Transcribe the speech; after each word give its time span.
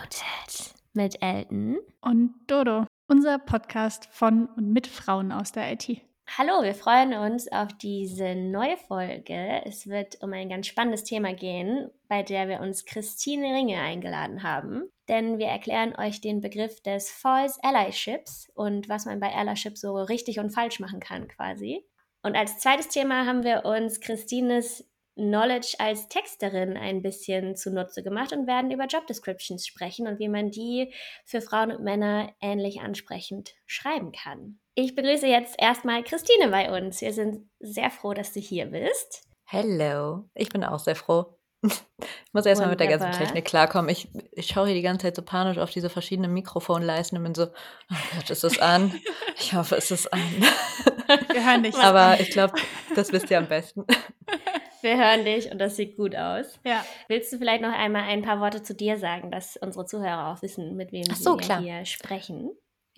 Unmuted 0.00 0.74
mit 0.94 1.22
Elton 1.22 1.78
und 2.00 2.34
Dodo, 2.46 2.86
unser 3.08 3.38
Podcast 3.38 4.08
von 4.10 4.46
und 4.56 4.72
mit 4.72 4.86
Frauen 4.86 5.30
aus 5.30 5.52
der 5.52 5.72
IT. 5.72 6.00
Hallo, 6.38 6.62
wir 6.62 6.74
freuen 6.74 7.12
uns 7.12 7.50
auf 7.52 7.68
diese 7.76 8.34
neue 8.34 8.76
Folge. 8.76 9.62
Es 9.66 9.88
wird 9.88 10.22
um 10.22 10.32
ein 10.32 10.48
ganz 10.48 10.68
spannendes 10.68 11.04
Thema 11.04 11.34
gehen, 11.34 11.90
bei 12.08 12.22
der 12.22 12.48
wir 12.48 12.60
uns 12.60 12.86
Christine 12.86 13.54
Ringe 13.54 13.78
eingeladen 13.78 14.42
haben. 14.42 14.88
Denn 15.08 15.38
wir 15.38 15.48
erklären 15.48 15.94
euch 15.96 16.20
den 16.20 16.40
Begriff 16.40 16.80
des 16.82 17.10
False 17.10 17.58
Allyships 17.62 18.48
und 18.54 18.88
was 18.88 19.04
man 19.04 19.20
bei 19.20 19.34
Allyship 19.34 19.76
so 19.76 19.94
richtig 19.96 20.38
und 20.38 20.50
falsch 20.50 20.80
machen 20.80 21.00
kann 21.00 21.28
quasi. 21.28 21.84
Und 22.22 22.36
als 22.36 22.58
zweites 22.58 22.88
Thema 22.88 23.26
haben 23.26 23.44
wir 23.44 23.64
uns 23.64 24.00
Christines 24.00 24.89
Knowledge 25.20 25.74
als 25.78 26.08
Texterin 26.08 26.76
ein 26.76 27.02
bisschen 27.02 27.54
zunutze 27.56 28.02
gemacht 28.02 28.32
und 28.32 28.46
werden 28.46 28.70
über 28.70 28.86
Job 28.86 29.06
Descriptions 29.06 29.66
sprechen 29.66 30.06
und 30.06 30.18
wie 30.18 30.28
man 30.28 30.50
die 30.50 30.92
für 31.24 31.40
Frauen 31.40 31.70
und 31.72 31.82
Männer 31.82 32.32
ähnlich 32.40 32.80
ansprechend 32.80 33.54
schreiben 33.66 34.12
kann. 34.12 34.58
Ich 34.74 34.94
begrüße 34.94 35.26
jetzt 35.26 35.56
erstmal 35.58 36.02
Christine 36.02 36.48
bei 36.48 36.76
uns. 36.76 37.00
Wir 37.00 37.12
sind 37.12 37.48
sehr 37.60 37.90
froh, 37.90 38.14
dass 38.14 38.32
du 38.32 38.40
hier 38.40 38.66
bist. 38.66 39.28
Hello, 39.44 40.24
ich 40.34 40.48
bin 40.48 40.64
auch 40.64 40.78
sehr 40.78 40.96
froh. 40.96 41.36
Ich 41.62 42.32
muss 42.32 42.46
erstmal 42.46 42.70
mit 42.70 42.80
der 42.80 42.86
ganzen 42.86 43.12
Technik 43.12 43.44
klarkommen. 43.44 43.90
Ich, 43.90 44.08
ich 44.32 44.46
schaue 44.46 44.66
hier 44.66 44.74
die 44.74 44.82
ganze 44.82 45.06
Zeit 45.06 45.16
so 45.16 45.22
panisch 45.22 45.58
auf 45.58 45.70
diese 45.70 45.90
verschiedenen 45.90 46.32
Mikrofonleisten 46.32 47.18
und 47.18 47.24
bin 47.24 47.34
so, 47.34 47.48
oh 47.48 47.96
Gott, 48.14 48.30
ist 48.30 48.44
es 48.44 48.58
an? 48.60 48.98
Ich 49.36 49.52
hoffe, 49.52 49.76
es 49.76 49.90
ist 49.90 50.10
an. 50.12 50.20
Wir 51.32 51.44
hören 51.44 51.62
dich. 51.62 51.76
Aber 51.76 52.18
ich 52.20 52.30
glaube, 52.30 52.54
das 52.94 53.12
wisst 53.12 53.30
ihr 53.30 53.38
am 53.38 53.48
besten. 53.48 53.84
Wir 54.82 54.96
hören 54.96 55.24
dich 55.24 55.50
und 55.50 55.58
das 55.58 55.76
sieht 55.76 55.96
gut 55.96 56.16
aus. 56.16 56.58
Ja. 56.64 56.84
Willst 57.08 57.32
du 57.32 57.38
vielleicht 57.38 57.62
noch 57.62 57.72
einmal 57.72 58.02
ein 58.02 58.22
paar 58.22 58.40
Worte 58.40 58.62
zu 58.62 58.74
dir 58.74 58.98
sagen, 58.98 59.30
dass 59.30 59.56
unsere 59.56 59.86
Zuhörer 59.86 60.32
auch 60.32 60.42
wissen, 60.42 60.76
mit 60.76 60.92
wem 60.92 61.04
so, 61.04 61.38
wir 61.38 61.44
klar. 61.44 61.60
hier 61.60 61.84
sprechen? 61.84 62.50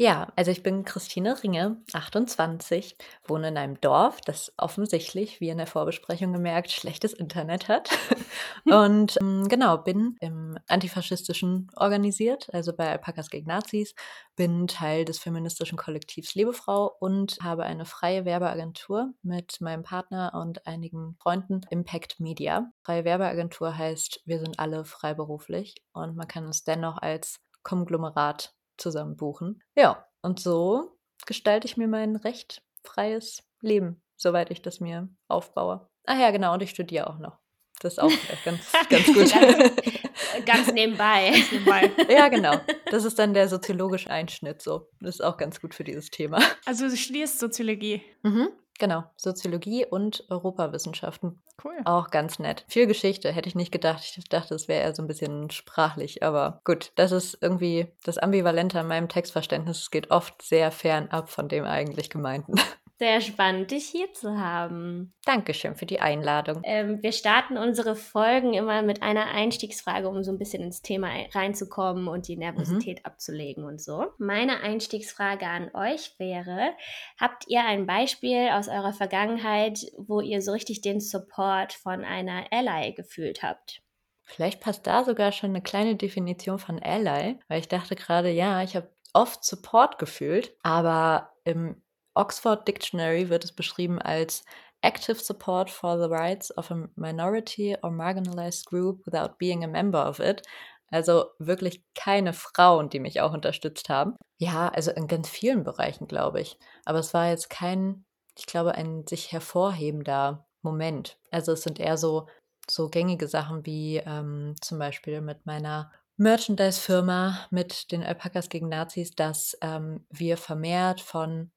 Ja, 0.02 0.32
also 0.34 0.50
ich 0.50 0.64
bin 0.64 0.84
Christine 0.84 1.40
Ringe, 1.44 1.80
28, 1.92 2.96
wohne 3.28 3.46
in 3.46 3.56
einem 3.56 3.80
Dorf, 3.80 4.20
das 4.20 4.52
offensichtlich, 4.56 5.40
wie 5.40 5.48
in 5.48 5.58
der 5.58 5.68
Vorbesprechung 5.68 6.32
gemerkt, 6.32 6.72
schlechtes 6.72 7.12
Internet 7.12 7.68
hat. 7.68 7.88
Und 8.64 9.16
ähm, 9.20 9.46
genau, 9.46 9.78
bin 9.78 10.16
im 10.18 10.58
Antifaschistischen 10.66 11.70
organisiert, 11.76 12.52
also 12.52 12.72
bei 12.72 12.90
Alpakas 12.90 13.30
gegen 13.30 13.46
Nazis, 13.46 13.94
bin 14.34 14.66
Teil 14.66 15.04
des 15.04 15.20
feministischen 15.20 15.78
Kollektivs 15.78 16.34
Lebefrau 16.34 16.96
und 16.98 17.38
habe 17.40 17.62
eine 17.62 17.84
freie 17.84 18.24
Werbeagentur 18.24 19.14
mit 19.22 19.60
meinem 19.60 19.84
Partner 19.84 20.32
und 20.34 20.66
einigen 20.66 21.14
Freunden, 21.20 21.60
Impact 21.70 22.18
Media. 22.18 22.72
Freie 22.82 23.04
Werbeagentur 23.04 23.78
heißt, 23.78 24.22
wir 24.24 24.40
sind 24.40 24.58
alle 24.58 24.84
freiberuflich 24.84 25.76
und 25.92 26.16
man 26.16 26.26
kann 26.26 26.44
uns 26.44 26.64
dennoch 26.64 26.98
als 26.98 27.38
Konglomerat 27.62 28.52
zusammen 28.82 29.16
buchen. 29.16 29.62
Ja, 29.76 30.06
und 30.20 30.40
so 30.40 30.98
gestalte 31.26 31.66
ich 31.66 31.76
mir 31.76 31.88
mein 31.88 32.16
recht 32.16 32.62
freies 32.84 33.42
Leben, 33.60 34.02
soweit 34.16 34.50
ich 34.50 34.60
das 34.60 34.80
mir 34.80 35.08
aufbaue. 35.28 35.88
Ach 36.04 36.18
ja, 36.18 36.30
genau, 36.30 36.54
und 36.54 36.62
ich 36.62 36.70
studiere 36.70 37.08
auch 37.08 37.18
noch. 37.18 37.38
Das 37.80 37.94
ist 37.94 37.98
auch 37.98 38.10
ganz, 38.44 38.72
ganz 38.88 39.06
gut. 39.06 39.32
ganz, 39.32 40.44
ganz 40.46 40.72
nebenbei. 40.72 41.30
Ganz 41.30 41.52
nebenbei. 41.52 41.90
ja, 42.08 42.28
genau. 42.28 42.60
Das 42.90 43.04
ist 43.04 43.18
dann 43.18 43.34
der 43.34 43.48
soziologische 43.48 44.10
Einschnitt 44.10 44.62
so. 44.62 44.88
Das 45.00 45.16
ist 45.16 45.20
auch 45.20 45.36
ganz 45.36 45.60
gut 45.60 45.74
für 45.74 45.84
dieses 45.84 46.10
Thema. 46.10 46.40
Also 46.64 46.88
du 46.88 46.96
studierst 46.96 47.38
Soziologie. 47.38 48.02
Mhm. 48.22 48.50
Genau, 48.82 49.04
Soziologie 49.14 49.86
und 49.86 50.24
Europawissenschaften. 50.28 51.40
Cool. 51.62 51.76
Auch 51.84 52.10
ganz 52.10 52.40
nett. 52.40 52.64
Viel 52.66 52.88
Geschichte, 52.88 53.30
hätte 53.30 53.48
ich 53.48 53.54
nicht 53.54 53.70
gedacht. 53.70 54.02
Ich 54.02 54.24
dachte, 54.24 54.56
es 54.56 54.66
wäre 54.66 54.82
eher 54.82 54.92
so 54.92 55.04
ein 55.04 55.06
bisschen 55.06 55.52
sprachlich, 55.52 56.24
aber 56.24 56.60
gut, 56.64 56.90
das 56.96 57.12
ist 57.12 57.38
irgendwie 57.40 57.86
das 58.02 58.18
Ambivalente 58.18 58.80
an 58.80 58.88
meinem 58.88 59.08
Textverständnis. 59.08 59.82
Es 59.82 59.92
geht 59.92 60.10
oft 60.10 60.42
sehr 60.42 60.72
fern 60.72 61.06
ab 61.10 61.30
von 61.30 61.48
dem 61.48 61.64
eigentlich 61.64 62.10
Gemeinten. 62.10 62.54
Sehr 63.02 63.20
spannend, 63.20 63.72
dich 63.72 63.86
hier 63.86 64.12
zu 64.12 64.38
haben. 64.38 65.12
Dankeschön 65.24 65.74
für 65.74 65.86
die 65.86 65.98
Einladung. 65.98 66.60
Ähm, 66.62 67.02
wir 67.02 67.10
starten 67.10 67.58
unsere 67.58 67.96
Folgen 67.96 68.54
immer 68.54 68.82
mit 68.82 69.02
einer 69.02 69.26
Einstiegsfrage, 69.26 70.08
um 70.08 70.22
so 70.22 70.30
ein 70.30 70.38
bisschen 70.38 70.62
ins 70.62 70.82
Thema 70.82 71.08
reinzukommen 71.34 72.06
und 72.06 72.28
die 72.28 72.36
Nervosität 72.36 73.00
mhm. 73.00 73.04
abzulegen 73.06 73.64
und 73.64 73.82
so. 73.82 74.06
Meine 74.18 74.60
Einstiegsfrage 74.60 75.48
an 75.48 75.72
euch 75.74 76.14
wäre, 76.18 76.74
habt 77.18 77.48
ihr 77.48 77.64
ein 77.64 77.86
Beispiel 77.86 78.50
aus 78.52 78.68
eurer 78.68 78.92
Vergangenheit, 78.92 79.80
wo 79.98 80.20
ihr 80.20 80.40
so 80.40 80.52
richtig 80.52 80.80
den 80.80 81.00
Support 81.00 81.72
von 81.72 82.04
einer 82.04 82.44
Ally 82.52 82.92
gefühlt 82.92 83.42
habt? 83.42 83.82
Vielleicht 84.22 84.60
passt 84.60 84.86
da 84.86 85.02
sogar 85.02 85.32
schon 85.32 85.50
eine 85.50 85.62
kleine 85.62 85.96
Definition 85.96 86.60
von 86.60 86.80
Ally, 86.80 87.36
weil 87.48 87.58
ich 87.58 87.66
dachte 87.66 87.96
gerade, 87.96 88.30
ja, 88.30 88.62
ich 88.62 88.76
habe 88.76 88.88
oft 89.12 89.44
Support 89.44 89.98
gefühlt, 89.98 90.56
aber 90.62 91.32
im 91.42 91.82
Oxford 92.14 92.66
Dictionary 92.66 93.28
wird 93.28 93.44
es 93.44 93.52
beschrieben 93.52 93.98
als 94.00 94.44
active 94.82 95.16
support 95.16 95.70
for 95.70 95.98
the 95.98 96.08
rights 96.08 96.56
of 96.56 96.70
a 96.70 96.88
minority 96.96 97.76
or 97.82 97.90
marginalized 97.90 98.66
group 98.66 99.06
without 99.06 99.38
being 99.38 99.64
a 99.64 99.68
member 99.68 100.06
of 100.06 100.18
it. 100.18 100.42
Also 100.90 101.30
wirklich 101.38 101.82
keine 101.94 102.34
Frauen, 102.34 102.90
die 102.90 103.00
mich 103.00 103.20
auch 103.20 103.32
unterstützt 103.32 103.88
haben. 103.88 104.16
Ja, 104.38 104.68
also 104.68 104.90
in 104.90 105.06
ganz 105.06 105.28
vielen 105.28 105.64
Bereichen, 105.64 106.06
glaube 106.06 106.40
ich. 106.40 106.58
Aber 106.84 106.98
es 106.98 107.14
war 107.14 107.28
jetzt 107.28 107.48
kein, 107.48 108.04
ich 108.36 108.44
glaube, 108.44 108.74
ein 108.74 109.06
sich 109.06 109.32
hervorhebender 109.32 110.46
Moment. 110.60 111.16
Also 111.30 111.52
es 111.52 111.62
sind 111.62 111.80
eher 111.80 111.96
so, 111.96 112.28
so 112.68 112.90
gängige 112.90 113.26
Sachen 113.26 113.64
wie 113.64 113.98
ähm, 114.04 114.54
zum 114.60 114.78
Beispiel 114.78 115.22
mit 115.22 115.46
meiner 115.46 115.90
Merchandise-Firma, 116.18 117.46
mit 117.50 117.90
den 117.90 118.02
Alpakas 118.02 118.50
gegen 118.50 118.68
Nazis, 118.68 119.12
dass 119.14 119.56
ähm, 119.62 120.06
wir 120.10 120.36
vermehrt 120.36 121.00
von 121.00 121.50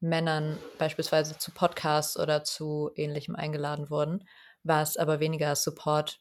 Männern 0.00 0.58
beispielsweise 0.78 1.38
zu 1.38 1.52
Podcasts 1.52 2.18
oder 2.18 2.42
zu 2.44 2.90
ähnlichem 2.96 3.36
eingeladen 3.36 3.90
wurden, 3.90 4.26
was 4.62 4.96
aber 4.96 5.20
weniger 5.20 5.54
Support 5.54 6.20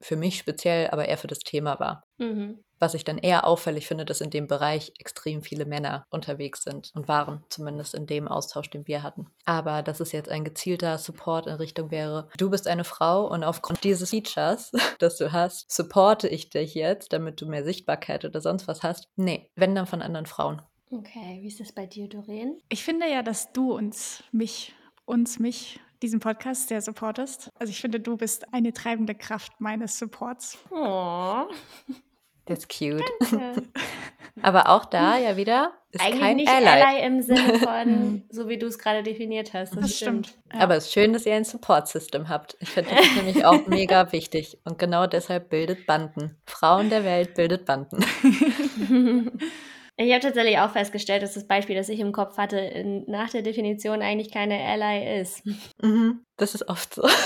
für 0.00 0.16
mich 0.16 0.38
speziell, 0.38 0.88
aber 0.90 1.06
eher 1.08 1.18
für 1.18 1.26
das 1.26 1.40
Thema 1.40 1.80
war. 1.80 2.04
Mhm. 2.18 2.62
Was 2.80 2.94
ich 2.94 3.02
dann 3.02 3.18
eher 3.18 3.44
auffällig 3.44 3.88
finde, 3.88 4.04
dass 4.04 4.20
in 4.20 4.30
dem 4.30 4.46
Bereich 4.46 4.92
extrem 5.00 5.42
viele 5.42 5.64
Männer 5.64 6.06
unterwegs 6.10 6.62
sind 6.62 6.92
und 6.94 7.08
waren, 7.08 7.42
zumindest 7.48 7.94
in 7.94 8.06
dem 8.06 8.28
Austausch, 8.28 8.70
den 8.70 8.86
wir 8.86 9.02
hatten. 9.02 9.26
Aber 9.44 9.82
dass 9.82 9.98
es 9.98 10.12
jetzt 10.12 10.28
ein 10.28 10.44
gezielter 10.44 10.96
Support 10.98 11.48
in 11.48 11.54
Richtung 11.54 11.90
wäre, 11.90 12.28
du 12.36 12.50
bist 12.50 12.68
eine 12.68 12.84
Frau 12.84 13.26
und 13.26 13.42
aufgrund 13.42 13.82
dieses 13.82 14.10
Features, 14.10 14.70
das 15.00 15.16
du 15.16 15.32
hast, 15.32 15.70
supporte 15.72 16.28
ich 16.28 16.50
dich 16.50 16.74
jetzt, 16.74 17.12
damit 17.12 17.40
du 17.40 17.46
mehr 17.46 17.64
Sichtbarkeit 17.64 18.24
oder 18.24 18.40
sonst 18.40 18.68
was 18.68 18.84
hast. 18.84 19.08
Nee, 19.16 19.50
wenn 19.56 19.74
dann 19.74 19.86
von 19.86 20.02
anderen 20.02 20.26
Frauen. 20.26 20.62
Okay, 20.90 21.38
wie 21.42 21.48
ist 21.48 21.60
das 21.60 21.72
bei 21.72 21.86
dir, 21.86 22.08
Doreen? 22.08 22.60
Ich 22.68 22.82
finde 22.82 23.08
ja, 23.10 23.22
dass 23.22 23.52
du 23.52 23.72
uns, 23.72 24.22
mich, 24.32 24.74
uns, 25.04 25.38
mich, 25.38 25.80
diesen 26.02 26.20
Podcast 26.20 26.68
sehr 26.68 26.80
supportest. 26.80 27.50
Also 27.58 27.70
ich 27.70 27.80
finde, 27.80 28.00
du 28.00 28.16
bist 28.16 28.52
eine 28.54 28.72
treibende 28.72 29.14
Kraft 29.14 29.60
meines 29.60 29.98
Supports. 29.98 30.58
Oh. 30.70 31.44
Das 32.46 32.60
ist 32.60 32.68
cute. 32.68 33.04
Danke. 33.30 33.62
Aber 34.42 34.68
auch 34.68 34.84
da 34.84 35.18
ja 35.18 35.36
wieder 35.36 35.72
ist 35.90 36.02
Eigentlich 36.02 36.20
kein 36.20 36.36
nicht 36.36 36.48
Ally. 36.48 36.66
Ally 36.66 37.06
im 37.06 37.22
Sinne 37.22 37.58
von, 37.58 38.22
so 38.30 38.48
wie 38.48 38.58
du 38.58 38.66
es 38.66 38.78
gerade 38.78 39.02
definiert 39.02 39.52
hast. 39.52 39.74
Das, 39.74 39.82
Das 39.82 39.96
stimmt. 39.96 40.38
Ja. 40.52 40.60
Aber 40.60 40.76
es 40.76 40.86
ist 40.86 40.92
schön, 40.92 41.12
dass 41.12 41.26
ihr 41.26 41.34
ein 41.34 41.44
Support-System 41.44 42.28
habt. 42.28 42.56
Ich 42.60 42.70
finde 42.70 42.90
das 42.94 43.16
nämlich 43.16 43.44
auch 43.44 43.66
mega 43.66 44.12
wichtig. 44.12 44.58
Und 44.64 44.78
genau 44.78 45.06
deshalb 45.06 45.50
bildet 45.50 45.86
Banden. 45.86 46.36
Frauen 46.46 46.88
der 46.88 47.04
Welt 47.04 47.34
bildet 47.34 47.64
Banden. 47.66 48.04
Ich 50.00 50.12
habe 50.12 50.20
tatsächlich 50.20 50.58
auch 50.58 50.70
festgestellt, 50.70 51.24
dass 51.24 51.34
das 51.34 51.48
Beispiel, 51.48 51.74
das 51.74 51.88
ich 51.88 51.98
im 51.98 52.12
Kopf 52.12 52.38
hatte, 52.38 52.56
in, 52.56 53.04
nach 53.10 53.30
der 53.30 53.42
Definition 53.42 54.00
eigentlich 54.00 54.30
keine 54.30 54.56
Ally 54.60 55.20
ist. 55.20 55.44
Mhm, 55.82 56.24
das 56.36 56.54
ist 56.54 56.68
oft 56.68 56.94
so. 56.94 57.02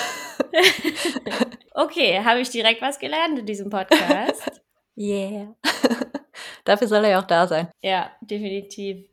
Okay, 1.75 2.23
habe 2.23 2.41
ich 2.41 2.51
direkt 2.51 2.83
was 2.83 2.99
gelernt 2.99 3.39
in 3.39 3.47
diesem 3.47 3.71
Podcast? 3.71 4.61
Yeah. 4.95 5.55
Dafür 6.65 6.87
soll 6.87 7.05
er 7.05 7.13
ja 7.13 7.21
auch 7.21 7.27
da 7.27 7.47
sein. 7.47 7.71
ja, 7.83 8.11
definitiv. 8.21 9.09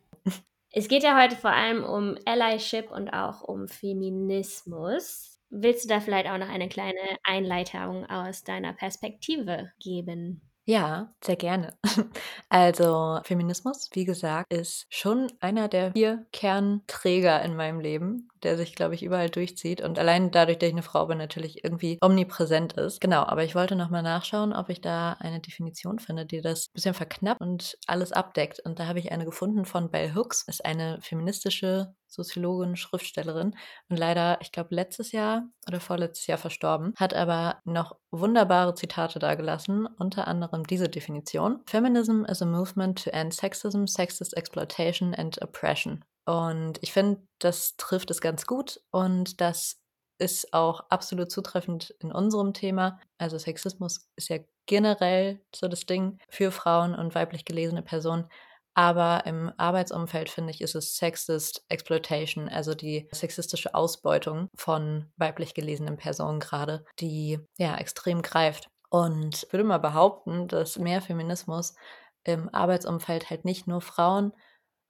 Es 0.73 0.89
geht 0.89 1.03
ja 1.03 1.17
heute 1.17 1.37
vor 1.37 1.51
allem 1.51 1.85
um 1.85 2.17
Allyship 2.25 2.91
und 2.91 3.11
auch 3.11 3.43
um 3.43 3.69
Feminismus. 3.69 5.39
Willst 5.49 5.85
du 5.85 5.87
da 5.87 6.01
vielleicht 6.01 6.29
auch 6.29 6.37
noch 6.37 6.49
eine 6.49 6.67
kleine 6.67 6.99
Einleitung 7.23 8.05
aus 8.09 8.43
deiner 8.43 8.73
Perspektive 8.73 9.71
geben? 9.79 10.48
Ja, 10.69 11.11
sehr 11.23 11.35
gerne. 11.35 11.73
Also 12.49 13.19
Feminismus, 13.23 13.89
wie 13.93 14.05
gesagt, 14.05 14.53
ist 14.53 14.85
schon 14.91 15.31
einer 15.39 15.67
der 15.67 15.93
vier 15.93 16.27
Kernträger 16.31 17.41
in 17.43 17.55
meinem 17.55 17.79
Leben, 17.79 18.28
der 18.43 18.57
sich, 18.57 18.75
glaube 18.75 18.95
ich, 18.95 19.03
überall 19.03 19.29
durchzieht 19.29 19.81
und 19.81 19.99
allein 19.99 20.31
dadurch, 20.31 20.57
dass 20.57 20.67
ich 20.67 20.73
eine 20.73 20.83
Frau 20.83 21.05
bin, 21.05 21.17
natürlich 21.17 21.63
irgendwie 21.63 21.97
omnipräsent 22.01 22.73
ist. 22.73 23.01
Genau, 23.01 23.23
aber 23.23 23.43
ich 23.43 23.55
wollte 23.55 23.75
nochmal 23.75 24.03
nachschauen, 24.03 24.53
ob 24.53 24.69
ich 24.69 24.81
da 24.81 25.13
eine 25.19 25.39
Definition 25.39 25.99
finde, 25.99 26.25
die 26.25 26.41
das 26.41 26.67
ein 26.67 26.73
bisschen 26.73 26.93
verknappt 26.93 27.41
und 27.41 27.77
alles 27.87 28.11
abdeckt. 28.11 28.59
Und 28.59 28.79
da 28.79 28.87
habe 28.87 28.99
ich 28.99 29.11
eine 29.11 29.25
gefunden 29.25 29.65
von 29.65 29.91
Bell 29.91 30.13
Hooks, 30.15 30.43
ist 30.47 30.65
eine 30.65 30.99
feministische 31.01 31.93
Soziologin, 32.09 32.75
Schriftstellerin 32.75 33.55
und 33.89 33.97
leider, 33.97 34.39
ich 34.41 34.51
glaube, 34.51 34.73
letztes 34.73 35.11
Jahr 35.11 35.47
oder 35.67 35.79
vorletztes 35.79 36.27
Jahr 36.27 36.37
verstorben, 36.37 36.93
hat 36.97 37.13
aber 37.13 37.59
noch 37.65 37.95
wunderbare 38.11 38.73
Zitate 38.73 39.19
dargelassen, 39.19 39.85
unter 39.85 40.27
anderem 40.27 40.65
diese 40.65 40.89
Definition. 40.89 41.61
Feminism 41.67 42.25
is 42.25 42.41
a 42.41 42.45
movement 42.45 43.03
to 43.03 43.11
end 43.11 43.33
sexism, 43.33 43.85
sexist 43.85 44.35
exploitation 44.35 45.13
and 45.13 45.41
oppression. 45.41 46.03
Und 46.25 46.77
ich 46.81 46.93
finde, 46.93 47.21
das 47.39 47.75
trifft 47.77 48.11
es 48.11 48.21
ganz 48.21 48.45
gut 48.45 48.81
und 48.91 49.41
das 49.41 49.81
ist 50.19 50.53
auch 50.53 50.81
absolut 50.89 51.31
zutreffend 51.31 51.95
in 51.99 52.11
unserem 52.11 52.53
Thema. 52.53 52.99
Also 53.17 53.37
Sexismus 53.37 54.09
ist 54.15 54.29
ja 54.29 54.37
generell 54.65 55.41
so 55.55 55.67
das 55.67 55.85
Ding 55.85 56.19
für 56.29 56.51
Frauen 56.51 56.93
und 56.93 57.15
weiblich 57.15 57.45
gelesene 57.45 57.81
Personen. 57.81 58.27
Aber 58.75 59.25
im 59.25 59.51
Arbeitsumfeld 59.57 60.29
finde 60.29 60.51
ich, 60.51 60.61
ist 60.61 60.75
es 60.75 60.95
Sexist 60.95 61.65
Exploitation, 61.69 62.47
also 62.47 62.75
die 62.75 63.09
sexistische 63.11 63.73
Ausbeutung 63.73 64.49
von 64.55 65.11
weiblich 65.17 65.53
gelesenen 65.53 65.97
Personen 65.97 66.39
gerade, 66.39 66.85
die 66.99 67.39
ja 67.57 67.75
extrem 67.75 68.21
greift. 68.21 68.69
Und 68.89 69.43
ich 69.43 69.53
würde 69.53 69.63
mal 69.63 69.79
behaupten, 69.79 70.47
dass 70.47 70.77
mehr 70.77 71.01
Feminismus 71.01 71.75
im 72.23 72.53
Arbeitsumfeld 72.53 73.29
halt 73.29 73.45
nicht 73.45 73.67
nur 73.67 73.81
Frauen 73.81 74.33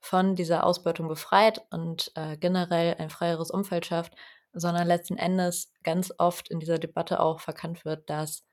von 0.00 0.34
dieser 0.34 0.64
Ausbeutung 0.64 1.08
befreit 1.08 1.62
und 1.70 2.12
äh, 2.14 2.36
generell 2.36 2.96
ein 2.98 3.10
freieres 3.10 3.50
Umfeld 3.50 3.86
schafft, 3.86 4.14
sondern 4.52 4.86
letzten 4.86 5.16
Endes 5.16 5.72
ganz 5.82 6.12
oft 6.18 6.50
in 6.50 6.58
dieser 6.58 6.78
Debatte 6.78 7.20
auch 7.20 7.40
verkannt 7.40 7.84
wird, 7.84 8.08
dass 8.10 8.44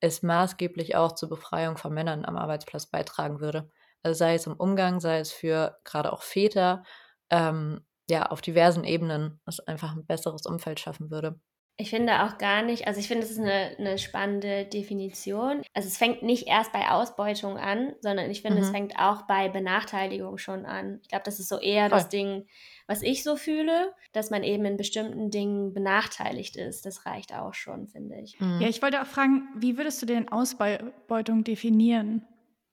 es 0.00 0.22
maßgeblich 0.22 0.96
auch 0.96 1.12
zur 1.12 1.28
Befreiung 1.28 1.76
von 1.76 1.92
Männern 1.92 2.24
am 2.24 2.36
Arbeitsplatz 2.36 2.86
beitragen 2.86 3.40
würde. 3.40 3.70
Also 4.02 4.18
sei 4.18 4.34
es 4.34 4.46
im 4.46 4.54
Umgang, 4.54 5.00
sei 5.00 5.20
es 5.20 5.30
für 5.32 5.78
gerade 5.84 6.12
auch 6.12 6.22
Väter, 6.22 6.84
ähm, 7.30 7.84
ja, 8.08 8.26
auf 8.26 8.40
diversen 8.40 8.84
Ebenen, 8.84 9.40
es 9.46 9.60
einfach 9.60 9.92
ein 9.92 10.06
besseres 10.06 10.46
Umfeld 10.46 10.80
schaffen 10.80 11.10
würde. 11.10 11.38
Ich 11.80 11.90
finde 11.90 12.24
auch 12.24 12.38
gar 12.38 12.62
nicht, 12.62 12.86
also 12.86 13.00
ich 13.00 13.08
finde, 13.08 13.24
es 13.24 13.30
ist 13.30 13.38
eine, 13.38 13.74
eine 13.78 13.98
spannende 13.98 14.66
Definition. 14.66 15.62
Also 15.72 15.88
es 15.88 15.96
fängt 15.96 16.22
nicht 16.22 16.46
erst 16.46 16.72
bei 16.72 16.90
Ausbeutung 16.90 17.56
an, 17.56 17.94
sondern 18.00 18.30
ich 18.30 18.42
finde, 18.42 18.58
mhm. 18.58 18.64
es 18.64 18.70
fängt 18.70 18.98
auch 18.98 19.22
bei 19.22 19.48
Benachteiligung 19.48 20.38
schon 20.38 20.66
an. 20.66 20.98
Ich 21.02 21.08
glaube, 21.08 21.24
das 21.24 21.40
ist 21.40 21.48
so 21.48 21.58
eher 21.58 21.88
Voll. 21.88 21.98
das 21.98 22.08
Ding, 22.08 22.46
was 22.86 23.02
ich 23.02 23.22
so 23.22 23.36
fühle, 23.36 23.94
dass 24.12 24.30
man 24.30 24.42
eben 24.42 24.64
in 24.64 24.76
bestimmten 24.76 25.30
Dingen 25.30 25.72
benachteiligt 25.72 26.56
ist. 26.56 26.84
Das 26.84 27.06
reicht 27.06 27.34
auch 27.34 27.54
schon, 27.54 27.88
finde 27.88 28.20
ich. 28.20 28.38
Mhm. 28.38 28.60
Ja, 28.60 28.68
ich 28.68 28.82
wollte 28.82 29.00
auch 29.00 29.06
fragen, 29.06 29.48
wie 29.56 29.78
würdest 29.78 30.02
du 30.02 30.06
denn 30.06 30.28
Ausbeutung 30.28 31.44
definieren? 31.44 32.26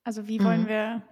Also 0.03 0.27
wie 0.27 0.43
wollen 0.43 0.63
mhm. 0.63 0.67
wir 0.67 1.03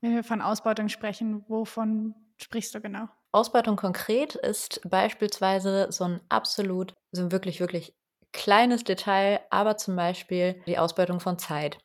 wenn 0.00 0.14
wir 0.14 0.24
von 0.24 0.40
Ausbeutung 0.40 0.88
sprechen, 0.88 1.44
wovon 1.48 2.14
sprichst 2.36 2.74
du 2.74 2.80
genau? 2.80 3.08
Ausbeutung 3.32 3.76
konkret 3.76 4.34
ist 4.34 4.80
beispielsweise 4.88 5.88
so 5.90 6.04
ein 6.04 6.20
absolut, 6.28 6.94
so 7.12 7.22
ein 7.22 7.32
wirklich, 7.32 7.60
wirklich 7.60 7.94
kleines 8.32 8.84
Detail, 8.84 9.40
aber 9.50 9.76
zum 9.76 9.96
Beispiel 9.96 10.62
die 10.66 10.78
Ausbeutung 10.78 11.20
von 11.20 11.38
Zeit. 11.38 11.78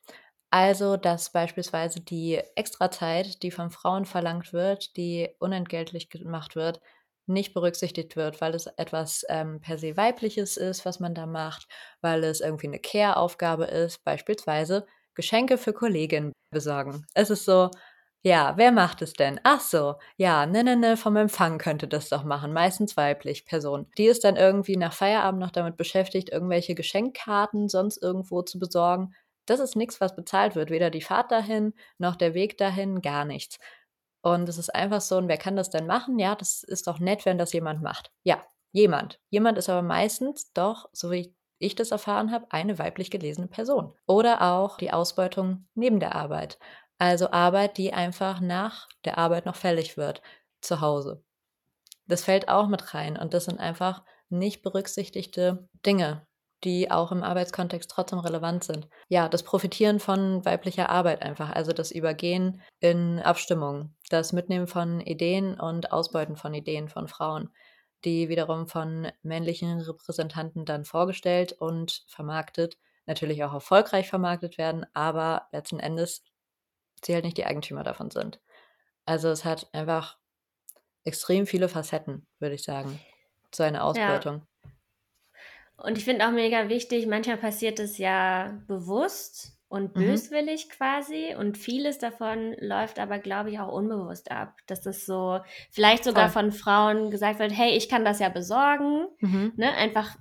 Also, 0.50 0.96
dass 0.96 1.30
beispielsweise 1.30 2.00
die 2.00 2.40
Extrazeit, 2.54 3.42
die 3.42 3.50
von 3.50 3.70
Frauen 3.70 4.04
verlangt 4.04 4.52
wird, 4.52 4.96
die 4.96 5.28
unentgeltlich 5.40 6.10
gemacht 6.10 6.54
wird, 6.54 6.80
nicht 7.26 7.54
berücksichtigt 7.54 8.16
wird, 8.16 8.40
weil 8.40 8.54
es 8.54 8.66
etwas 8.66 9.24
ähm, 9.28 9.60
per 9.60 9.78
se 9.78 9.96
weibliches 9.96 10.56
ist, 10.56 10.84
was 10.84 11.00
man 11.00 11.14
da 11.14 11.26
macht, 11.26 11.66
weil 12.02 12.22
es 12.22 12.40
irgendwie 12.40 12.68
eine 12.68 12.78
Care-Aufgabe 12.78 13.64
ist, 13.64 14.04
beispielsweise 14.04 14.86
Geschenke 15.14 15.58
für 15.58 15.72
Kolleginnen 15.72 16.32
besorgen. 16.50 17.06
Es 17.14 17.30
ist 17.30 17.44
so, 17.44 17.70
ja, 18.26 18.54
wer 18.56 18.72
macht 18.72 19.02
es 19.02 19.12
denn? 19.12 19.38
Ach 19.44 19.60
so, 19.60 19.96
ja, 20.16 20.46
ne, 20.46 20.64
ne, 20.64 20.76
ne, 20.76 20.96
vom 20.96 21.14
Empfang 21.16 21.58
könnte 21.58 21.86
das 21.86 22.08
doch 22.08 22.24
machen. 22.24 22.54
Meistens 22.54 22.96
weiblich 22.96 23.44
Person. 23.44 23.86
Die 23.98 24.06
ist 24.06 24.24
dann 24.24 24.36
irgendwie 24.36 24.76
nach 24.78 24.94
Feierabend 24.94 25.40
noch 25.40 25.50
damit 25.50 25.76
beschäftigt, 25.76 26.30
irgendwelche 26.30 26.74
Geschenkkarten 26.74 27.68
sonst 27.68 28.02
irgendwo 28.02 28.40
zu 28.42 28.58
besorgen. 28.58 29.14
Das 29.44 29.60
ist 29.60 29.76
nichts, 29.76 30.00
was 30.00 30.16
bezahlt 30.16 30.56
wird. 30.56 30.70
Weder 30.70 30.88
die 30.88 31.02
Fahrt 31.02 31.30
dahin, 31.32 31.74
noch 31.98 32.16
der 32.16 32.32
Weg 32.32 32.56
dahin, 32.56 33.02
gar 33.02 33.26
nichts. 33.26 33.58
Und 34.22 34.48
es 34.48 34.56
ist 34.56 34.74
einfach 34.74 35.02
so, 35.02 35.18
und 35.18 35.28
wer 35.28 35.36
kann 35.36 35.54
das 35.56 35.68
denn 35.68 35.86
machen? 35.86 36.18
Ja, 36.18 36.34
das 36.34 36.62
ist 36.62 36.86
doch 36.86 36.98
nett, 36.98 37.26
wenn 37.26 37.36
das 37.36 37.52
jemand 37.52 37.82
macht. 37.82 38.10
Ja, 38.22 38.42
jemand. 38.72 39.20
Jemand 39.28 39.58
ist 39.58 39.68
aber 39.68 39.82
meistens 39.82 40.50
doch, 40.54 40.88
so 40.94 41.10
wie 41.10 41.34
ich 41.58 41.74
das 41.74 41.90
erfahren 41.90 42.32
habe, 42.32 42.46
eine 42.50 42.78
weiblich 42.78 43.10
gelesene 43.10 43.48
Person. 43.48 43.94
Oder 44.06 44.40
auch 44.40 44.78
die 44.78 44.92
Ausbeutung 44.92 45.66
neben 45.74 46.00
der 46.00 46.14
Arbeit. 46.14 46.58
Also 46.98 47.30
Arbeit, 47.30 47.76
die 47.78 47.92
einfach 47.92 48.40
nach 48.40 48.88
der 49.04 49.18
Arbeit 49.18 49.46
noch 49.46 49.56
fällig 49.56 49.96
wird, 49.96 50.22
zu 50.60 50.80
Hause. 50.80 51.22
Das 52.06 52.24
fällt 52.24 52.48
auch 52.48 52.68
mit 52.68 52.94
rein 52.94 53.16
und 53.16 53.34
das 53.34 53.46
sind 53.46 53.60
einfach 53.60 54.04
nicht 54.28 54.62
berücksichtigte 54.62 55.68
Dinge, 55.86 56.26
die 56.64 56.90
auch 56.90 57.12
im 57.12 57.22
Arbeitskontext 57.22 57.90
trotzdem 57.90 58.18
relevant 58.18 58.64
sind. 58.64 58.88
Ja, 59.08 59.28
das 59.28 59.42
Profitieren 59.42 60.00
von 60.00 60.44
weiblicher 60.44 60.88
Arbeit 60.90 61.22
einfach, 61.22 61.50
also 61.50 61.72
das 61.72 61.90
Übergehen 61.90 62.62
in 62.80 63.20
Abstimmung, 63.20 63.94
das 64.10 64.32
Mitnehmen 64.32 64.66
von 64.66 65.00
Ideen 65.00 65.58
und 65.58 65.92
Ausbeuten 65.92 66.36
von 66.36 66.54
Ideen 66.54 66.88
von 66.88 67.08
Frauen, 67.08 67.50
die 68.04 68.28
wiederum 68.28 68.66
von 68.66 69.08
männlichen 69.22 69.80
Repräsentanten 69.80 70.64
dann 70.64 70.84
vorgestellt 70.84 71.52
und 71.52 72.04
vermarktet, 72.08 72.76
natürlich 73.06 73.44
auch 73.44 73.52
erfolgreich 73.52 74.08
vermarktet 74.08 74.58
werden, 74.58 74.86
aber 74.94 75.48
letzten 75.52 75.80
Endes 75.80 76.22
sie 77.06 77.14
halt 77.14 77.24
nicht 77.24 77.36
die 77.36 77.46
Eigentümer 77.46 77.84
davon 77.84 78.10
sind. 78.10 78.40
Also 79.06 79.28
es 79.28 79.44
hat 79.44 79.68
einfach 79.72 80.18
extrem 81.04 81.46
viele 81.46 81.68
Facetten, 81.68 82.26
würde 82.38 82.54
ich 82.54 82.62
sagen, 82.62 82.98
so 83.54 83.62
eine 83.62 83.82
Ausbeutung. 83.84 84.46
Ja. 84.64 84.70
Und 85.76 85.98
ich 85.98 86.04
finde 86.04 86.26
auch 86.26 86.30
mega 86.30 86.68
wichtig, 86.68 87.06
manchmal 87.06 87.36
passiert 87.36 87.78
es 87.78 87.98
ja 87.98 88.58
bewusst 88.66 89.58
und 89.68 89.96
mhm. 89.96 90.06
böswillig 90.06 90.66
mhm. 90.66 90.70
quasi 90.70 91.34
und 91.36 91.58
vieles 91.58 91.98
davon 91.98 92.54
läuft 92.60 92.98
aber, 92.98 93.18
glaube 93.18 93.50
ich, 93.50 93.58
auch 93.58 93.72
unbewusst 93.72 94.30
ab. 94.30 94.56
Dass 94.66 94.82
das 94.82 95.04
so 95.04 95.40
vielleicht 95.70 96.04
sogar 96.04 96.30
Voll. 96.30 96.42
von 96.44 96.52
Frauen 96.52 97.10
gesagt 97.10 97.40
wird, 97.40 97.52
hey, 97.52 97.76
ich 97.76 97.88
kann 97.88 98.04
das 98.04 98.20
ja 98.20 98.28
besorgen, 98.28 99.06
mhm. 99.20 99.52
ne? 99.56 99.72
einfach 99.74 100.16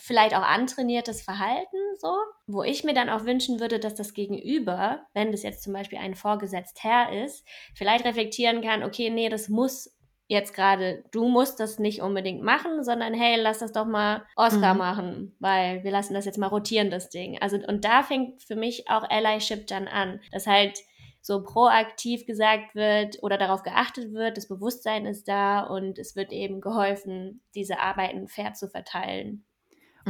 vielleicht 0.00 0.34
auch 0.34 0.42
antrainiertes 0.42 1.22
Verhalten, 1.22 1.76
so, 1.98 2.14
wo 2.46 2.62
ich 2.62 2.84
mir 2.84 2.94
dann 2.94 3.08
auch 3.08 3.24
wünschen 3.24 3.60
würde, 3.60 3.78
dass 3.78 3.94
das 3.94 4.14
Gegenüber, 4.14 5.06
wenn 5.14 5.32
das 5.32 5.42
jetzt 5.42 5.62
zum 5.62 5.72
Beispiel 5.72 5.98
ein 5.98 6.14
vorgesetzt 6.14 6.82
Herr 6.82 7.24
ist, 7.24 7.46
vielleicht 7.74 8.04
reflektieren 8.04 8.62
kann, 8.62 8.82
okay, 8.82 9.10
nee, 9.10 9.28
das 9.28 9.48
muss 9.48 9.94
jetzt 10.30 10.54
gerade, 10.54 11.02
du 11.10 11.28
musst 11.28 11.58
das 11.58 11.80
nicht 11.80 12.02
unbedingt 12.02 12.42
machen, 12.42 12.84
sondern 12.84 13.14
hey, 13.14 13.34
lass 13.40 13.58
das 13.58 13.72
doch 13.72 13.84
mal 13.84 14.24
Oscar 14.36 14.74
mhm. 14.74 14.78
machen, 14.78 15.36
weil 15.40 15.82
wir 15.82 15.90
lassen 15.90 16.14
das 16.14 16.24
jetzt 16.24 16.38
mal 16.38 16.46
rotieren, 16.46 16.88
das 16.88 17.10
Ding. 17.10 17.36
Also, 17.40 17.56
und 17.56 17.84
da 17.84 18.04
fängt 18.04 18.44
für 18.44 18.54
mich 18.54 18.88
auch 18.88 19.02
Allyship 19.10 19.66
dann 19.66 19.88
an, 19.88 20.20
dass 20.30 20.46
halt 20.46 20.78
so 21.20 21.42
proaktiv 21.42 22.26
gesagt 22.26 22.74
wird 22.74 23.22
oder 23.22 23.38
darauf 23.38 23.62
geachtet 23.62 24.12
wird, 24.12 24.36
das 24.36 24.48
Bewusstsein 24.48 25.04
ist 25.04 25.28
da 25.28 25.60
und 25.60 25.98
es 25.98 26.16
wird 26.16 26.32
eben 26.32 26.60
geholfen, 26.60 27.42
diese 27.54 27.80
Arbeiten 27.80 28.28
fair 28.28 28.54
zu 28.54 28.68
verteilen. 28.68 29.44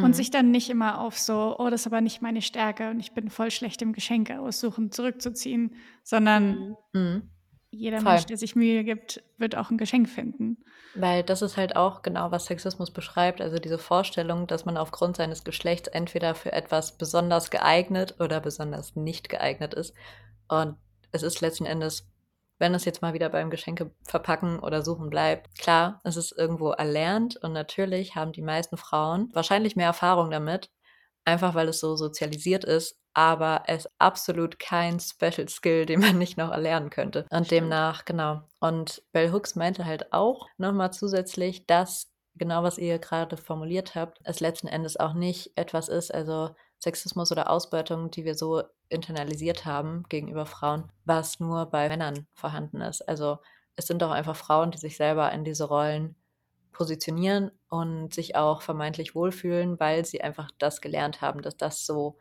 Mhm. 0.00 0.04
Und 0.06 0.16
sich 0.16 0.30
dann 0.30 0.50
nicht 0.50 0.70
immer 0.70 1.00
auf 1.00 1.18
so, 1.18 1.56
oh, 1.58 1.70
das 1.70 1.82
ist 1.82 1.86
aber 1.86 2.00
nicht 2.00 2.22
meine 2.22 2.42
Stärke 2.42 2.90
und 2.90 3.00
ich 3.00 3.12
bin 3.12 3.30
voll 3.30 3.50
schlecht 3.50 3.82
im 3.82 3.92
Geschenke 3.92 4.40
aussuchen, 4.40 4.90
zurückzuziehen, 4.90 5.74
sondern 6.02 6.76
mhm. 6.92 7.00
mhm. 7.00 7.30
jeder 7.70 8.00
voll. 8.00 8.12
Mensch, 8.12 8.26
der 8.26 8.36
sich 8.36 8.56
Mühe 8.56 8.84
gibt, 8.84 9.22
wird 9.38 9.56
auch 9.56 9.70
ein 9.70 9.78
Geschenk 9.78 10.08
finden. 10.08 10.58
Weil 10.94 11.22
das 11.22 11.42
ist 11.42 11.56
halt 11.56 11.76
auch 11.76 12.02
genau, 12.02 12.32
was 12.32 12.46
Sexismus 12.46 12.90
beschreibt, 12.90 13.40
also 13.40 13.58
diese 13.58 13.78
Vorstellung, 13.78 14.46
dass 14.46 14.64
man 14.64 14.76
aufgrund 14.76 15.16
seines 15.16 15.44
Geschlechts 15.44 15.88
entweder 15.88 16.34
für 16.34 16.52
etwas 16.52 16.98
besonders 16.98 17.50
geeignet 17.50 18.16
oder 18.18 18.40
besonders 18.40 18.96
nicht 18.96 19.28
geeignet 19.28 19.74
ist. 19.74 19.94
Und 20.48 20.76
es 21.12 21.22
ist 21.22 21.40
letzten 21.40 21.66
Endes 21.66 22.09
wenn 22.60 22.74
es 22.74 22.84
jetzt 22.84 23.02
mal 23.02 23.14
wieder 23.14 23.30
beim 23.30 23.50
Geschenke 23.50 23.90
verpacken 24.04 24.60
oder 24.60 24.82
suchen 24.82 25.10
bleibt. 25.10 25.58
Klar, 25.58 26.00
es 26.04 26.16
ist 26.16 26.32
irgendwo 26.32 26.70
erlernt 26.70 27.36
und 27.42 27.52
natürlich 27.52 28.14
haben 28.14 28.32
die 28.32 28.42
meisten 28.42 28.76
Frauen 28.76 29.30
wahrscheinlich 29.32 29.76
mehr 29.76 29.86
Erfahrung 29.86 30.30
damit, 30.30 30.70
einfach 31.24 31.54
weil 31.54 31.68
es 31.68 31.80
so 31.80 31.96
sozialisiert 31.96 32.64
ist, 32.64 33.00
aber 33.14 33.64
es 33.66 33.86
ist 33.86 33.92
absolut 33.98 34.58
kein 34.58 35.00
Special 35.00 35.48
Skill, 35.48 35.86
den 35.86 36.00
man 36.00 36.18
nicht 36.18 36.36
noch 36.36 36.50
erlernen 36.50 36.90
könnte. 36.90 37.20
Und 37.30 37.46
Stimmt. 37.46 37.50
demnach, 37.50 38.04
genau. 38.04 38.42
Und 38.60 39.02
Bell 39.12 39.32
Hooks 39.32 39.56
meinte 39.56 39.86
halt 39.86 40.12
auch 40.12 40.46
nochmal 40.58 40.92
zusätzlich, 40.92 41.66
dass 41.66 42.12
genau 42.36 42.62
was 42.62 42.78
ihr 42.78 42.98
gerade 42.98 43.36
formuliert 43.36 43.94
habt, 43.94 44.18
es 44.24 44.40
letzten 44.40 44.68
Endes 44.68 44.98
auch 44.98 45.14
nicht 45.14 45.52
etwas 45.56 45.88
ist, 45.88 46.14
also 46.14 46.50
Sexismus 46.78 47.32
oder 47.32 47.50
Ausbeutung, 47.50 48.10
die 48.10 48.24
wir 48.24 48.34
so 48.34 48.62
internalisiert 48.90 49.64
haben 49.64 50.04
gegenüber 50.08 50.46
Frauen, 50.46 50.92
was 51.04 51.40
nur 51.40 51.66
bei 51.66 51.88
Männern 51.88 52.26
vorhanden 52.34 52.80
ist. 52.80 53.02
Also 53.08 53.38
es 53.76 53.86
sind 53.86 54.02
doch 54.02 54.10
einfach 54.10 54.36
Frauen, 54.36 54.70
die 54.70 54.78
sich 54.78 54.96
selber 54.96 55.32
in 55.32 55.44
diese 55.44 55.64
Rollen 55.64 56.16
positionieren 56.72 57.50
und 57.68 58.14
sich 58.14 58.36
auch 58.36 58.62
vermeintlich 58.62 59.14
wohlfühlen, 59.14 59.78
weil 59.80 60.04
sie 60.04 60.20
einfach 60.20 60.50
das 60.58 60.80
gelernt 60.80 61.20
haben, 61.20 61.42
dass 61.42 61.56
das 61.56 61.86
so 61.86 62.18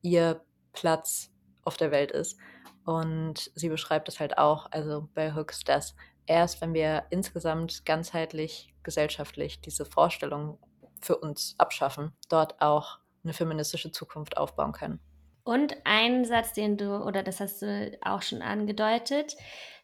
ihr 0.00 0.42
Platz 0.72 1.30
auf 1.64 1.76
der 1.76 1.90
Welt 1.90 2.12
ist. 2.12 2.38
Und 2.84 3.50
sie 3.54 3.68
beschreibt 3.68 4.08
es 4.08 4.20
halt 4.20 4.38
auch, 4.38 4.66
also 4.70 5.08
bei 5.14 5.34
Hooks, 5.34 5.64
dass 5.64 5.94
erst 6.26 6.60
wenn 6.60 6.74
wir 6.74 7.04
insgesamt 7.10 7.84
ganzheitlich, 7.84 8.74
gesellschaftlich 8.82 9.60
diese 9.60 9.84
Vorstellung 9.84 10.58
für 11.00 11.16
uns 11.16 11.54
abschaffen, 11.58 12.12
dort 12.28 12.60
auch 12.60 12.98
eine 13.24 13.32
feministische 13.32 13.92
Zukunft 13.92 14.36
aufbauen 14.36 14.72
können. 14.72 15.00
Und 15.44 15.76
ein 15.84 16.24
Satz, 16.24 16.52
den 16.52 16.76
du, 16.76 17.04
oder 17.04 17.22
das 17.22 17.40
hast 17.40 17.62
du 17.62 17.98
auch 18.00 18.22
schon 18.22 18.42
angedeutet, 18.42 19.36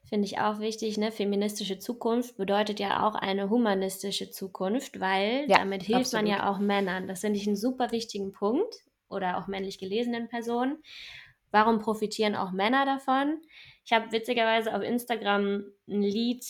finde 0.09 0.27
ich 0.27 0.39
auch 0.39 0.61
wichtig, 0.61 0.97
ne? 0.97 1.13
Feministische 1.13 1.79
Zukunft 1.79 2.37
bedeutet 2.37 2.81
ja 2.81 3.07
auch 3.07 3.15
eine 3.15 3.51
humanistische 3.51 4.31
Zukunft, 4.31 5.01
weil 5.01 5.47
ja, 5.49 5.59
damit 5.59 5.83
hilft 5.83 6.15
absolut. 6.15 6.29
man 6.29 6.33
ja 6.33 6.51
auch 6.51 6.59
Männern. 6.59 7.09
Das 7.09 7.21
finde 7.21 7.39
ich 7.39 7.47
einen 7.47 7.57
super 7.57 7.91
wichtigen 7.91 8.33
Punkt 8.33 8.85
oder 9.09 9.39
auch 9.39 9.49
männlich 9.49 9.79
gelesenen 9.79 10.29
Personen. 10.29 10.79
Warum 11.51 11.79
profitieren 11.79 12.37
auch 12.37 12.53
Männer 12.53 12.85
davon? 12.85 13.41
Ich 13.85 13.93
habe 13.93 14.13
witzigerweise 14.13 14.75
auf 14.75 14.83
Instagram 14.83 15.65
ein 15.89 16.03
Lied 16.03 16.45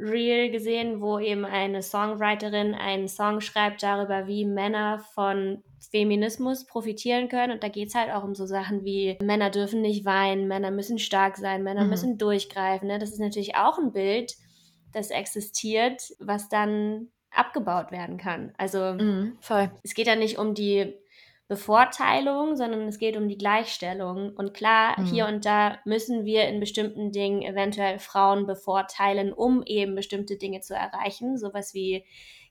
Reel 0.00 0.50
gesehen, 0.50 1.00
wo 1.00 1.18
eben 1.18 1.44
eine 1.44 1.82
Songwriterin 1.82 2.74
einen 2.74 3.08
Song 3.08 3.40
schreibt 3.40 3.82
darüber, 3.82 4.26
wie 4.26 4.44
Männer 4.44 5.00
von 5.14 5.62
Feminismus 5.90 6.66
profitieren 6.66 7.28
können. 7.28 7.52
Und 7.52 7.62
da 7.62 7.68
geht 7.68 7.88
es 7.88 7.94
halt 7.94 8.12
auch 8.12 8.24
um 8.24 8.34
so 8.34 8.46
Sachen 8.46 8.84
wie 8.84 9.18
Männer 9.22 9.50
dürfen 9.50 9.80
nicht 9.80 10.04
weinen, 10.04 10.48
Männer 10.48 10.70
müssen 10.70 10.98
stark 10.98 11.36
sein, 11.36 11.62
Männer 11.62 11.84
mhm. 11.84 11.90
müssen 11.90 12.18
durchgreifen. 12.18 12.88
Ne? 12.88 12.98
Das 12.98 13.10
ist 13.10 13.20
natürlich 13.20 13.56
auch 13.56 13.78
ein 13.78 13.92
Bild, 13.92 14.34
das 14.92 15.10
existiert, 15.10 16.02
was 16.18 16.48
dann 16.48 17.08
abgebaut 17.30 17.92
werden 17.92 18.16
kann. 18.16 18.52
Also 18.56 18.94
mhm, 18.94 19.38
es 19.82 19.94
geht 19.94 20.06
ja 20.06 20.16
nicht 20.16 20.38
um 20.38 20.54
die 20.54 20.94
Bevorteilung, 21.48 22.56
sondern 22.56 22.82
es 22.82 22.98
geht 22.98 23.16
um 23.16 23.26
die 23.26 23.38
Gleichstellung. 23.38 24.34
Und 24.36 24.52
klar, 24.52 25.00
mhm. 25.00 25.06
hier 25.06 25.26
und 25.26 25.46
da 25.46 25.78
müssen 25.86 26.26
wir 26.26 26.46
in 26.46 26.60
bestimmten 26.60 27.10
Dingen 27.10 27.40
eventuell 27.40 27.98
Frauen 27.98 28.46
bevorteilen, 28.46 29.32
um 29.32 29.62
eben 29.64 29.94
bestimmte 29.94 30.36
Dinge 30.36 30.60
zu 30.60 30.74
erreichen. 30.74 31.38
Sowas 31.38 31.72
wie 31.72 32.04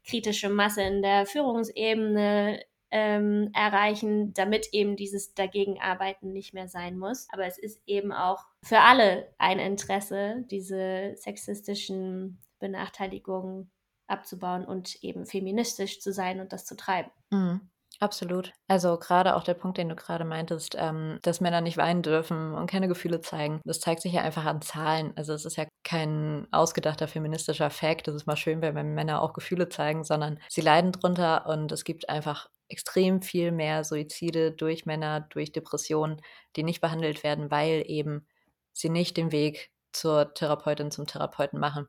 kritische 0.03 0.49
Masse 0.49 0.81
in 0.81 1.03
der 1.03 1.27
Führungsebene 1.27 2.59
ähm, 2.89 3.51
erreichen, 3.53 4.33
damit 4.33 4.69
eben 4.71 4.95
dieses 4.95 5.35
Dagegenarbeiten 5.35 6.33
nicht 6.33 6.55
mehr 6.55 6.67
sein 6.67 6.97
muss. 6.97 7.27
Aber 7.31 7.45
es 7.45 7.59
ist 7.59 7.79
eben 7.85 8.11
auch 8.11 8.45
für 8.63 8.79
alle 8.79 9.31
ein 9.37 9.59
Interesse, 9.59 10.43
diese 10.49 11.13
sexistischen 11.17 12.39
Benachteiligungen 12.59 13.69
abzubauen 14.07 14.65
und 14.65 15.03
eben 15.03 15.25
feministisch 15.27 15.99
zu 15.99 16.11
sein 16.11 16.39
und 16.39 16.51
das 16.51 16.65
zu 16.65 16.75
treiben. 16.75 17.11
Mhm. 17.29 17.69
Absolut. 17.99 18.53
Also 18.67 18.97
gerade 18.99 19.35
auch 19.35 19.43
der 19.43 19.55
Punkt, 19.55 19.79
den 19.79 19.89
du 19.89 19.95
gerade 19.95 20.23
meintest, 20.23 20.75
ähm, 20.77 21.17
dass 21.23 21.41
Männer 21.41 21.61
nicht 21.61 21.77
weinen 21.77 22.03
dürfen 22.03 22.53
und 22.53 22.69
keine 22.69 22.87
Gefühle 22.87 23.21
zeigen, 23.21 23.59
das 23.65 23.79
zeigt 23.79 24.01
sich 24.03 24.13
ja 24.13 24.21
einfach 24.21 24.45
an 24.45 24.61
Zahlen. 24.61 25.13
Also 25.15 25.33
es 25.33 25.45
ist 25.45 25.55
ja 25.57 25.65
kein 25.83 26.47
ausgedachter 26.51 27.07
feministischer 27.07 27.71
Fakt, 27.71 28.07
das 28.07 28.13
ist 28.13 28.27
mal 28.27 28.35
schön, 28.37 28.61
wenn 28.61 28.93
Männer 28.93 29.21
auch 29.21 29.33
Gefühle 29.33 29.69
zeigen, 29.69 30.03
sondern 30.03 30.39
sie 30.47 30.61
leiden 30.61 30.91
drunter 30.91 31.47
und 31.47 31.71
es 31.71 31.83
gibt 31.83 32.07
einfach 32.07 32.49
extrem 32.69 33.21
viel 33.23 33.51
mehr 33.51 33.83
Suizide 33.83 34.51
durch 34.51 34.85
Männer, 34.85 35.21
durch 35.21 35.51
Depressionen, 35.51 36.21
die 36.55 36.63
nicht 36.63 36.81
behandelt 36.81 37.23
werden, 37.23 37.49
weil 37.49 37.83
eben 37.87 38.27
sie 38.73 38.89
nicht 38.89 39.17
den 39.17 39.31
Weg 39.31 39.71
zur 39.91 40.33
Therapeutin, 40.35 40.91
zum 40.91 41.07
Therapeuten 41.07 41.59
machen. 41.59 41.87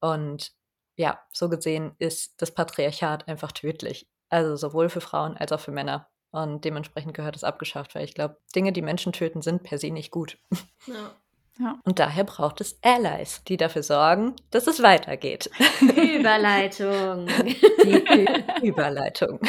Und 0.00 0.52
ja, 0.96 1.20
so 1.32 1.48
gesehen 1.50 1.94
ist 1.98 2.40
das 2.40 2.54
Patriarchat 2.54 3.28
einfach 3.28 3.52
tödlich. 3.52 4.06
Also 4.30 4.56
sowohl 4.56 4.88
für 4.88 5.00
Frauen 5.00 5.36
als 5.36 5.52
auch 5.52 5.60
für 5.60 5.72
Männer. 5.72 6.08
Und 6.30 6.64
dementsprechend 6.64 7.14
gehört 7.14 7.36
es 7.36 7.44
abgeschafft, 7.44 7.94
weil 7.94 8.04
ich 8.04 8.14
glaube, 8.14 8.38
Dinge, 8.54 8.72
die 8.72 8.82
Menschen 8.82 9.12
töten, 9.12 9.42
sind 9.42 9.62
per 9.64 9.78
se 9.78 9.90
nicht 9.90 10.10
gut. 10.10 10.38
Ja. 10.86 11.12
Ja. 11.58 11.78
Und 11.84 11.98
daher 11.98 12.24
braucht 12.24 12.62
es 12.62 12.78
Allies, 12.80 13.44
die 13.44 13.58
dafür 13.58 13.82
sorgen, 13.82 14.34
dass 14.50 14.66
es 14.66 14.82
weitergeht. 14.82 15.50
Überleitung. 15.82 17.26
Die 17.26 18.26
Überleitung. 18.66 19.40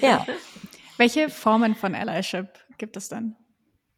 ja. 0.00 0.24
Welche 0.98 1.28
Formen 1.30 1.74
von 1.74 1.96
Allyship 1.96 2.46
gibt 2.78 2.96
es 2.96 3.08
dann? 3.08 3.34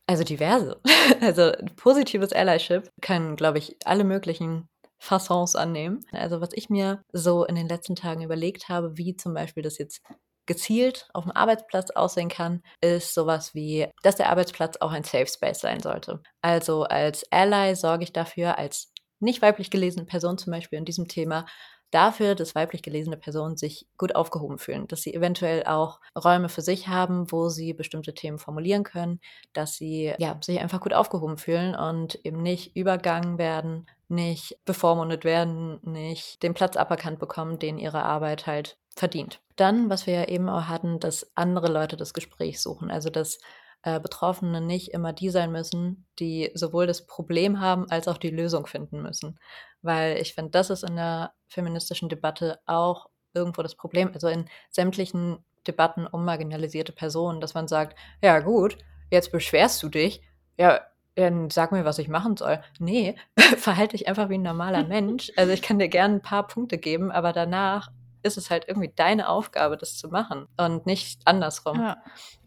Also 0.07 0.25
diverse. 0.25 0.81
Also 1.21 1.53
positives 1.77 2.33
Allyship 2.33 2.91
kann, 3.03 3.37
glaube 3.37 3.59
ich, 3.59 3.77
alle 3.85 4.05
möglichen 4.05 4.69
Fassons 5.05 5.55
annehmen. 5.55 6.05
Also 6.13 6.41
was 6.41 6.51
ich 6.53 6.71
mir 6.71 7.03
so 7.13 7.45
in 7.45 7.55
den 7.55 7.69
letzten 7.69 7.95
Tagen 7.95 8.23
überlegt 8.23 8.69
habe, 8.69 8.97
wie 8.97 9.17
zum 9.17 9.35
Beispiel 9.35 9.63
das 9.63 9.79
jetzt 9.79 10.03
gezielt 10.47 11.09
auf 11.15 11.25
dem 11.25 11.33
Arbeitsplatz 11.33 11.91
aussehen 11.91 12.29
kann, 12.29 12.63
ist 12.81 13.15
sowas 13.15 13.55
wie, 13.55 13.89
dass 14.03 14.17
der 14.17 14.31
Arbeitsplatz 14.31 14.77
auch 14.79 14.93
ein 14.93 15.05
Safe 15.05 15.27
Space 15.27 15.61
sein 15.61 15.81
sollte. 15.81 16.23
Also 16.43 16.85
als 16.85 17.25
Ally 17.31 17.75
sorge 17.77 18.05
ich 18.05 18.13
dafür, 18.13 18.59
als 18.59 18.93
nicht 19.21 19.43
weiblich 19.43 19.71
gelesene 19.71 20.05
Person 20.05 20.39
zum 20.39 20.53
Beispiel 20.53 20.79
in 20.79 20.85
diesem 20.85 21.09
Thema, 21.09 21.47
dafür, 21.91 22.35
dass 22.35 22.55
weiblich 22.55 22.83
gelesene 22.83 23.17
Personen 23.17 23.57
sich 23.57 23.87
gut 23.97 24.17
aufgehoben 24.17 24.59
fühlen, 24.59 24.89
dass 24.89 25.03
sie 25.03 25.15
eventuell 25.15 25.65
auch 25.65 26.01
Räume 26.19 26.49
für 26.49 26.61
sich 26.61 26.89
haben, 26.89 27.31
wo 27.31 27.49
sie 27.49 27.73
bestimmte 27.73 28.15
Themen 28.15 28.39
formulieren 28.39 28.83
können, 28.83 29.21
dass 29.53 29.77
sie 29.77 30.13
ja, 30.19 30.39
sich 30.43 30.61
einfach 30.61 30.81
gut 30.81 30.93
aufgehoben 30.93 31.39
fühlen 31.39 31.77
und 31.77 32.17
eben 32.25 32.43
nicht 32.43 32.75
übergangen 32.75 33.39
werden, 33.39 33.87
nicht 34.09 34.59
bevormundet 34.65 35.25
werden, 35.25 35.81
nicht 35.83 36.43
den 36.43 36.55
Platz 36.55 36.77
aberkannt 36.77 37.19
bekommen, 37.19 37.59
den 37.59 37.79
ihre 37.79 38.03
Arbeit 38.03 38.47
halt 38.47 38.79
verdient. 38.91 39.41
Dann, 39.57 39.91
was 39.91 40.07
wir 40.07 40.15
ja 40.15 40.25
eben 40.29 40.49
auch 40.49 40.69
hatten, 40.69 41.01
dass 41.01 41.31
andere 41.35 41.69
Leute 41.73 41.97
das 41.97 42.15
Gespräch 42.15 42.61
suchen, 42.61 42.91
also 42.91 43.11
dass 43.11 43.39
äh, 43.83 44.01
Betroffene 44.01 44.61
nicht 44.61 44.93
immer 44.93 45.13
die 45.13 45.31
sein 45.31 45.53
müssen, 45.53 46.07
die 46.19 46.51
sowohl 46.55 46.87
das 46.87 47.07
Problem 47.07 47.61
haben 47.61 47.91
als 47.91 48.09
auch 48.09 48.19
die 48.19 48.31
Lösung 48.31 48.67
finden 48.67 49.03
müssen. 49.03 49.39
Weil 49.83 50.19
ich 50.19 50.35
finde, 50.35 50.51
das 50.53 50.71
ist 50.71 50.85
in 50.85 50.97
der 50.97 51.35
feministischen 51.49 52.09
Debatte 52.09 52.61
auch 52.67 53.11
irgendwo 53.35 53.63
das 53.63 53.75
Problem. 53.75 54.11
Also 54.15 54.29
in 54.29 54.49
sämtlichen 54.71 55.45
Debatten 55.67 56.07
um 56.07 56.25
marginalisierte 56.25 56.93
Personen, 56.93 57.41
dass 57.41 57.55
man 57.55 57.69
sagt, 57.69 57.99
ja 58.23 58.41
gut, 58.41 58.79
jetzt 59.11 59.33
beschwerst 59.33 59.83
du 59.83 59.89
dich, 59.89 60.23
ja, 60.57 60.81
dann 61.15 61.51
sag 61.51 61.73
mir, 61.73 61.85
was 61.85 61.99
ich 61.99 62.09
machen 62.09 62.37
soll. 62.37 62.61
Nee, 62.79 63.17
verhalte 63.57 63.97
dich 63.97 64.09
einfach 64.09 64.29
wie 64.29 64.35
ein 64.35 64.43
normaler 64.43 64.85
Mensch. 64.89 65.33
Also 65.37 65.53
ich 65.53 65.63
kann 65.63 65.79
dir 65.79 65.89
gerne 65.89 66.17
ein 66.17 66.23
paar 66.23 66.47
Punkte 66.47 66.79
geben, 66.79 67.11
aber 67.11 67.33
danach 67.33 67.91
ist 68.23 68.39
es 68.39 68.51
halt 68.51 68.65
irgendwie 68.67 68.91
deine 68.95 69.29
Aufgabe, 69.29 69.77
das 69.77 69.97
zu 69.99 70.09
machen 70.09 70.47
und 70.57 70.87
nicht 70.87 71.21
andersrum. 71.27 71.79
Ja. 71.79 71.99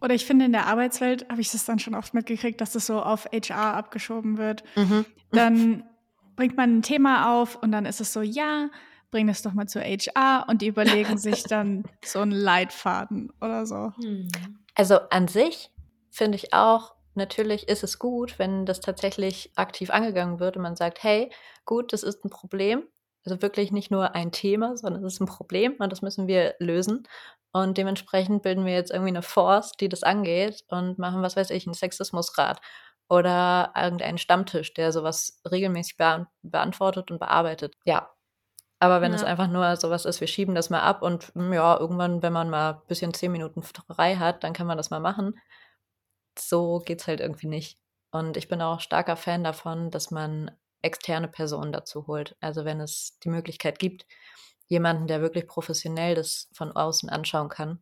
Oder 0.01 0.15
ich 0.15 0.25
finde, 0.25 0.45
in 0.45 0.51
der 0.51 0.65
Arbeitswelt 0.65 1.29
habe 1.29 1.39
ich 1.39 1.51
das 1.51 1.65
dann 1.65 1.77
schon 1.77 1.93
oft 1.93 2.15
mitgekriegt, 2.15 2.59
dass 2.59 2.71
das 2.71 2.87
so 2.87 2.99
auf 2.99 3.25
HR 3.31 3.75
abgeschoben 3.75 4.37
wird. 4.37 4.63
Mhm. 4.75 5.05
Dann 5.31 5.83
bringt 6.35 6.57
man 6.57 6.77
ein 6.77 6.81
Thema 6.81 7.39
auf 7.39 7.61
und 7.61 7.71
dann 7.71 7.85
ist 7.85 8.01
es 8.01 8.11
so, 8.11 8.21
ja, 8.21 8.69
bring 9.11 9.27
das 9.27 9.41
doch 9.41 9.53
mal 9.53 9.67
zu 9.67 9.79
HR 9.79 10.45
und 10.49 10.61
die 10.61 10.67
überlegen 10.67 11.17
sich 11.17 11.43
dann 11.43 11.83
so 12.03 12.19
einen 12.19 12.31
Leitfaden 12.31 13.31
oder 13.39 13.65
so. 13.65 13.93
Hm. 14.01 14.27
Also 14.75 14.99
an 15.09 15.27
sich 15.27 15.71
finde 16.09 16.37
ich 16.37 16.53
auch, 16.53 16.93
natürlich 17.17 17.67
ist 17.67 17.83
es 17.83 17.99
gut, 17.99 18.39
wenn 18.39 18.65
das 18.65 18.79
tatsächlich 18.79 19.51
aktiv 19.55 19.89
angegangen 19.89 20.39
wird 20.39 20.55
und 20.55 20.63
man 20.63 20.75
sagt, 20.75 21.03
hey, 21.03 21.31
gut, 21.65 21.91
das 21.91 22.03
ist 22.03 22.23
ein 22.23 22.29
Problem. 22.29 22.87
Also 23.25 23.41
wirklich 23.41 23.71
nicht 23.71 23.91
nur 23.91 24.15
ein 24.15 24.31
Thema, 24.31 24.77
sondern 24.77 25.03
es 25.03 25.15
ist 25.15 25.19
ein 25.19 25.27
Problem 25.27 25.75
und 25.79 25.91
das 25.91 26.01
müssen 26.01 26.27
wir 26.27 26.55
lösen. 26.59 27.07
Und 27.51 27.77
dementsprechend 27.77 28.43
bilden 28.43 28.65
wir 28.65 28.73
jetzt 28.73 28.91
irgendwie 28.91 29.09
eine 29.09 29.21
Force, 29.21 29.73
die 29.73 29.89
das 29.89 30.03
angeht 30.03 30.63
und 30.69 30.97
machen, 30.97 31.21
was 31.21 31.35
weiß 31.35 31.49
ich, 31.49 31.67
einen 31.67 31.73
Sexismusrat 31.73 32.61
oder 33.09 33.73
irgendeinen 33.75 34.17
Stammtisch, 34.17 34.73
der 34.73 34.91
sowas 34.91 35.41
regelmäßig 35.49 35.97
be 35.97 36.27
beantwortet 36.41 37.11
und 37.11 37.19
bearbeitet. 37.19 37.75
Ja. 37.85 38.09
Aber 38.79 39.01
wenn 39.01 39.11
ja. 39.11 39.17
es 39.17 39.23
einfach 39.23 39.47
nur 39.47 39.75
sowas 39.75 40.05
ist, 40.05 40.21
wir 40.21 40.27
schieben 40.27 40.53
das 40.53 40.69
mal 40.69 40.81
ab 40.81 41.01
und 41.01 41.33
hm, 41.33 41.51
ja, 41.51 41.77
irgendwann, 41.79 42.21
wenn 42.21 42.33
man 42.33 42.49
mal 42.49 42.73
ein 42.73 42.81
bisschen 42.87 43.13
zehn 43.13 43.31
Minuten 43.31 43.63
frei 43.63 44.17
hat, 44.17 44.43
dann 44.43 44.53
kann 44.53 44.67
man 44.67 44.77
das 44.77 44.91
mal 44.91 44.99
machen 44.99 45.33
so 46.39 46.79
geht 46.79 47.01
es 47.01 47.07
halt 47.07 47.19
irgendwie 47.19 47.47
nicht. 47.47 47.79
Und 48.11 48.37
ich 48.37 48.47
bin 48.47 48.61
auch 48.61 48.79
starker 48.79 49.17
Fan 49.17 49.43
davon, 49.43 49.91
dass 49.91 50.11
man 50.11 50.51
externe 50.81 51.27
Personen 51.27 51.71
dazu 51.71 52.07
holt. 52.07 52.35
Also 52.39 52.65
wenn 52.65 52.79
es 52.79 53.19
die 53.23 53.29
Möglichkeit 53.29 53.79
gibt, 53.79 54.05
jemanden, 54.67 55.07
der 55.07 55.21
wirklich 55.21 55.47
professionell 55.47 56.15
das 56.15 56.49
von 56.53 56.71
außen 56.71 57.09
anschauen 57.09 57.49
kann 57.49 57.81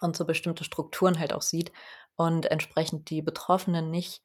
und 0.00 0.16
so 0.16 0.24
bestimmte 0.24 0.64
Strukturen 0.64 1.18
halt 1.18 1.32
auch 1.32 1.42
sieht 1.42 1.72
und 2.16 2.46
entsprechend 2.46 3.10
die 3.10 3.22
Betroffenen 3.22 3.90
nicht 3.90 4.22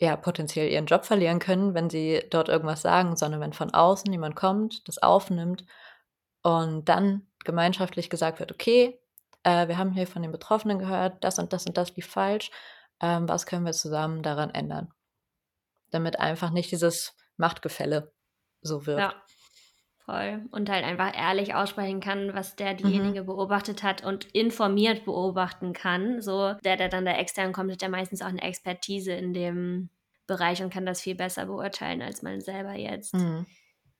ja 0.00 0.16
potenziell 0.16 0.70
ihren 0.70 0.86
Job 0.86 1.04
verlieren 1.04 1.40
können, 1.40 1.74
wenn 1.74 1.90
sie 1.90 2.22
dort 2.30 2.48
irgendwas 2.48 2.82
sagen, 2.82 3.16
sondern 3.16 3.40
wenn 3.40 3.52
von 3.52 3.74
außen 3.74 4.10
jemand 4.12 4.36
kommt, 4.36 4.86
das 4.88 4.98
aufnimmt 4.98 5.64
und 6.42 6.88
dann 6.88 7.26
gemeinschaftlich 7.44 8.10
gesagt 8.10 8.38
wird, 8.40 8.52
okay, 8.52 9.00
äh, 9.48 9.68
wir 9.68 9.78
haben 9.78 9.92
hier 9.92 10.06
von 10.06 10.22
den 10.22 10.32
Betroffenen 10.32 10.78
gehört, 10.78 11.24
das 11.24 11.38
und 11.38 11.52
das 11.52 11.66
und 11.66 11.76
das 11.76 11.94
lief 11.96 12.06
falsch, 12.06 12.50
ähm, 13.00 13.28
was 13.28 13.46
können 13.46 13.64
wir 13.64 13.72
zusammen 13.72 14.22
daran 14.22 14.50
ändern? 14.50 14.92
Damit 15.90 16.20
einfach 16.20 16.50
nicht 16.50 16.70
dieses 16.70 17.16
Machtgefälle 17.36 18.12
so 18.60 18.86
wird. 18.86 18.98
Ja, 18.98 19.14
Voll. 20.08 20.46
Und 20.52 20.70
halt 20.70 20.86
einfach 20.86 21.14
ehrlich 21.14 21.54
aussprechen 21.54 22.00
kann, 22.00 22.32
was 22.32 22.56
der 22.56 22.72
diejenige 22.72 23.20
mhm. 23.20 23.26
beobachtet 23.26 23.82
hat 23.82 24.02
und 24.02 24.24
informiert 24.32 25.04
beobachten 25.04 25.74
kann. 25.74 26.22
So, 26.22 26.54
der, 26.64 26.78
der 26.78 26.88
dann 26.88 27.04
da 27.04 27.12
extern 27.12 27.52
kommt, 27.52 27.70
hat 27.72 27.82
ja 27.82 27.90
meistens 27.90 28.22
auch 28.22 28.28
eine 28.28 28.40
Expertise 28.40 29.12
in 29.12 29.34
dem 29.34 29.90
Bereich 30.26 30.62
und 30.62 30.72
kann 30.72 30.86
das 30.86 31.02
viel 31.02 31.14
besser 31.14 31.44
beurteilen 31.44 32.00
als 32.00 32.22
man 32.22 32.40
selber 32.40 32.72
jetzt. 32.72 33.12
Mhm. 33.12 33.44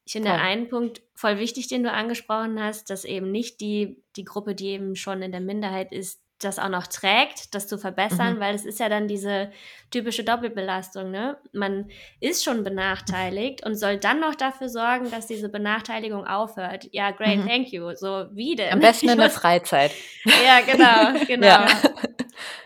Ich 0.08 0.12
finde 0.12 0.30
ja. 0.30 0.36
einen 0.36 0.70
Punkt 0.70 1.02
voll 1.14 1.38
wichtig, 1.38 1.68
den 1.68 1.82
du 1.82 1.92
angesprochen 1.92 2.58
hast, 2.62 2.88
dass 2.88 3.04
eben 3.04 3.30
nicht 3.30 3.60
die, 3.60 4.02
die 4.16 4.24
Gruppe, 4.24 4.54
die 4.54 4.68
eben 4.68 4.96
schon 4.96 5.20
in 5.20 5.32
der 5.32 5.42
Minderheit 5.42 5.92
ist, 5.92 6.22
das 6.38 6.58
auch 6.58 6.70
noch 6.70 6.86
trägt, 6.86 7.54
das 7.54 7.68
zu 7.68 7.76
verbessern, 7.76 8.36
mhm. 8.36 8.40
weil 8.40 8.54
es 8.54 8.64
ist 8.64 8.80
ja 8.80 8.88
dann 8.88 9.06
diese 9.06 9.52
typische 9.90 10.24
Doppelbelastung, 10.24 11.10
ne? 11.10 11.36
Man 11.52 11.90
ist 12.20 12.42
schon 12.42 12.64
benachteiligt 12.64 13.66
und 13.66 13.74
soll 13.74 13.98
dann 13.98 14.18
noch 14.18 14.34
dafür 14.34 14.70
sorgen, 14.70 15.10
dass 15.10 15.26
diese 15.26 15.50
Benachteiligung 15.50 16.26
aufhört. 16.26 16.88
Ja, 16.92 17.10
great, 17.10 17.40
mhm. 17.40 17.46
thank 17.46 17.72
you. 17.72 17.94
So, 17.94 18.28
wie 18.32 18.56
denn? 18.56 18.72
Am 18.72 18.80
besten 18.80 19.08
in 19.10 19.18
der 19.18 19.28
Freizeit. 19.28 19.92
ja, 20.24 20.60
genau, 20.62 21.22
genau. 21.26 21.46
Ja. 21.46 21.68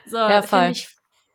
So, 0.06 0.18
ja, 0.18 0.42
finde 0.42 0.70
ich 0.70 0.88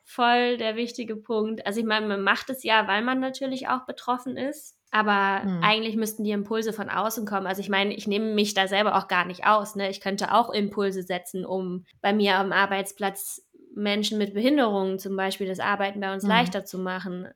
voll 0.05 0.55
der 0.55 0.77
wichtige 0.77 1.17
Punkt. 1.17 1.67
Also 1.67 1.81
ich 1.81 1.85
meine, 1.85 2.07
man 2.07 2.21
macht 2.21 2.49
es 2.49 2.63
ja, 2.63 2.87
weil 2.87 3.01
man 3.01 3.19
natürlich 3.19 3.67
auch 3.67 3.85
betroffen 3.85 4.37
ist. 4.37 4.76
Aber 4.97 5.43
hm. 5.43 5.59
eigentlich 5.61 5.95
müssten 5.95 6.23
die 6.23 6.31
Impulse 6.31 6.73
von 6.73 6.89
außen 6.89 7.27
kommen. 7.27 7.45
Also 7.45 7.61
ich 7.61 7.69
meine, 7.69 7.93
ich 7.93 8.07
nehme 8.07 8.33
mich 8.33 8.55
da 8.55 8.67
selber 8.67 8.97
auch 8.97 9.07
gar 9.07 9.25
nicht 9.25 9.45
aus. 9.45 9.75
Ne? 9.75 9.91
Ich 9.91 10.01
könnte 10.01 10.33
auch 10.33 10.49
Impulse 10.49 11.03
setzen, 11.03 11.45
um 11.45 11.85
bei 12.01 12.13
mir 12.13 12.35
am 12.37 12.51
Arbeitsplatz 12.51 13.47
Menschen 13.75 14.17
mit 14.17 14.33
Behinderungen 14.33 14.97
zum 14.97 15.15
Beispiel 15.15 15.47
das 15.47 15.59
Arbeiten 15.59 15.99
bei 15.99 16.11
uns 16.11 16.23
hm. 16.23 16.29
leichter 16.29 16.65
zu 16.65 16.79
machen. 16.79 17.27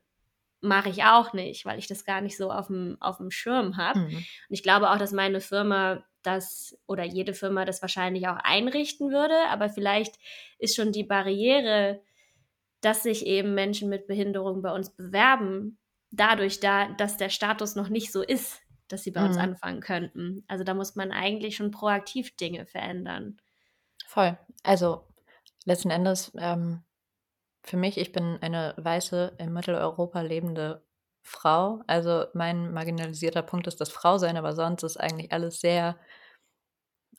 Mache 0.60 0.88
ich 0.88 1.04
auch 1.04 1.32
nicht, 1.34 1.64
weil 1.64 1.78
ich 1.78 1.86
das 1.86 2.04
gar 2.04 2.20
nicht 2.20 2.36
so 2.36 2.50
auf 2.50 2.66
dem, 2.66 2.96
auf 3.00 3.18
dem 3.18 3.30
Schirm 3.30 3.76
habe. 3.76 4.00
Hm. 4.00 4.06
Und 4.06 4.26
ich 4.48 4.64
glaube 4.64 4.90
auch, 4.90 4.98
dass 4.98 5.12
meine 5.12 5.40
Firma 5.40 6.02
das 6.24 6.76
oder 6.86 7.04
jede 7.04 7.34
Firma 7.34 7.64
das 7.64 7.80
wahrscheinlich 7.80 8.26
auch 8.26 8.38
einrichten 8.42 9.12
würde. 9.12 9.36
Aber 9.50 9.68
vielleicht 9.68 10.16
ist 10.58 10.74
schon 10.74 10.90
die 10.90 11.04
Barriere, 11.04 12.00
dass 12.80 13.04
sich 13.04 13.24
eben 13.24 13.54
Menschen 13.54 13.88
mit 13.88 14.08
Behinderung 14.08 14.62
bei 14.62 14.72
uns 14.72 14.90
bewerben, 14.90 15.78
dadurch 16.12 16.60
da, 16.60 16.88
dass 16.92 17.16
der 17.16 17.30
Status 17.30 17.74
noch 17.74 17.88
nicht 17.88 18.12
so 18.12 18.22
ist, 18.22 18.60
dass 18.88 19.02
sie 19.02 19.10
bei 19.10 19.20
mhm. 19.20 19.28
uns 19.28 19.36
anfangen 19.38 19.80
könnten. 19.80 20.44
Also 20.46 20.62
da 20.62 20.74
muss 20.74 20.94
man 20.94 21.10
eigentlich 21.10 21.56
schon 21.56 21.70
proaktiv 21.70 22.36
Dinge 22.36 22.66
verändern. 22.66 23.38
Voll. 24.06 24.38
Also 24.62 25.08
letzten 25.64 25.90
Endes, 25.90 26.32
ähm, 26.38 26.84
für 27.64 27.76
mich, 27.76 27.96
ich 27.96 28.12
bin 28.12 28.38
eine 28.40 28.74
weiße, 28.76 29.36
in 29.38 29.52
Mitteleuropa 29.52 30.20
lebende 30.20 30.84
Frau. 31.22 31.82
Also 31.86 32.26
mein 32.34 32.72
marginalisierter 32.72 33.42
Punkt 33.42 33.66
ist 33.66 33.80
das 33.80 33.90
Frausein, 33.90 34.36
aber 34.36 34.54
sonst 34.54 34.82
ist 34.82 34.98
eigentlich 34.98 35.32
alles 35.32 35.60
sehr 35.60 35.98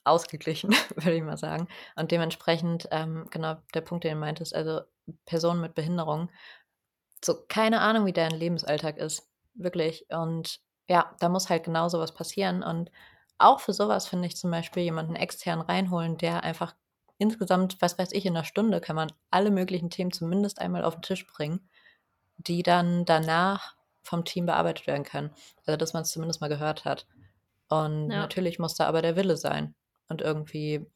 ausgeglichen, 0.04 0.70
würde 0.96 1.16
ich 1.16 1.22
mal 1.22 1.38
sagen. 1.38 1.66
Und 1.96 2.12
dementsprechend, 2.12 2.88
ähm, 2.90 3.26
genau 3.30 3.56
der 3.72 3.80
Punkt, 3.80 4.04
den 4.04 4.14
du 4.14 4.20
meintest, 4.20 4.54
also 4.54 4.82
Personen 5.24 5.60
mit 5.60 5.74
Behinderung 5.74 6.30
so 7.24 7.44
keine 7.48 7.80
Ahnung, 7.80 8.06
wie 8.06 8.12
deren 8.12 8.38
Lebensalltag 8.38 8.96
ist. 8.98 9.28
Wirklich. 9.54 10.06
Und 10.10 10.60
ja, 10.88 11.14
da 11.20 11.28
muss 11.28 11.48
halt 11.48 11.64
genau 11.64 11.88
sowas 11.88 12.12
passieren. 12.12 12.62
Und 12.62 12.90
auch 13.38 13.60
für 13.60 13.72
sowas 13.72 14.06
finde 14.06 14.26
ich 14.26 14.36
zum 14.36 14.50
Beispiel 14.50 14.82
jemanden 14.82 15.16
extern 15.16 15.60
reinholen, 15.60 16.16
der 16.18 16.44
einfach 16.44 16.74
insgesamt, 17.18 17.80
was 17.80 17.98
weiß 17.98 18.12
ich, 18.12 18.26
in 18.26 18.36
einer 18.36 18.44
Stunde 18.44 18.80
kann 18.80 18.96
man 18.96 19.12
alle 19.30 19.50
möglichen 19.50 19.90
Themen 19.90 20.12
zumindest 20.12 20.60
einmal 20.60 20.84
auf 20.84 20.94
den 20.94 21.02
Tisch 21.02 21.26
bringen, 21.26 21.68
die 22.36 22.62
dann 22.62 23.04
danach 23.04 23.76
vom 24.02 24.24
Team 24.24 24.46
bearbeitet 24.46 24.86
werden 24.86 25.04
können. 25.04 25.30
Also, 25.66 25.76
dass 25.76 25.94
man 25.94 26.02
es 26.02 26.10
zumindest 26.10 26.40
mal 26.40 26.48
gehört 26.48 26.84
hat. 26.84 27.06
Und 27.68 28.10
ja. 28.10 28.18
natürlich 28.18 28.58
muss 28.58 28.74
da 28.74 28.86
aber 28.86 29.02
der 29.02 29.16
Wille 29.16 29.36
sein 29.36 29.74
und 30.08 30.20
irgendwie, 30.20 30.86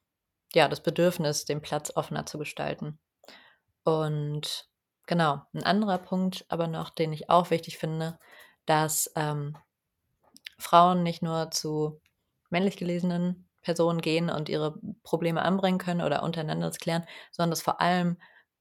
ja, 0.54 0.68
das 0.68 0.82
Bedürfnis, 0.82 1.44
den 1.44 1.62
Platz 1.62 1.92
offener 1.94 2.26
zu 2.26 2.38
gestalten. 2.38 2.98
Und 3.84 4.68
Genau. 5.08 5.40
Ein 5.54 5.64
anderer 5.64 5.96
Punkt 5.98 6.44
aber 6.48 6.66
noch, 6.68 6.90
den 6.90 7.12
ich 7.14 7.30
auch 7.30 7.50
wichtig 7.50 7.78
finde, 7.78 8.18
dass 8.66 9.10
ähm, 9.16 9.56
Frauen 10.58 11.02
nicht 11.02 11.22
nur 11.22 11.50
zu 11.50 12.00
männlich 12.50 12.76
gelesenen 12.76 13.48
Personen 13.62 14.00
gehen 14.00 14.30
und 14.30 14.48
ihre 14.48 14.78
Probleme 15.02 15.42
anbringen 15.42 15.78
können 15.78 16.02
oder 16.02 16.22
untereinander 16.22 16.68
das 16.68 16.78
klären, 16.78 17.04
sondern 17.30 17.50
dass 17.50 17.62
vor 17.62 17.80
allem 17.80 18.18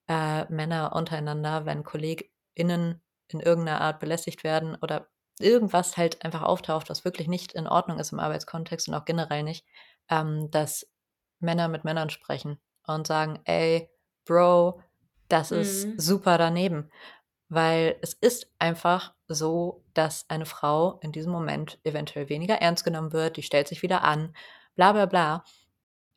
äh, 0.07 0.45
Männer 0.51 0.93
untereinander, 0.95 1.65
wenn 1.65 1.83
KollegInnen 1.83 3.01
in 3.29 3.39
irgendeiner 3.41 3.81
Art 3.81 3.99
belästigt 3.99 4.43
werden 4.45 4.75
oder 4.81 5.07
irgendwas 5.39 5.97
halt 5.97 6.23
einfach 6.23 6.43
auftaucht, 6.43 6.89
was 6.89 7.03
wirklich 7.05 7.27
nicht 7.27 7.53
in 7.53 7.67
Ordnung 7.67 7.99
ist 7.99 8.11
im 8.13 8.19
Arbeitskontext 8.19 8.87
und 8.87 8.95
auch 8.95 9.05
generell 9.05 9.43
nicht, 9.43 9.65
ähm, 10.09 10.49
dass 10.51 10.87
Männer 11.39 11.67
mit 11.67 11.83
Männern 11.83 12.09
sprechen 12.09 12.57
und 12.87 13.05
sagen, 13.05 13.39
ey, 13.45 13.89
Bro, 14.25 14.81
das 15.29 15.51
mhm. 15.51 15.57
ist 15.59 16.01
super 16.01 16.37
daneben, 16.37 16.91
weil 17.49 17.97
es 18.01 18.13
ist 18.13 18.51
einfach 18.59 19.13
so, 19.27 19.83
dass 19.93 20.25
eine 20.29 20.45
Frau 20.45 20.99
in 21.01 21.11
diesem 21.11 21.31
Moment 21.31 21.79
eventuell 21.83 22.29
weniger 22.29 22.55
ernst 22.55 22.83
genommen 22.83 23.13
wird, 23.13 23.37
die 23.37 23.43
stellt 23.43 23.67
sich 23.67 23.81
wieder 23.81 24.03
an, 24.03 24.35
bla 24.75 24.93
bla 24.93 25.05
bla. 25.05 25.43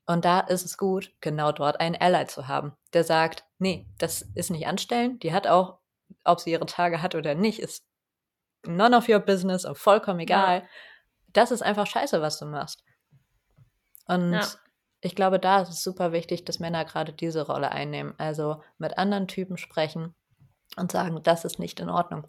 Und 0.07 0.25
da 0.25 0.41
ist 0.41 0.65
es 0.65 0.77
gut, 0.77 1.13
genau 1.21 1.53
dort 1.53 1.79
einen 1.79 1.97
Ally 1.97 2.27
zu 2.27 2.49
haben, 2.49 2.73
der 2.93 3.05
sagt, 3.05 3.45
nee, 3.59 3.87
das 3.99 4.23
ist 4.35 4.51
nicht 4.51 4.67
anstellend, 4.67 5.23
die 5.23 5.33
hat 5.33 5.47
auch, 5.47 5.79
ob 6.25 6.41
sie 6.41 6.51
ihre 6.51 6.67
Tage 6.67 7.01
hat 7.01 7.15
oder 7.15 7.35
nicht, 7.35 7.61
ist 7.61 7.85
none 8.67 8.97
of 8.97 9.09
your 9.09 9.21
business 9.21 9.65
und 9.65 9.79
vollkommen 9.79 10.21
egal. 10.21 10.61
Ja. 10.61 10.69
Das 11.33 11.53
ist 11.53 11.63
einfach 11.63 11.87
scheiße, 11.87 12.21
was 12.21 12.39
du 12.39 12.47
machst. 12.47 12.83
Und 14.07 14.33
ja 14.33 14.47
ich 15.01 15.15
glaube, 15.15 15.39
da 15.39 15.63
ist 15.63 15.71
es 15.71 15.83
super 15.83 16.13
wichtig, 16.13 16.45
dass 16.45 16.59
Männer 16.59 16.85
gerade 16.85 17.13
diese 17.13 17.47
Rolle 17.47 17.73
einnehmen. 17.73 18.15
Also 18.19 18.63
mit 18.79 18.99
anderen 18.99 19.29
Typen 19.29 19.57
sprechen 19.57 20.15
und 20.77 20.93
sagen, 20.93 21.23
das 21.23 21.45
ist 21.45 21.59
nicht 21.59 21.81
in 21.81 21.89
Ordnung. 21.89 22.27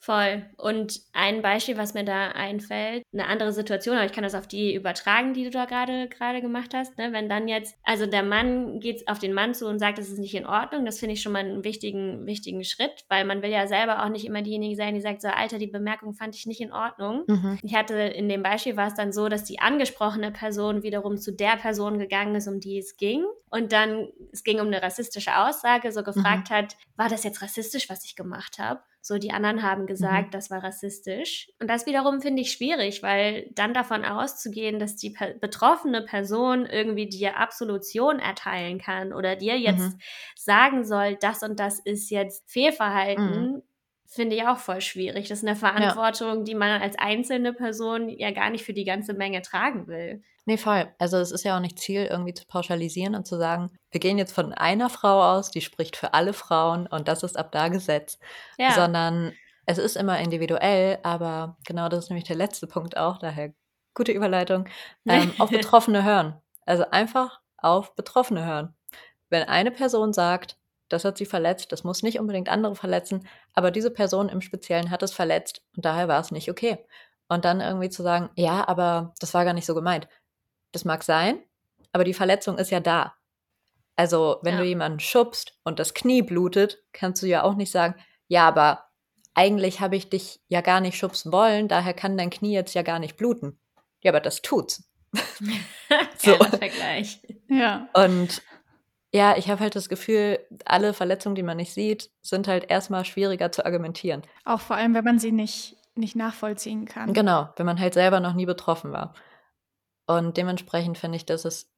Voll. 0.00 0.46
Und 0.56 1.00
ein 1.12 1.42
Beispiel, 1.42 1.76
was 1.76 1.92
mir 1.92 2.04
da 2.04 2.28
einfällt, 2.28 3.02
eine 3.12 3.26
andere 3.26 3.52
Situation, 3.52 3.96
aber 3.96 4.06
ich 4.06 4.12
kann 4.12 4.22
das 4.22 4.36
auf 4.36 4.46
die 4.46 4.74
übertragen, 4.74 5.34
die 5.34 5.44
du 5.44 5.50
da 5.50 5.64
gerade 5.64 6.08
gerade 6.08 6.40
gemacht 6.40 6.72
hast. 6.72 6.96
Ne? 6.98 7.12
Wenn 7.12 7.28
dann 7.28 7.48
jetzt, 7.48 7.76
also 7.82 8.06
der 8.06 8.22
Mann 8.22 8.78
geht 8.78 9.08
auf 9.08 9.18
den 9.18 9.34
Mann 9.34 9.54
zu 9.54 9.66
und 9.66 9.80
sagt, 9.80 9.98
das 9.98 10.08
ist 10.08 10.18
nicht 10.18 10.34
in 10.34 10.46
Ordnung, 10.46 10.84
das 10.84 11.00
finde 11.00 11.14
ich 11.14 11.22
schon 11.22 11.32
mal 11.32 11.40
einen 11.40 11.64
wichtigen, 11.64 12.26
wichtigen 12.26 12.62
Schritt, 12.62 13.04
weil 13.08 13.24
man 13.24 13.42
will 13.42 13.50
ja 13.50 13.66
selber 13.66 14.04
auch 14.04 14.08
nicht 14.08 14.24
immer 14.24 14.42
diejenige 14.42 14.76
sein, 14.76 14.94
die 14.94 15.00
sagt, 15.00 15.20
so 15.20 15.28
Alter, 15.28 15.58
die 15.58 15.66
Bemerkung 15.66 16.14
fand 16.14 16.36
ich 16.36 16.46
nicht 16.46 16.60
in 16.60 16.72
Ordnung. 16.72 17.24
Mhm. 17.26 17.58
Ich 17.62 17.74
hatte 17.74 17.94
in 17.94 18.28
dem 18.28 18.42
Beispiel 18.44 18.76
war 18.76 18.86
es 18.86 18.94
dann 18.94 19.12
so, 19.12 19.28
dass 19.28 19.44
die 19.44 19.58
angesprochene 19.58 20.30
Person 20.30 20.84
wiederum 20.84 21.16
zu 21.16 21.32
der 21.32 21.56
Person 21.56 21.98
gegangen 21.98 22.36
ist, 22.36 22.46
um 22.46 22.60
die 22.60 22.78
es 22.78 22.96
ging. 22.96 23.24
Und 23.50 23.72
dann, 23.72 24.08
es 24.32 24.44
ging 24.44 24.60
um 24.60 24.66
eine 24.68 24.82
rassistische 24.82 25.36
Aussage, 25.36 25.90
so 25.90 26.02
gefragt 26.02 26.50
mhm. 26.50 26.54
hat, 26.54 26.76
war 26.96 27.08
das 27.08 27.24
jetzt 27.24 27.42
rassistisch, 27.42 27.88
was 27.88 28.04
ich 28.04 28.14
gemacht 28.14 28.58
habe? 28.58 28.80
So, 29.08 29.16
die 29.16 29.30
anderen 29.30 29.62
haben 29.62 29.86
gesagt, 29.86 30.26
mhm. 30.26 30.30
das 30.32 30.50
war 30.50 30.62
rassistisch. 30.62 31.50
Und 31.58 31.70
das 31.70 31.86
wiederum 31.86 32.20
finde 32.20 32.42
ich 32.42 32.52
schwierig, 32.52 33.02
weil 33.02 33.48
dann 33.54 33.72
davon 33.72 34.04
auszugehen, 34.04 34.78
dass 34.78 34.96
die 34.96 35.08
per 35.08 35.32
betroffene 35.32 36.02
Person 36.02 36.66
irgendwie 36.66 37.08
dir 37.08 37.38
Absolution 37.38 38.18
erteilen 38.18 38.78
kann 38.78 39.14
oder 39.14 39.34
dir 39.34 39.58
jetzt 39.58 39.94
mhm. 39.94 39.98
sagen 40.36 40.84
soll, 40.84 41.16
das 41.16 41.42
und 41.42 41.58
das 41.58 41.78
ist 41.78 42.10
jetzt 42.10 42.50
Fehlverhalten, 42.50 43.52
mhm. 43.52 43.62
finde 44.06 44.36
ich 44.36 44.42
auch 44.46 44.58
voll 44.58 44.82
schwierig. 44.82 45.28
Das 45.28 45.38
ist 45.38 45.48
eine 45.48 45.56
Verantwortung, 45.56 46.40
ja. 46.40 46.44
die 46.44 46.54
man 46.54 46.82
als 46.82 46.98
einzelne 46.98 47.54
Person 47.54 48.10
ja 48.10 48.30
gar 48.32 48.50
nicht 48.50 48.66
für 48.66 48.74
die 48.74 48.84
ganze 48.84 49.14
Menge 49.14 49.40
tragen 49.40 49.86
will. 49.86 50.22
Nee, 50.48 50.56
voll. 50.56 50.90
Also 50.98 51.18
es 51.18 51.30
ist 51.30 51.44
ja 51.44 51.54
auch 51.54 51.60
nicht 51.60 51.78
Ziel, 51.78 52.06
irgendwie 52.06 52.32
zu 52.32 52.46
pauschalisieren 52.46 53.14
und 53.14 53.26
zu 53.26 53.36
sagen, 53.36 53.70
wir 53.90 54.00
gehen 54.00 54.16
jetzt 54.16 54.32
von 54.32 54.54
einer 54.54 54.88
Frau 54.88 55.22
aus, 55.22 55.50
die 55.50 55.60
spricht 55.60 55.94
für 55.94 56.14
alle 56.14 56.32
Frauen 56.32 56.86
und 56.86 57.06
das 57.06 57.22
ist 57.22 57.36
ab 57.36 57.52
da 57.52 57.68
Gesetz. 57.68 58.18
Ja. 58.56 58.72
Sondern 58.72 59.34
es 59.66 59.76
ist 59.76 59.94
immer 59.94 60.18
individuell, 60.18 61.00
aber 61.02 61.58
genau 61.66 61.90
das 61.90 62.04
ist 62.04 62.08
nämlich 62.08 62.24
der 62.24 62.36
letzte 62.36 62.66
Punkt 62.66 62.96
auch, 62.96 63.18
daher 63.18 63.52
gute 63.92 64.12
Überleitung, 64.12 64.66
ähm, 65.06 65.34
auf 65.38 65.50
Betroffene 65.50 66.02
hören. 66.02 66.40
Also 66.64 66.86
einfach 66.92 67.42
auf 67.58 67.94
Betroffene 67.94 68.46
hören. 68.46 68.74
Wenn 69.28 69.42
eine 69.42 69.70
Person 69.70 70.14
sagt, 70.14 70.56
das 70.88 71.04
hat 71.04 71.18
sie 71.18 71.26
verletzt, 71.26 71.72
das 71.72 71.84
muss 71.84 72.02
nicht 72.02 72.18
unbedingt 72.18 72.48
andere 72.48 72.74
verletzen, 72.74 73.28
aber 73.52 73.70
diese 73.70 73.90
Person 73.90 74.30
im 74.30 74.40
Speziellen 74.40 74.90
hat 74.90 75.02
es 75.02 75.12
verletzt 75.12 75.60
und 75.76 75.84
daher 75.84 76.08
war 76.08 76.20
es 76.22 76.30
nicht 76.30 76.50
okay. 76.50 76.78
Und 77.28 77.44
dann 77.44 77.60
irgendwie 77.60 77.90
zu 77.90 78.02
sagen, 78.02 78.30
ja, 78.34 78.66
aber 78.66 79.12
das 79.20 79.34
war 79.34 79.44
gar 79.44 79.52
nicht 79.52 79.66
so 79.66 79.74
gemeint. 79.74 80.08
Das 80.72 80.84
mag 80.84 81.02
sein, 81.02 81.42
aber 81.92 82.04
die 82.04 82.14
Verletzung 82.14 82.58
ist 82.58 82.70
ja 82.70 82.80
da. 82.80 83.14
Also, 83.96 84.38
wenn 84.42 84.54
ja. 84.54 84.60
du 84.60 84.66
jemanden 84.66 85.00
schubst 85.00 85.58
und 85.64 85.78
das 85.78 85.94
Knie 85.94 86.22
blutet, 86.22 86.78
kannst 86.92 87.22
du 87.22 87.26
ja 87.26 87.42
auch 87.42 87.54
nicht 87.54 87.72
sagen, 87.72 87.94
ja, 88.28 88.46
aber 88.46 88.84
eigentlich 89.34 89.80
habe 89.80 89.96
ich 89.96 90.08
dich 90.08 90.40
ja 90.48 90.60
gar 90.60 90.80
nicht 90.80 90.96
schubsen 90.96 91.32
wollen, 91.32 91.68
daher 91.68 91.94
kann 91.94 92.16
dein 92.16 92.30
Knie 92.30 92.52
jetzt 92.52 92.74
ja 92.74 92.82
gar 92.82 92.98
nicht 92.98 93.16
bluten. 93.16 93.58
Ja, 94.02 94.12
aber 94.12 94.20
das 94.20 94.42
tut's. 94.42 94.88
so. 96.18 96.34
Vergleich. 96.36 97.20
Ja. 97.48 97.88
Und 97.94 98.42
ja, 99.12 99.36
ich 99.36 99.48
habe 99.48 99.60
halt 99.60 99.74
das 99.74 99.88
Gefühl, 99.88 100.38
alle 100.64 100.92
Verletzungen, 100.92 101.34
die 101.34 101.42
man 101.42 101.56
nicht 101.56 101.72
sieht, 101.72 102.10
sind 102.20 102.46
halt 102.46 102.70
erstmal 102.70 103.04
schwieriger 103.04 103.50
zu 103.50 103.64
argumentieren. 103.64 104.22
Auch 104.44 104.60
vor 104.60 104.76
allem, 104.76 104.94
wenn 104.94 105.04
man 105.04 105.18
sie 105.18 105.32
nicht 105.32 105.78
nicht 105.98 106.16
nachvollziehen 106.16 106.86
kann. 106.86 107.12
Genau, 107.12 107.48
wenn 107.56 107.66
man 107.66 107.78
halt 107.78 107.94
selber 107.94 108.20
noch 108.20 108.32
nie 108.32 108.46
betroffen 108.46 108.92
war. 108.92 109.14
Und 110.08 110.38
dementsprechend 110.38 110.98
finde 110.98 111.16
ich, 111.16 111.26
dass 111.26 111.44
es 111.44 111.70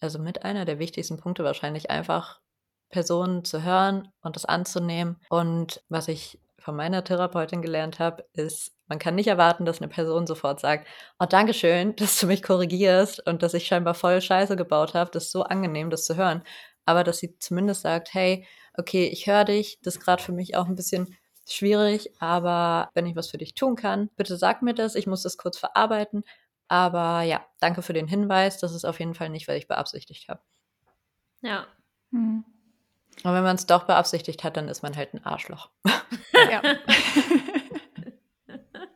also 0.00 0.18
mit 0.18 0.44
einer 0.44 0.64
der 0.64 0.78
wichtigsten 0.78 1.18
Punkte 1.18 1.44
wahrscheinlich 1.44 1.90
einfach 1.90 2.40
Personen 2.88 3.44
zu 3.44 3.62
hören 3.62 4.08
und 4.22 4.36
das 4.36 4.46
anzunehmen. 4.46 5.20
Und 5.28 5.82
was 5.88 6.08
ich 6.08 6.40
von 6.58 6.76
meiner 6.76 7.04
Therapeutin 7.04 7.60
gelernt 7.60 7.98
habe, 7.98 8.24
ist, 8.32 8.72
man 8.86 8.98
kann 8.98 9.14
nicht 9.14 9.26
erwarten, 9.26 9.66
dass 9.66 9.80
eine 9.82 9.88
Person 9.88 10.26
sofort 10.26 10.60
sagt, 10.60 10.88
oh, 11.18 11.26
danke 11.28 11.52
schön, 11.52 11.94
dass 11.96 12.18
du 12.18 12.26
mich 12.26 12.42
korrigierst 12.42 13.26
und 13.26 13.42
dass 13.42 13.54
ich 13.54 13.66
scheinbar 13.66 13.94
voll 13.94 14.20
Scheiße 14.20 14.56
gebaut 14.56 14.94
habe. 14.94 15.10
Das 15.10 15.24
ist 15.24 15.32
so 15.32 15.42
angenehm, 15.42 15.90
das 15.90 16.04
zu 16.04 16.16
hören. 16.16 16.42
Aber 16.86 17.04
dass 17.04 17.18
sie 17.18 17.38
zumindest 17.38 17.82
sagt, 17.82 18.14
hey, 18.14 18.46
okay, 18.78 19.06
ich 19.06 19.26
höre 19.26 19.44
dich, 19.44 19.78
das 19.82 19.96
ist 19.96 20.00
gerade 20.02 20.22
für 20.22 20.32
mich 20.32 20.56
auch 20.56 20.66
ein 20.66 20.76
bisschen 20.76 21.16
schwierig, 21.46 22.10
aber 22.20 22.90
wenn 22.94 23.06
ich 23.06 23.16
was 23.16 23.28
für 23.28 23.38
dich 23.38 23.54
tun 23.54 23.76
kann, 23.76 24.08
bitte 24.16 24.36
sag 24.36 24.62
mir 24.62 24.74
das, 24.74 24.94
ich 24.94 25.06
muss 25.06 25.22
das 25.22 25.36
kurz 25.36 25.58
verarbeiten. 25.58 26.24
Aber 26.68 27.22
ja, 27.22 27.46
danke 27.60 27.82
für 27.82 27.92
den 27.92 28.08
Hinweis, 28.08 28.58
das 28.58 28.72
ist 28.72 28.84
auf 28.84 28.98
jeden 28.98 29.14
Fall 29.14 29.28
nicht, 29.28 29.48
was 29.48 29.56
ich 29.56 29.68
beabsichtigt 29.68 30.28
habe. 30.28 30.40
Ja. 31.42 31.66
Hm. 32.10 32.44
Und 33.22 33.32
wenn 33.32 33.44
man 33.44 33.56
es 33.56 33.66
doch 33.66 33.84
beabsichtigt 33.84 34.42
hat, 34.44 34.56
dann 34.56 34.68
ist 34.68 34.82
man 34.82 34.96
halt 34.96 35.14
ein 35.14 35.24
Arschloch. 35.24 35.70
Ja. 36.50 36.60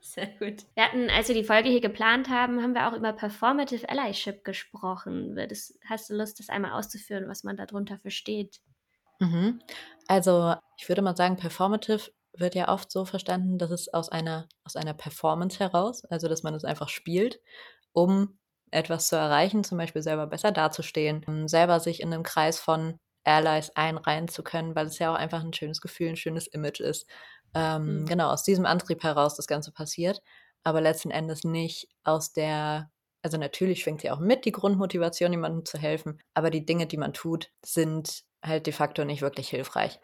Sehr 0.01 0.27
gut. 0.27 0.67
Wir 0.75 0.85
hatten, 0.85 1.09
als 1.09 1.29
wir 1.29 1.35
die 1.35 1.45
Folge 1.45 1.69
hier 1.69 1.81
geplant 1.81 2.29
haben, 2.29 2.61
haben 2.61 2.75
wir 2.75 2.89
auch 2.89 2.95
über 2.95 3.13
Performative 3.13 3.89
Allyship 3.89 4.45
gesprochen. 4.45 5.37
Das, 5.37 5.79
hast 5.89 6.11
du 6.11 6.15
Lust, 6.15 6.41
das 6.41 6.49
einmal 6.49 6.73
auszuführen, 6.73 7.29
was 7.29 7.45
man 7.45 7.57
darunter 7.57 7.99
versteht? 7.99 8.61
Mhm. 9.21 9.61
Also, 10.09 10.57
ich 10.77 10.89
würde 10.89 11.03
mal 11.03 11.17
sagen, 11.17 11.37
Performative 11.37 12.11
wird 12.41 12.55
ja 12.55 12.69
oft 12.69 12.91
so 12.91 13.05
verstanden, 13.05 13.59
dass 13.59 13.71
es 13.71 13.93
aus 13.93 14.09
einer, 14.09 14.49
aus 14.65 14.77
einer 14.77 14.95
Performance 14.95 15.59
heraus, 15.59 16.05
also 16.07 16.29
dass 16.29 16.43
man 16.43 16.55
es 16.55 16.65
einfach 16.65 16.89
spielt, 16.89 17.41
um 17.93 18.39
etwas 18.71 19.09
zu 19.09 19.17
erreichen, 19.17 19.65
zum 19.65 19.79
Beispiel 19.79 20.03
selber 20.03 20.27
besser 20.27 20.53
dazustehen, 20.53 21.25
um 21.27 21.49
selber 21.49 21.81
sich 21.81 22.01
in 22.01 22.13
einem 22.13 22.23
Kreis 22.23 22.59
von 22.59 22.99
Allies 23.25 23.71
einreihen 23.75 24.29
zu 24.29 24.43
können, 24.43 24.75
weil 24.75 24.87
es 24.87 24.99
ja 24.99 25.13
auch 25.13 25.17
einfach 25.17 25.43
ein 25.43 25.53
schönes 25.53 25.81
Gefühl, 25.81 26.09
ein 26.09 26.17
schönes 26.17 26.47
Image 26.47 26.81
ist. 26.81 27.07
Ähm, 27.55 28.01
mhm. 28.01 28.07
Genau, 28.07 28.31
aus 28.31 28.43
diesem 28.43 28.67
Antrieb 28.67 29.03
heraus 29.03 29.37
das 29.37 29.47
Ganze 29.47 29.73
passiert, 29.73 30.23
aber 30.65 30.81
letzten 30.81 31.11
Endes 31.11 31.45
nicht 31.45 31.89
aus 32.05 32.33
der, 32.33 32.91
also 33.23 33.39
natürlich 33.39 33.81
schwingt 33.81 34.01
sie 34.01 34.11
auch 34.11 34.21
mit, 34.21 34.45
die 34.45 34.53
Grundmotivation, 34.53 35.33
jemandem 35.33 35.65
zu 35.65 35.79
helfen, 35.79 36.21
aber 36.35 36.51
die 36.51 36.65
Dinge, 36.65 36.87
die 36.87 36.99
man 36.99 37.13
tut, 37.13 37.51
sind 37.65 38.25
halt 38.43 38.67
de 38.67 38.73
facto 38.73 39.05
nicht 39.05 39.23
wirklich 39.23 39.49
hilfreich. 39.49 39.99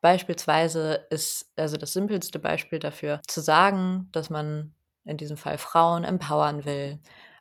Beispielsweise 0.00 1.06
ist 1.10 1.52
also 1.56 1.76
das 1.76 1.92
simpelste 1.92 2.38
Beispiel 2.38 2.78
dafür 2.78 3.20
zu 3.26 3.40
sagen, 3.40 4.08
dass 4.12 4.30
man 4.30 4.74
in 5.04 5.16
diesem 5.16 5.36
Fall 5.36 5.58
Frauen 5.58 6.04
empowern 6.04 6.64
will, 6.64 6.98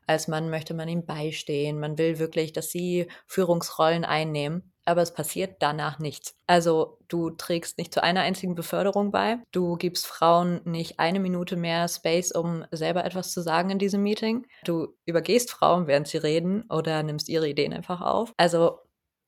als 0.08 0.28
Mann 0.28 0.50
möchte 0.50 0.74
man 0.74 0.88
ihm 0.88 1.06
beistehen. 1.06 1.80
Man 1.80 1.98
will 1.98 2.18
wirklich, 2.18 2.54
dass 2.54 2.72
sie 2.72 3.08
Führungsrollen 3.28 4.06
einnehmen. 4.06 4.72
Aber 4.86 5.02
es 5.02 5.14
passiert 5.14 5.58
danach 5.60 6.00
nichts. 6.00 6.34
Also 6.48 7.00
du 7.10 7.30
trägst 7.32 7.78
nicht 7.78 7.94
zu 7.94 8.02
einer 8.02 8.22
einzigen 8.22 8.56
Beförderung 8.56 9.12
bei. 9.12 9.40
Du 9.52 9.76
gibst 9.76 10.08
Frauen 10.08 10.62
nicht 10.64 10.98
eine 10.98 11.20
Minute 11.20 11.58
mehr 11.58 11.90
Space, 11.90 12.32
um 12.32 12.64
selber 12.72 13.04
etwas 13.04 13.34
zu 13.34 13.42
sagen 13.42 13.70
in 13.70 13.80
diesem 13.80 14.02
Meeting. 14.02 14.48
Du 14.64 14.96
übergehst 15.04 15.52
Frauen, 15.52 15.88
während 15.88 16.08
sie 16.08 16.20
reden 16.20 16.64
oder 16.70 17.04
nimmst 17.04 17.28
ihre 17.28 17.50
Ideen 17.50 17.74
einfach 17.74 18.00
auf. 18.00 18.32
Also 18.38 18.80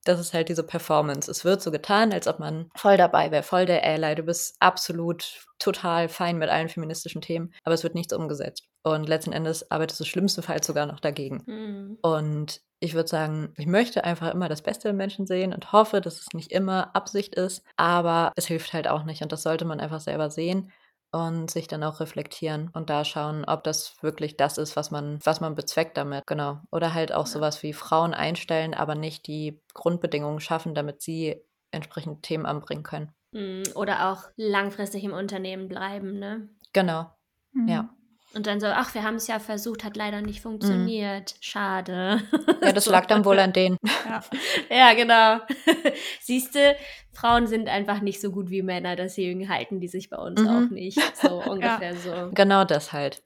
das 0.06 0.20
ist 0.20 0.34
halt 0.34 0.50
diese 0.50 0.64
Performance. 0.64 1.30
Es 1.30 1.46
wird 1.46 1.62
so 1.62 1.72
getan, 1.72 2.14
als 2.14 2.28
ob 2.28 2.40
man 2.40 2.70
voll 2.76 2.98
dabei 2.98 3.32
wäre, 3.32 3.44
voll 3.44 3.66
der 3.66 3.84
Ally. 3.84 4.16
Du 4.16 4.24
bist 4.24 4.56
absolut 4.60 5.46
total 5.60 6.10
fein 6.10 6.38
mit 6.38 6.50
allen 6.50 6.70
feministischen 6.70 7.22
Themen, 7.22 7.54
aber 7.64 7.76
es 7.76 7.84
wird 7.84 7.96
nichts 7.96 8.14
umgesetzt. 8.14 8.68
Und 8.84 9.10
letzten 9.10 9.34
Endes 9.34 9.70
arbeitest 9.70 10.00
du 10.00 10.06
schlimmstenfalls 10.06 10.66
sogar 10.66 10.86
noch 10.86 11.00
dagegen. 11.00 11.44
Mhm. 11.46 11.98
Und 12.02 12.62
ich 12.80 12.94
würde 12.94 13.10
sagen, 13.10 13.54
ich 13.58 13.68
möchte 13.68 14.06
einfach 14.06 14.34
immer 14.34 14.48
das 14.48 14.62
Beste 14.62 14.90
im 14.90 14.96
Menschen 14.96 15.28
sehen 15.28 15.54
und 15.54 15.74
hoffe, 15.74 16.00
dass 16.00 16.22
es 16.22 16.28
nicht 16.34 16.52
immer 16.52 16.96
Absicht 16.96 17.36
ist, 17.36 17.64
aber 17.76 18.32
es 18.38 18.48
hilft 18.48 18.72
halt 18.72 18.88
auch 18.88 19.04
nicht 19.04 19.22
und 19.22 19.34
das 19.34 19.44
sollte 19.44 19.66
man 19.66 19.82
einfach 19.82 20.00
selber 20.00 20.30
sehen 20.30 20.72
und 21.12 21.50
sich 21.50 21.68
dann 21.68 21.84
auch 21.84 22.00
reflektieren 22.00 22.70
und 22.74 22.90
da 22.90 23.04
schauen, 23.04 23.46
ob 23.46 23.64
das 23.64 24.02
wirklich 24.04 24.38
das 24.38 24.58
ist, 24.58 24.76
was 24.76 24.92
man, 24.92 25.20
was 25.24 25.42
man 25.42 25.56
bezweckt 25.56 25.98
damit. 25.98 26.26
Genau. 26.28 26.60
Oder 26.72 26.94
halt 26.94 27.12
auch 27.12 27.26
ja. 27.26 27.32
sowas 27.32 27.64
wie 27.64 27.74
Frauen 27.74 28.14
einstellen, 28.14 28.74
aber 28.74 28.96
nicht 28.96 29.28
die 29.28 29.62
Grundbedingungen 29.74 30.40
schaffen, 30.40 30.76
damit 30.76 31.02
sie 31.02 31.42
entsprechend 31.72 32.24
Themen 32.24 32.46
anbringen 32.46 32.84
können. 32.84 33.12
Hm, 33.34 33.64
oder 33.76 34.12
auch 34.12 34.24
langfristig 34.38 35.04
im 35.04 35.14
Unternehmen 35.14 35.68
bleiben, 35.68 36.20
ne? 36.20 36.50
Genau. 36.74 37.12
Mhm. 37.54 37.68
Ja. 37.68 37.90
Und 38.34 38.46
dann 38.46 38.60
so, 38.60 38.68
ach, 38.68 38.94
wir 38.94 39.04
haben 39.04 39.16
es 39.16 39.28
ja 39.28 39.40
versucht, 39.40 39.84
hat 39.84 39.98
leider 39.98 40.22
nicht 40.22 40.42
funktioniert. 40.42 41.34
Mhm. 41.34 41.38
Schade. 41.42 42.22
Ja, 42.62 42.74
das 42.74 42.88
lag 42.88 43.06
dann 43.06 43.24
wohl 43.26 43.40
an 43.40 43.54
denen. 43.54 43.78
Ja, 44.06 44.22
ja 44.70 44.94
genau. 44.94 45.40
Siehst 46.22 46.56
du, 46.56 46.76
Frauen 47.14 47.48
sind 47.48 47.70
einfach 47.70 48.02
nicht 48.02 48.20
so 48.20 48.32
gut 48.32 48.50
wie 48.50 48.62
Männer, 48.62 48.96
deswegen 48.96 49.50
halten 49.50 49.80
die 49.80 49.88
sich 49.88 50.10
bei 50.10 50.18
uns 50.18 50.42
mhm. 50.42 50.48
auch 50.48 50.70
nicht. 50.70 51.00
So 51.16 51.42
ungefähr 51.42 51.94
ja. 51.94 51.96
so. 51.96 52.32
Genau 52.34 52.66
das 52.66 52.92
halt. 52.92 53.24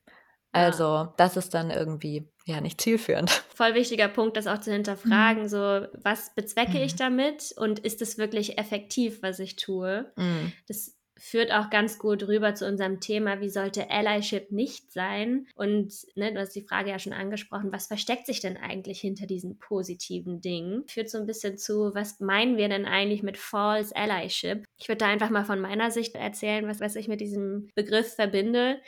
Also, 0.52 0.84
ja. 0.84 1.14
das 1.18 1.36
ist 1.36 1.54
dann 1.56 1.72
irgendwie 1.72 2.30
ja 2.46 2.62
nicht 2.62 2.80
zielführend. 2.80 3.32
Voll 3.54 3.74
wichtiger 3.74 4.08
Punkt, 4.08 4.38
das 4.38 4.48
auch 4.48 4.60
zu 4.60 4.72
hinterfragen, 4.72 5.44
mhm. 5.44 5.48
so 5.48 5.58
was 6.04 6.34
bezwecke 6.36 6.82
ich 6.82 6.94
mhm. 6.94 6.98
damit 6.98 7.54
und 7.58 7.80
ist 7.80 8.02
es 8.02 8.18
wirklich 8.18 8.58
effektiv, 8.60 9.24
was 9.24 9.40
ich 9.40 9.56
tue? 9.56 10.12
Mhm. 10.16 10.54
Das 10.68 10.96
führt 11.24 11.54
auch 11.54 11.70
ganz 11.70 12.00
gut 12.00 12.28
rüber 12.28 12.54
zu 12.54 12.68
unserem 12.68 13.00
Thema, 13.00 13.40
wie 13.40 13.50
sollte 13.50 13.90
Allyship 13.90 14.52
nicht 14.52 14.92
sein? 14.92 15.48
Und 15.56 15.94
ne, 16.16 16.34
du 16.34 16.40
hast 16.42 16.54
die 16.54 16.66
Frage 16.68 16.90
ja 16.90 17.00
schon 17.00 17.14
angesprochen, 17.14 17.72
was 17.72 17.88
versteckt 17.88 18.26
sich 18.26 18.42
denn 18.42 18.58
eigentlich 18.58 19.00
hinter 19.00 19.26
diesen 19.26 19.58
positiven 19.58 20.42
Dingen? 20.42 20.84
Führt 20.90 21.10
so 21.10 21.18
ein 21.18 21.26
bisschen 21.26 21.58
zu, 21.58 21.96
was 21.96 22.20
meinen 22.20 22.58
wir 22.58 22.68
denn 22.68 22.86
eigentlich 22.86 23.24
mit 23.24 23.38
False 23.38 23.96
Allyship? 23.96 24.66
Ich 24.78 24.90
würde 24.90 24.98
da 24.98 25.08
einfach 25.08 25.30
mal 25.30 25.46
von 25.46 25.62
meiner 25.62 25.92
Sicht 25.92 26.14
erzählen, 26.16 26.68
was, 26.68 26.82
was 26.82 26.98
ich 26.98 27.08
mit 27.08 27.22
diesem 27.22 27.70
Begriff 27.74 28.16
verbinde 28.16 28.82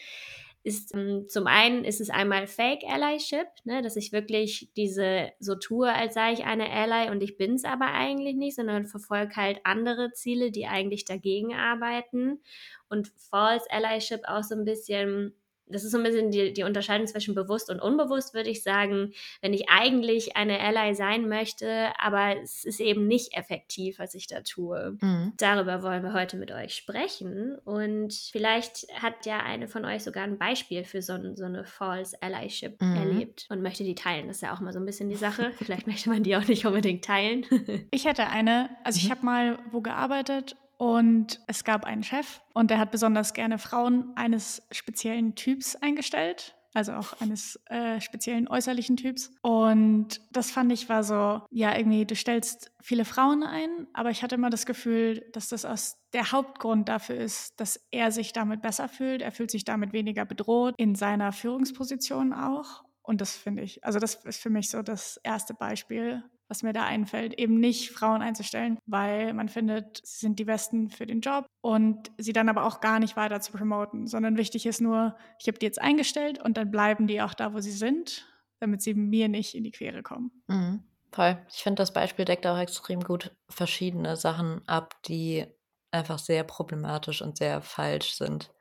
ist 0.66 0.96
ähm, 0.96 1.30
zum 1.30 1.46
einen 1.46 1.86
ist 1.86 2.02
es 2.02 2.10
einmal 2.10 2.48
Fake 2.48 2.84
Allyship, 2.88 3.48
ne, 3.66 3.84
dass 3.84 3.96
ich 3.96 4.12
wirklich 4.12 4.72
diese 4.76 5.32
so 5.40 5.54
tue, 5.54 5.94
als 5.94 6.16
sei 6.16 6.34
ich 6.34 6.44
eine 6.44 6.72
Ally 6.72 7.12
und 7.12 7.22
ich 7.22 7.38
bin 7.38 7.54
es 7.54 7.66
aber 7.66 7.94
eigentlich 7.94 8.36
nicht, 8.36 8.56
sondern 8.56 8.88
verfolge 8.88 9.36
halt 9.36 9.60
andere 9.64 10.12
Ziele, 10.14 10.50
die 10.50 10.66
eigentlich 10.66 11.06
dagegen 11.06 11.54
arbeiten. 11.54 12.42
Und 12.90 13.10
False 13.30 13.70
Allyship 13.70 14.22
auch 14.28 14.42
so 14.42 14.56
ein 14.56 14.66
bisschen 14.66 15.36
das 15.68 15.84
ist 15.84 15.92
so 15.92 15.98
ein 15.98 16.04
bisschen 16.04 16.32
die, 16.32 16.54
die 16.54 16.64
Unterscheidung 16.64 17.08
zwischen 17.08 17.36
bewusst 17.36 17.70
und 17.70 17.80
unbewusst, 17.80 18.34
würde 18.34 18.50
ich 18.50 18.64
sagen. 18.64 19.14
Wenn 19.42 19.54
ich 19.54 19.70
eigentlich 19.70 20.36
eine 20.36 20.60
Ally 20.60 20.94
sein 20.96 21.28
möchte, 21.28 21.92
aber 21.98 22.36
es 22.42 22.66
ist 22.66 22.80
eben 22.80 23.08
nicht 23.08 23.36
effektiv, 23.36 24.00
was 24.00 24.14
ich 24.14 24.28
da 24.28 24.42
tue. 24.42 24.98
Mhm. 25.02 25.34
Darüber 25.38 25.82
wollen 25.82 26.04
wir 26.04 26.14
heute 26.14 26.38
mit 26.38 26.52
euch 26.52 26.76
sprechen. 26.76 27.58
Und 27.66 28.14
vielleicht 28.32 28.88
hat 28.94 29.26
ja 29.26 29.40
eine 29.40 29.68
von 29.68 29.86
euch 29.86 30.04
sogar 30.04 30.24
ein 30.24 30.38
Beispiel 30.38 30.84
für 30.84 31.02
so, 31.02 31.18
so 31.36 31.46
eine 31.46 31.66
False 31.66 32.16
Allyship 32.22 32.82
mhm. 32.82 32.96
erlebt 32.96 33.48
und 33.50 33.62
möchte 33.62 33.84
die 33.84 33.96
teilen. 33.96 34.28
Das 34.28 34.38
ist 34.38 34.42
ja 34.42 34.54
auch 34.54 34.60
mal 34.60 34.74
so 34.74 34.80
ein 34.80 34.86
bisschen 34.86 35.10
die 35.10 35.16
Sache. 35.16 35.52
vielleicht 35.58 35.88
möchte 35.88 36.10
man 36.10 36.24
die 36.24 36.36
auch 36.36 36.48
nicht 36.48 36.66
unbedingt 36.66 37.04
teilen. 37.04 37.46
ich 37.92 38.06
hätte 38.06 38.28
eine, 38.28 38.70
also 38.84 38.98
ich 38.98 39.08
mhm. 39.08 39.12
habe 39.12 39.26
mal 39.26 39.60
wo 39.72 39.82
gearbeitet 39.82 40.56
und 40.78 41.42
es 41.48 41.64
gab 41.64 41.86
einen 41.86 42.04
Chef 42.04 42.42
und 42.54 42.72
der 42.72 42.80
hat 42.80 42.92
besonders 42.92 43.34
gerne 43.34 43.58
Frauen 43.58 44.12
eines 44.16 44.64
speziellen 44.72 45.36
Typs 45.36 45.76
eingestellt, 45.76 46.56
also 46.74 46.92
auch 46.94 47.20
eines 47.22 47.60
äh, 47.68 48.02
speziellen 48.02 48.48
äußerlichen 48.48 48.98
Typs. 48.98 49.32
Und 49.42 50.22
das 50.32 50.52
fand 50.52 50.72
ich 50.74 50.90
war 50.90 51.04
so, 51.04 51.42
ja, 51.50 51.76
irgendwie, 51.76 52.06
du 52.06 52.16
stellst 52.16 52.72
viele 52.82 53.06
Frauen 53.06 53.44
ein, 53.44 53.88
aber 53.94 54.10
ich 54.10 54.24
hatte 54.24 54.36
immer 54.36 54.50
das 54.50 54.66
Gefühl, 54.66 55.26
dass 55.32 55.50
das 55.50 55.64
aus 55.64 55.98
der 56.14 56.32
Hauptgrund 56.32 56.90
dafür 56.90 57.16
ist, 57.16 57.60
dass 57.60 57.80
er 57.92 58.12
sich 58.12 58.34
damit 58.34 58.62
besser 58.62 58.90
fühlt. 58.90 59.22
Er 59.22 59.32
fühlt 59.32 59.52
sich 59.52 59.64
damit 59.64 59.94
weniger 59.94 60.26
bedroht, 60.26 60.76
in 60.78 60.96
seiner 60.96 61.32
Führungsposition 61.32 62.34
auch. 62.34 62.84
Und 63.02 63.22
das 63.22 63.36
finde 63.38 63.64
ich, 63.64 63.84
also 63.86 64.00
das 64.00 64.16
ist 64.26 64.42
für 64.42 64.50
mich 64.50 64.70
so 64.70 64.82
das 64.82 65.18
erste 65.24 65.54
Beispiel, 65.54 66.24
was 66.48 66.64
mir 66.64 66.74
da 66.74 66.86
einfällt, 66.86 67.34
eben 67.40 67.60
nicht 67.60 67.92
Frauen 67.92 68.22
einzustellen, 68.22 68.78
weil 68.86 69.34
man 69.34 69.50
findet, 69.50 70.02
sie 70.04 70.20
sind 70.20 70.40
die 70.40 70.46
Besten 70.46 70.90
für 70.90 71.06
den 71.06 71.22
Job 71.22 71.48
und 71.62 72.12
sie 72.18 72.34
dann 72.34 72.50
aber 72.50 72.66
auch 72.66 72.82
gar 72.82 73.00
nicht 73.00 73.18
weiter 73.18 73.42
zu 73.42 73.52
promoten, 73.52 74.08
sondern 74.08 74.38
wichtig 74.38 74.66
ist 74.66 74.82
nur, 74.82 75.16
ich 75.40 75.48
habe 75.48 75.58
die 75.58 75.66
jetzt 75.66 75.82
eingestellt 75.82 76.42
und 76.44 76.58
dann 76.58 76.72
bleiben 76.72 77.08
die 77.08 77.22
auch 77.22 77.34
da, 77.34 77.54
wo 77.54 77.60
sie 77.60 77.72
sind, 77.72 78.28
damit 78.60 78.82
sie 78.82 78.94
mir 78.94 79.28
nicht 79.28 79.56
in 79.56 79.64
die 79.64 79.72
Quere 79.72 80.04
kommen. 80.04 80.32
Mhm. 80.48 80.84
Toll. 81.12 81.38
Ich 81.50 81.64
finde, 81.64 81.82
das 81.82 81.94
Beispiel 81.94 82.26
deckt 82.26 82.46
auch 82.46 82.58
extrem 82.58 83.00
gut 83.00 83.34
verschiedene 83.48 84.18
Sachen 84.18 84.68
ab, 84.68 84.96
die 85.06 85.46
einfach 85.92 86.20
sehr 86.20 86.44
problematisch 86.44 87.22
und 87.22 87.38
sehr 87.38 87.62
falsch 87.62 88.16
sind 88.16 88.52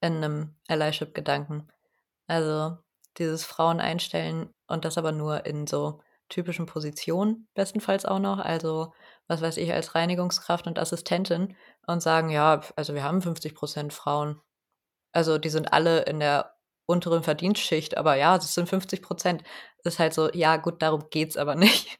in 0.00 0.16
einem 0.16 0.54
Allyship-Gedanken. 0.68 1.66
Also 2.28 2.78
dieses 3.18 3.44
Frauen 3.44 3.80
einstellen 3.80 4.50
und 4.68 4.84
das 4.84 4.96
aber 4.96 5.10
nur 5.10 5.44
in 5.44 5.66
so 5.66 6.00
typischen 6.28 6.66
Positionen 6.66 7.48
bestenfalls 7.54 8.04
auch 8.04 8.18
noch, 8.18 8.38
also 8.38 8.92
was 9.28 9.42
weiß 9.42 9.56
ich, 9.58 9.72
als 9.72 9.94
Reinigungskraft 9.94 10.66
und 10.66 10.78
Assistentin 10.78 11.56
und 11.86 12.02
sagen, 12.02 12.30
ja, 12.30 12.62
also 12.76 12.94
wir 12.94 13.02
haben 13.04 13.22
50 13.22 13.54
Prozent 13.54 13.92
Frauen. 13.92 14.40
also 15.12 15.38
die 15.38 15.50
sind 15.50 15.72
alle 15.72 16.02
in 16.02 16.20
der 16.20 16.54
unteren 16.86 17.22
Verdienstschicht, 17.22 17.98
aber 17.98 18.16
ja, 18.16 18.36
es 18.36 18.54
sind 18.54 18.68
50 18.68 19.02
Prozent. 19.02 19.44
Ist 19.84 19.98
halt 19.98 20.14
so, 20.14 20.32
ja, 20.32 20.56
gut, 20.56 20.82
darum 20.82 21.10
geht 21.10 21.30
es 21.30 21.36
aber 21.36 21.54
nicht. 21.56 21.98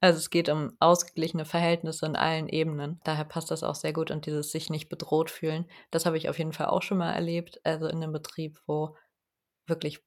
Also 0.00 0.18
es 0.18 0.30
geht 0.30 0.48
um 0.50 0.76
ausgeglichene 0.78 1.46
Verhältnisse 1.46 2.06
in 2.06 2.16
allen 2.16 2.48
Ebenen. 2.48 3.00
Daher 3.04 3.24
passt 3.24 3.50
das 3.50 3.62
auch 3.62 3.74
sehr 3.74 3.92
gut 3.94 4.10
und 4.10 4.26
dieses 4.26 4.52
sich 4.52 4.70
nicht 4.70 4.88
bedroht 4.90 5.30
fühlen. 5.30 5.66
Das 5.90 6.06
habe 6.06 6.18
ich 6.18 6.28
auf 6.28 6.38
jeden 6.38 6.52
Fall 6.52 6.66
auch 6.66 6.82
schon 6.82 6.98
mal 6.98 7.12
erlebt. 7.12 7.60
Also 7.64 7.86
in 7.88 8.02
einem 8.02 8.12
Betrieb, 8.12 8.60
wo 8.66 8.96
wirklich, 9.66 10.04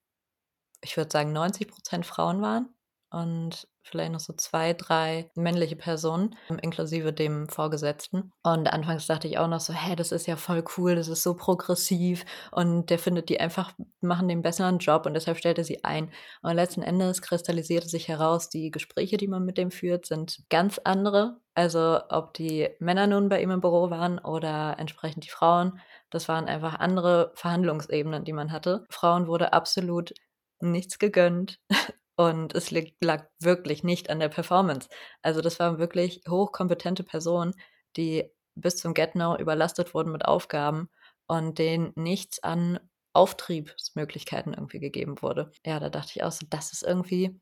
ich 0.81 0.95
würde 0.95 1.11
sagen, 1.11 1.33
90 1.33 1.67
Prozent 1.67 2.05
Frauen 2.05 2.41
waren 2.41 2.69
und 3.11 3.67
vielleicht 3.81 4.11
noch 4.11 4.19
so 4.19 4.33
zwei, 4.33 4.73
drei 4.73 5.31
männliche 5.35 5.75
Personen, 5.75 6.35
inklusive 6.61 7.11
dem 7.11 7.47
Vorgesetzten. 7.49 8.31
Und 8.43 8.71
anfangs 8.71 9.07
dachte 9.07 9.27
ich 9.27 9.37
auch 9.39 9.47
noch 9.47 9.59
so, 9.59 9.73
hä, 9.73 9.95
das 9.95 10.11
ist 10.11 10.27
ja 10.27 10.35
voll 10.35 10.63
cool, 10.77 10.95
das 10.95 11.07
ist 11.07 11.23
so 11.23 11.35
progressiv 11.35 12.23
und 12.51 12.89
der 12.89 12.99
findet 12.99 13.29
die 13.29 13.39
einfach, 13.39 13.73
machen 14.01 14.27
den 14.27 14.41
besseren 14.41 14.77
Job 14.77 15.05
und 15.05 15.13
deshalb 15.15 15.37
stellt 15.37 15.57
er 15.57 15.63
sie 15.63 15.83
ein. 15.83 16.11
Und 16.41 16.55
letzten 16.55 16.81
Endes 16.81 17.21
kristallisierte 17.21 17.89
sich 17.89 18.07
heraus, 18.07 18.49
die 18.49 18.71
Gespräche, 18.71 19.17
die 19.17 19.27
man 19.27 19.43
mit 19.43 19.57
dem 19.57 19.71
führt, 19.71 20.05
sind 20.05 20.43
ganz 20.49 20.79
andere. 20.83 21.39
Also 21.55 21.99
ob 22.09 22.33
die 22.33 22.69
Männer 22.79 23.07
nun 23.07 23.27
bei 23.27 23.41
ihm 23.41 23.51
im 23.51 23.61
Büro 23.61 23.89
waren 23.89 24.19
oder 24.19 24.77
entsprechend 24.77 25.25
die 25.25 25.29
Frauen, 25.29 25.79
das 26.09 26.27
waren 26.29 26.45
einfach 26.45 26.79
andere 26.79 27.31
Verhandlungsebenen, 27.35 28.23
die 28.23 28.33
man 28.33 28.51
hatte. 28.51 28.85
Frauen 28.89 29.27
wurde 29.27 29.51
absolut 29.53 30.13
nichts 30.61 30.99
gegönnt. 30.99 31.59
Und 32.19 32.53
es 32.53 32.69
lag 32.69 33.27
wirklich 33.39 33.85
nicht 33.85 34.09
an 34.09 34.19
der 34.19 34.27
Performance. 34.27 34.89
Also 35.21 35.39
das 35.39 35.57
waren 35.57 35.79
wirklich 35.79 36.21
hochkompetente 36.27 37.05
Personen, 37.05 37.53
die 37.95 38.29
bis 38.55 38.75
zum 38.75 38.93
Get-Now 38.93 39.37
überlastet 39.37 39.93
wurden 39.93 40.11
mit 40.11 40.25
Aufgaben 40.25 40.89
und 41.27 41.59
denen 41.59 41.93
nichts 41.95 42.43
an 42.43 42.77
Auftriebsmöglichkeiten 43.13 44.53
irgendwie 44.53 44.81
gegeben 44.81 45.21
wurde. 45.21 45.49
Ja, 45.65 45.79
da 45.79 45.87
dachte 45.87 46.11
ich 46.13 46.23
auch 46.23 46.33
so, 46.33 46.45
das 46.49 46.73
ist 46.73 46.83
irgendwie, 46.83 47.39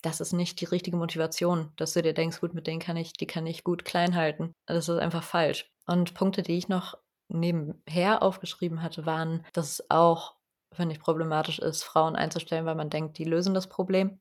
das 0.00 0.20
ist 0.20 0.32
nicht 0.32 0.60
die 0.60 0.66
richtige 0.66 0.96
Motivation, 0.96 1.72
dass 1.74 1.94
du 1.94 2.02
dir 2.02 2.14
denkst, 2.14 2.40
gut, 2.40 2.54
mit 2.54 2.68
denen 2.68 2.78
kann 2.78 2.96
ich, 2.96 3.14
die 3.14 3.26
kann 3.26 3.48
ich 3.48 3.64
gut 3.64 3.84
klein 3.84 4.14
halten. 4.14 4.52
Das 4.66 4.88
ist 4.88 4.96
einfach 4.96 5.24
falsch. 5.24 5.68
Und 5.88 6.14
Punkte, 6.14 6.42
die 6.42 6.56
ich 6.56 6.68
noch 6.68 6.96
nebenher 7.26 8.22
aufgeschrieben 8.22 8.80
hatte, 8.80 9.06
waren, 9.06 9.44
dass 9.54 9.72
es 9.72 9.90
auch 9.90 10.36
finde 10.74 10.94
ich, 10.94 11.00
problematisch 11.00 11.58
ist, 11.58 11.82
Frauen 11.84 12.16
einzustellen, 12.16 12.66
weil 12.66 12.74
man 12.74 12.90
denkt, 12.90 13.18
die 13.18 13.24
lösen 13.24 13.54
das 13.54 13.68
Problem. 13.68 14.20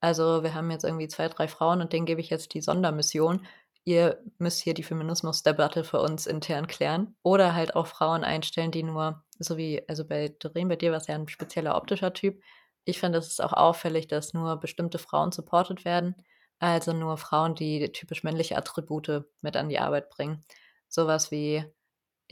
Also 0.00 0.42
wir 0.42 0.54
haben 0.54 0.70
jetzt 0.70 0.84
irgendwie 0.84 1.08
zwei, 1.08 1.28
drei 1.28 1.48
Frauen 1.48 1.80
und 1.80 1.92
denen 1.92 2.06
gebe 2.06 2.20
ich 2.20 2.30
jetzt 2.30 2.54
die 2.54 2.60
Sondermission. 2.60 3.46
Ihr 3.84 4.20
müsst 4.38 4.60
hier 4.60 4.74
die 4.74 4.82
Feminismusdebatte 4.82 5.84
für 5.84 6.00
uns 6.00 6.26
intern 6.26 6.66
klären. 6.66 7.16
Oder 7.22 7.54
halt 7.54 7.76
auch 7.76 7.86
Frauen 7.86 8.24
einstellen, 8.24 8.72
die 8.72 8.82
nur, 8.82 9.22
so 9.38 9.56
wie, 9.56 9.82
also 9.88 10.04
bei 10.04 10.34
Doreen, 10.38 10.68
bei 10.68 10.76
dir 10.76 10.90
war 10.90 10.98
es 10.98 11.06
ja 11.06 11.14
ein 11.14 11.28
spezieller 11.28 11.76
optischer 11.76 12.12
Typ. 12.12 12.42
Ich 12.84 12.98
finde, 12.98 13.18
es 13.18 13.28
ist 13.28 13.42
auch 13.42 13.52
auffällig, 13.52 14.08
dass 14.08 14.34
nur 14.34 14.56
bestimmte 14.56 14.98
Frauen 14.98 15.32
supportet 15.32 15.84
werden. 15.84 16.16
Also 16.58 16.92
nur 16.92 17.16
Frauen, 17.16 17.54
die 17.54 17.90
typisch 17.92 18.24
männliche 18.24 18.56
Attribute 18.56 19.24
mit 19.40 19.56
an 19.56 19.68
die 19.68 19.78
Arbeit 19.78 20.10
bringen. 20.10 20.44
Sowas 20.88 21.30
wie 21.30 21.64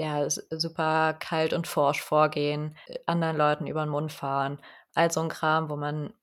ja, 0.01 0.31
super 0.31 1.13
kalt 1.13 1.53
und 1.53 1.67
forsch 1.67 2.01
vorgehen, 2.01 2.75
äh, 2.87 2.99
anderen 3.05 3.37
Leuten 3.37 3.67
über 3.67 3.85
den 3.85 3.91
Mund 3.91 4.13
fahren. 4.13 4.59
All 4.95 5.13
so 5.13 5.21
ein 5.21 5.29
Kram, 5.29 5.69
wo 5.69 5.77
man 5.77 6.15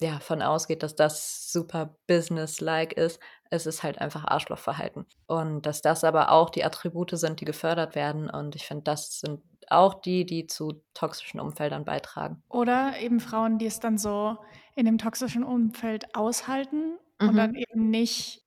ja 0.00 0.18
von 0.18 0.40
ausgeht, 0.40 0.82
dass 0.82 0.96
das 0.96 1.52
super 1.52 1.94
business-like 2.06 2.94
ist. 2.94 3.20
Es 3.50 3.66
ist 3.66 3.82
halt 3.82 3.98
einfach 4.00 4.24
Arschlochverhalten. 4.24 5.06
Und 5.26 5.66
dass 5.66 5.82
das 5.82 6.04
aber 6.04 6.32
auch 6.32 6.48
die 6.48 6.64
Attribute 6.64 7.10
sind, 7.10 7.40
die 7.40 7.44
gefördert 7.44 7.94
werden. 7.94 8.30
Und 8.30 8.56
ich 8.56 8.66
finde, 8.66 8.84
das 8.84 9.20
sind 9.20 9.42
auch 9.68 9.94
die, 9.94 10.24
die 10.24 10.46
zu 10.46 10.82
toxischen 10.94 11.38
Umfeldern 11.38 11.84
beitragen. 11.84 12.42
Oder 12.48 12.98
eben 12.98 13.20
Frauen, 13.20 13.58
die 13.58 13.66
es 13.66 13.78
dann 13.78 13.98
so 13.98 14.38
in 14.74 14.86
dem 14.86 14.96
toxischen 14.96 15.44
Umfeld 15.44 16.14
aushalten 16.14 16.98
mhm. 17.20 17.28
und 17.28 17.36
dann 17.36 17.50
mhm. 17.50 17.56
eben 17.56 17.90
nicht 17.90 18.41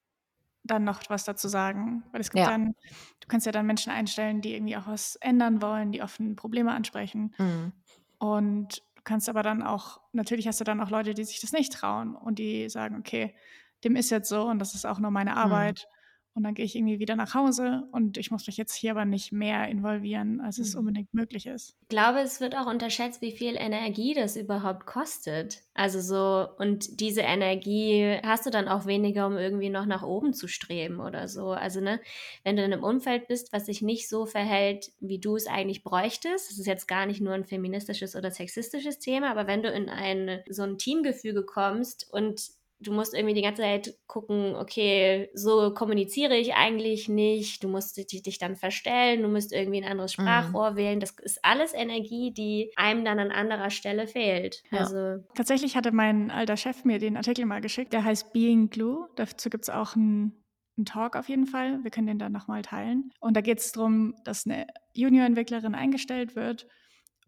dann 0.65 0.83
noch 0.83 1.01
was 1.09 1.23
dazu 1.23 1.47
sagen. 1.47 2.03
Weil 2.11 2.21
es 2.21 2.31
gibt 2.31 2.45
ja. 2.45 2.49
dann, 2.49 2.75
du 3.19 3.27
kannst 3.27 3.45
ja 3.45 3.51
dann 3.51 3.65
Menschen 3.65 3.91
einstellen, 3.91 4.41
die 4.41 4.53
irgendwie 4.53 4.77
auch 4.77 4.87
was 4.87 5.15
ändern 5.17 5.61
wollen, 5.61 5.91
die 5.91 6.01
offen 6.01 6.35
Probleme 6.35 6.71
ansprechen. 6.71 7.33
Mhm. 7.37 7.71
Und 8.17 8.77
du 8.95 9.01
kannst 9.03 9.29
aber 9.29 9.43
dann 9.43 9.61
auch, 9.61 10.01
natürlich 10.11 10.47
hast 10.47 10.59
du 10.59 10.63
dann 10.63 10.81
auch 10.81 10.89
Leute, 10.89 11.13
die 11.13 11.23
sich 11.23 11.39
das 11.41 11.51
nicht 11.51 11.73
trauen 11.73 12.15
und 12.15 12.39
die 12.39 12.69
sagen, 12.69 12.97
okay, 12.97 13.35
dem 13.83 13.95
ist 13.95 14.09
jetzt 14.09 14.29
so 14.29 14.47
und 14.47 14.59
das 14.59 14.73
ist 14.73 14.85
auch 14.85 14.99
nur 14.99 15.11
meine 15.11 15.31
mhm. 15.31 15.37
Arbeit. 15.37 15.87
Und 16.35 16.43
dann 16.43 16.53
gehe 16.53 16.65
ich 16.65 16.75
irgendwie 16.75 16.99
wieder 16.99 17.15
nach 17.15 17.33
Hause 17.33 17.87
und 17.93 18.17
ich 18.17 18.29
muss 18.29 18.45
mich 18.45 18.57
jetzt 18.57 18.75
hier 18.75 18.91
aber 18.91 19.05
nicht 19.05 19.31
mehr 19.31 19.69
involvieren, 19.69 20.41
als 20.41 20.57
es 20.57 20.73
mhm. 20.73 20.79
unbedingt 20.79 21.13
möglich 21.13 21.45
ist. 21.45 21.77
Ich 21.83 21.87
glaube, 21.87 22.19
es 22.19 22.41
wird 22.41 22.57
auch 22.57 22.67
unterschätzt, 22.67 23.21
wie 23.21 23.31
viel 23.31 23.55
Energie 23.55 24.13
das 24.13 24.35
überhaupt 24.35 24.85
kostet. 24.85 25.61
Also 25.73 26.01
so, 26.01 26.45
und 26.57 26.99
diese 26.99 27.21
Energie 27.21 28.19
hast 28.21 28.45
du 28.45 28.49
dann 28.49 28.67
auch 28.67 28.85
weniger, 28.85 29.27
um 29.27 29.37
irgendwie 29.37 29.69
noch 29.69 29.85
nach 29.85 30.03
oben 30.03 30.33
zu 30.33 30.49
streben 30.49 30.99
oder 30.99 31.29
so. 31.29 31.51
Also, 31.51 31.79
ne, 31.79 32.01
wenn 32.43 32.57
du 32.57 32.65
in 32.65 32.73
einem 32.73 32.83
Umfeld 32.83 33.29
bist, 33.29 33.53
was 33.53 33.67
sich 33.67 33.81
nicht 33.81 34.09
so 34.09 34.25
verhält, 34.25 34.91
wie 34.99 35.19
du 35.19 35.37
es 35.37 35.47
eigentlich 35.47 35.83
bräuchtest, 35.83 36.51
das 36.51 36.59
ist 36.59 36.67
jetzt 36.67 36.89
gar 36.89 37.05
nicht 37.05 37.21
nur 37.21 37.33
ein 37.33 37.45
feministisches 37.45 38.13
oder 38.13 38.29
sexistisches 38.29 38.99
Thema, 38.99 39.31
aber 39.31 39.47
wenn 39.47 39.63
du 39.63 39.69
in 39.69 39.89
ein 39.89 40.41
so 40.49 40.63
ein 40.63 40.77
Teamgefüge 40.77 41.43
kommst 41.43 42.11
und 42.11 42.49
du 42.85 42.93
musst 42.93 43.13
irgendwie 43.13 43.33
die 43.33 43.41
ganze 43.41 43.61
Zeit 43.61 43.95
gucken, 44.07 44.55
okay, 44.55 45.29
so 45.33 45.73
kommuniziere 45.73 46.35
ich 46.35 46.53
eigentlich 46.53 47.09
nicht, 47.09 47.63
du 47.63 47.67
musst 47.67 47.97
dich 47.97 48.37
dann 48.37 48.55
verstellen, 48.55 49.23
du 49.23 49.27
musst 49.27 49.51
irgendwie 49.53 49.81
ein 49.81 49.89
anderes 49.89 50.17
mhm. 50.17 50.23
Sprachrohr 50.23 50.71
mhm. 50.71 50.75
wählen. 50.75 50.99
Das 50.99 51.11
ist 51.11 51.43
alles 51.43 51.73
Energie, 51.73 52.31
die 52.31 52.71
einem 52.75 53.03
dann 53.03 53.19
an 53.19 53.31
anderer 53.31 53.69
Stelle 53.69 54.07
fehlt. 54.07 54.63
Ja. 54.71 54.79
Also 54.79 55.23
Tatsächlich 55.35 55.75
hatte 55.75 55.91
mein 55.91 56.31
alter 56.31 56.57
Chef 56.57 56.85
mir 56.85 56.99
den 56.99 57.17
Artikel 57.17 57.45
mal 57.45 57.61
geschickt, 57.61 57.93
der 57.93 58.03
heißt 58.03 58.33
Being 58.33 58.69
Glue. 58.69 59.07
Dazu 59.15 59.49
gibt 59.49 59.63
es 59.63 59.69
auch 59.69 59.95
einen 59.95 60.41
ein 60.77 60.85
Talk 60.85 61.15
auf 61.15 61.29
jeden 61.29 61.45
Fall. 61.45 61.83
Wir 61.83 61.91
können 61.91 62.07
den 62.07 62.19
dann 62.19 62.33
nochmal 62.33 62.61
teilen. 62.61 63.11
Und 63.19 63.37
da 63.37 63.41
geht 63.41 63.59
es 63.59 63.71
darum, 63.71 64.13
dass 64.25 64.45
eine 64.45 64.67
Junior-Entwicklerin 64.93 65.73
eingestellt 65.73 66.35
wird 66.35 66.67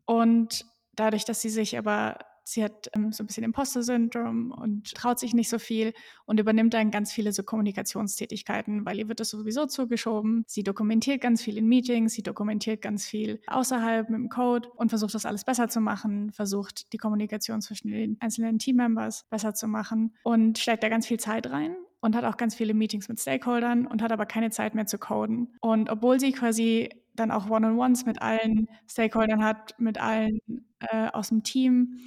und 0.05 0.65
dadurch, 0.93 1.25
dass 1.25 1.41
sie 1.41 1.49
sich 1.49 1.77
aber 1.77 2.17
sie 2.47 2.63
hat 2.63 2.89
ähm, 2.93 3.11
so 3.11 3.23
ein 3.23 3.27
bisschen 3.27 3.43
Imposter-Syndrom 3.43 4.51
und 4.51 4.93
traut 4.93 5.19
sich 5.19 5.33
nicht 5.33 5.49
so 5.49 5.59
viel 5.59 5.93
und 6.25 6.39
übernimmt 6.39 6.73
dann 6.73 6.91
ganz 6.91 7.11
viele 7.11 7.33
so 7.33 7.43
Kommunikationstätigkeiten, 7.43 8.85
weil 8.85 8.97
ihr 8.97 9.07
wird 9.09 9.19
das 9.19 9.29
sowieso 9.29 9.65
zugeschoben. 9.65 10.43
Sie 10.47 10.63
dokumentiert 10.63 11.21
ganz 11.21 11.41
viel 11.41 11.57
in 11.57 11.67
Meetings, 11.67 12.13
sie 12.13 12.23
dokumentiert 12.23 12.81
ganz 12.81 13.05
viel 13.05 13.41
außerhalb 13.47 14.09
mit 14.09 14.19
dem 14.19 14.29
Code 14.29 14.69
und 14.75 14.89
versucht 14.89 15.13
das 15.13 15.25
alles 15.25 15.43
besser 15.43 15.67
zu 15.67 15.81
machen, 15.81 16.31
versucht 16.31 16.93
die 16.93 16.97
Kommunikation 16.97 17.61
zwischen 17.61 17.89
den 17.89 18.17
einzelnen 18.19 18.59
Teammembers 18.59 19.25
besser 19.29 19.53
zu 19.53 19.67
machen 19.67 20.15
und 20.23 20.57
steckt 20.57 20.83
da 20.83 20.89
ganz 20.89 21.05
viel 21.05 21.19
Zeit 21.19 21.49
rein 21.49 21.75
und 21.99 22.15
hat 22.15 22.23
auch 22.23 22.37
ganz 22.37 22.55
viele 22.55 22.73
Meetings 22.73 23.09
mit 23.09 23.19
Stakeholdern 23.19 23.87
und 23.87 24.01
hat 24.01 24.11
aber 24.11 24.25
keine 24.25 24.51
Zeit 24.51 24.75
mehr 24.75 24.85
zu 24.85 24.97
coden. 24.97 25.55
Und 25.59 25.89
obwohl 25.89 26.19
sie 26.19 26.31
quasi 26.31 26.89
dann 27.15 27.31
auch 27.31 27.49
One-on-Ones 27.49 28.05
mit 28.05 28.21
allen 28.21 28.67
Stakeholdern 28.87 29.43
hat, 29.43 29.73
mit 29.79 29.99
allen 29.99 30.39
äh, 30.79 31.09
aus 31.11 31.29
dem 31.29 31.43
Team, 31.43 31.99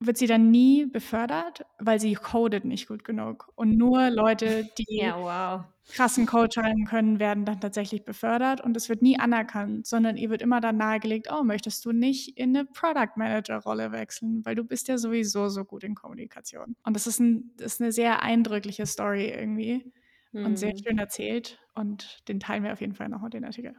wird 0.00 0.16
sie 0.16 0.26
dann 0.26 0.50
nie 0.50 0.86
befördert, 0.86 1.66
weil 1.78 1.98
sie 1.98 2.14
codet 2.14 2.64
nicht 2.64 2.86
gut 2.86 3.04
genug. 3.04 3.50
Und 3.56 3.76
nur 3.76 4.10
Leute, 4.10 4.68
die 4.78 4.84
ja, 5.02 5.18
wow. 5.18 5.64
krassen 5.92 6.24
Code 6.26 6.52
schreiben 6.52 6.84
können, 6.84 7.18
werden 7.18 7.44
dann 7.44 7.60
tatsächlich 7.60 8.04
befördert 8.04 8.60
und 8.60 8.76
es 8.76 8.88
wird 8.88 9.02
nie 9.02 9.18
anerkannt, 9.18 9.86
sondern 9.86 10.16
ihr 10.16 10.30
wird 10.30 10.40
immer 10.40 10.60
dann 10.60 10.76
nahegelegt, 10.76 11.28
oh, 11.32 11.42
möchtest 11.42 11.84
du 11.84 11.92
nicht 11.92 12.38
in 12.38 12.56
eine 12.56 12.64
Product 12.64 13.16
Manager 13.16 13.58
Rolle 13.58 13.90
wechseln, 13.90 14.44
weil 14.44 14.54
du 14.54 14.64
bist 14.64 14.86
ja 14.88 14.98
sowieso 14.98 15.48
so 15.48 15.64
gut 15.64 15.82
in 15.82 15.94
Kommunikation. 15.94 16.76
Und 16.84 16.94
das 16.94 17.06
ist, 17.06 17.18
ein, 17.18 17.50
das 17.56 17.74
ist 17.74 17.80
eine 17.80 17.90
sehr 17.90 18.22
eindrückliche 18.22 18.86
Story 18.86 19.28
irgendwie 19.28 19.90
hm. 20.30 20.46
und 20.46 20.56
sehr 20.58 20.72
hm. 20.72 20.78
schön 20.78 20.98
erzählt 20.98 21.58
und 21.74 22.28
den 22.28 22.38
teilen 22.38 22.62
wir 22.62 22.72
auf 22.72 22.80
jeden 22.80 22.94
Fall 22.94 23.08
noch 23.08 23.22
mit 23.22 23.34
den 23.34 23.44
Artikel. 23.44 23.74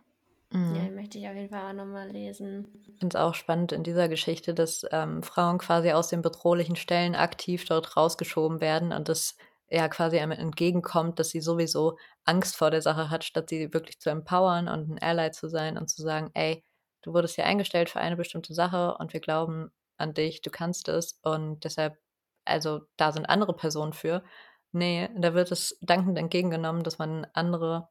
Mhm. 0.52 0.76
Ja, 0.76 0.90
möchte 0.90 1.18
ich 1.18 1.28
auf 1.28 1.36
jeden 1.36 1.50
Fall 1.50 1.70
auch 1.70 1.74
nochmal 1.74 2.10
lesen. 2.10 2.68
Ich 2.82 3.00
finde 3.00 3.18
es 3.18 3.22
auch 3.24 3.36
spannend 3.36 3.72
in 3.72 3.84
dieser 3.84 4.10
Geschichte, 4.10 4.54
dass 4.54 4.86
ähm, 4.92 5.24
Frauen 5.24 5.58
quasi 5.60 5.92
aus 5.92 6.10
den 6.10 6.22
bedrohlichen 6.22 6.76
Stellen 6.76 7.16
aktiv 7.16 7.66
dort 7.66 7.96
rausgeschoben 7.96 8.60
werden 8.60 8.92
und 8.92 9.10
das 9.10 9.38
ja 9.70 9.88
quasi 9.88 10.18
einem 10.18 10.32
entgegenkommt, 10.32 11.20
dass 11.20 11.30
sie 11.30 11.42
sowieso 11.42 11.98
Angst 12.26 12.56
vor 12.58 12.72
der 12.72 12.82
Sache 12.82 13.10
hat, 13.10 13.24
statt 13.24 13.50
sie 13.50 13.72
wirklich 13.74 14.00
zu 14.00 14.10
empowern 14.10 14.68
und 14.68 14.90
ein 14.90 15.00
Ally 15.00 15.32
zu 15.32 15.48
sein 15.50 15.78
und 15.78 15.88
zu 15.90 16.02
sagen, 16.02 16.32
ey, 16.34 16.64
du 17.04 17.14
wurdest 17.14 17.36
hier 17.36 17.46
eingestellt 17.46 17.90
für 17.90 18.00
eine 18.00 18.18
bestimmte 18.18 18.54
Sache 18.54 18.96
und 18.98 19.14
wir 19.14 19.20
glauben 19.20 19.72
an 19.98 20.14
dich, 20.14 20.42
du 20.42 20.50
kannst 20.50 20.90
es 20.90 21.20
und 21.22 21.64
deshalb, 21.64 21.98
also 22.46 22.82
da 22.98 23.12
sind 23.12 23.28
andere 23.30 23.56
Personen 23.56 23.94
für. 23.94 24.24
Nee, 24.72 25.10
da 25.16 25.34
wird 25.36 25.52
es 25.52 25.78
dankend 25.82 26.18
entgegengenommen, 26.18 26.84
dass 26.84 26.98
man 26.98 27.28
andere 27.34 27.90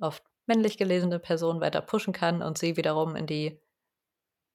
auf 0.00 0.22
männlich 0.48 0.78
gelesene 0.78 1.18
Person 1.18 1.60
weiter 1.60 1.80
pushen 1.80 2.12
kann 2.12 2.42
und 2.42 2.58
sie 2.58 2.76
wiederum 2.76 3.16
in 3.16 3.26
die 3.26 3.60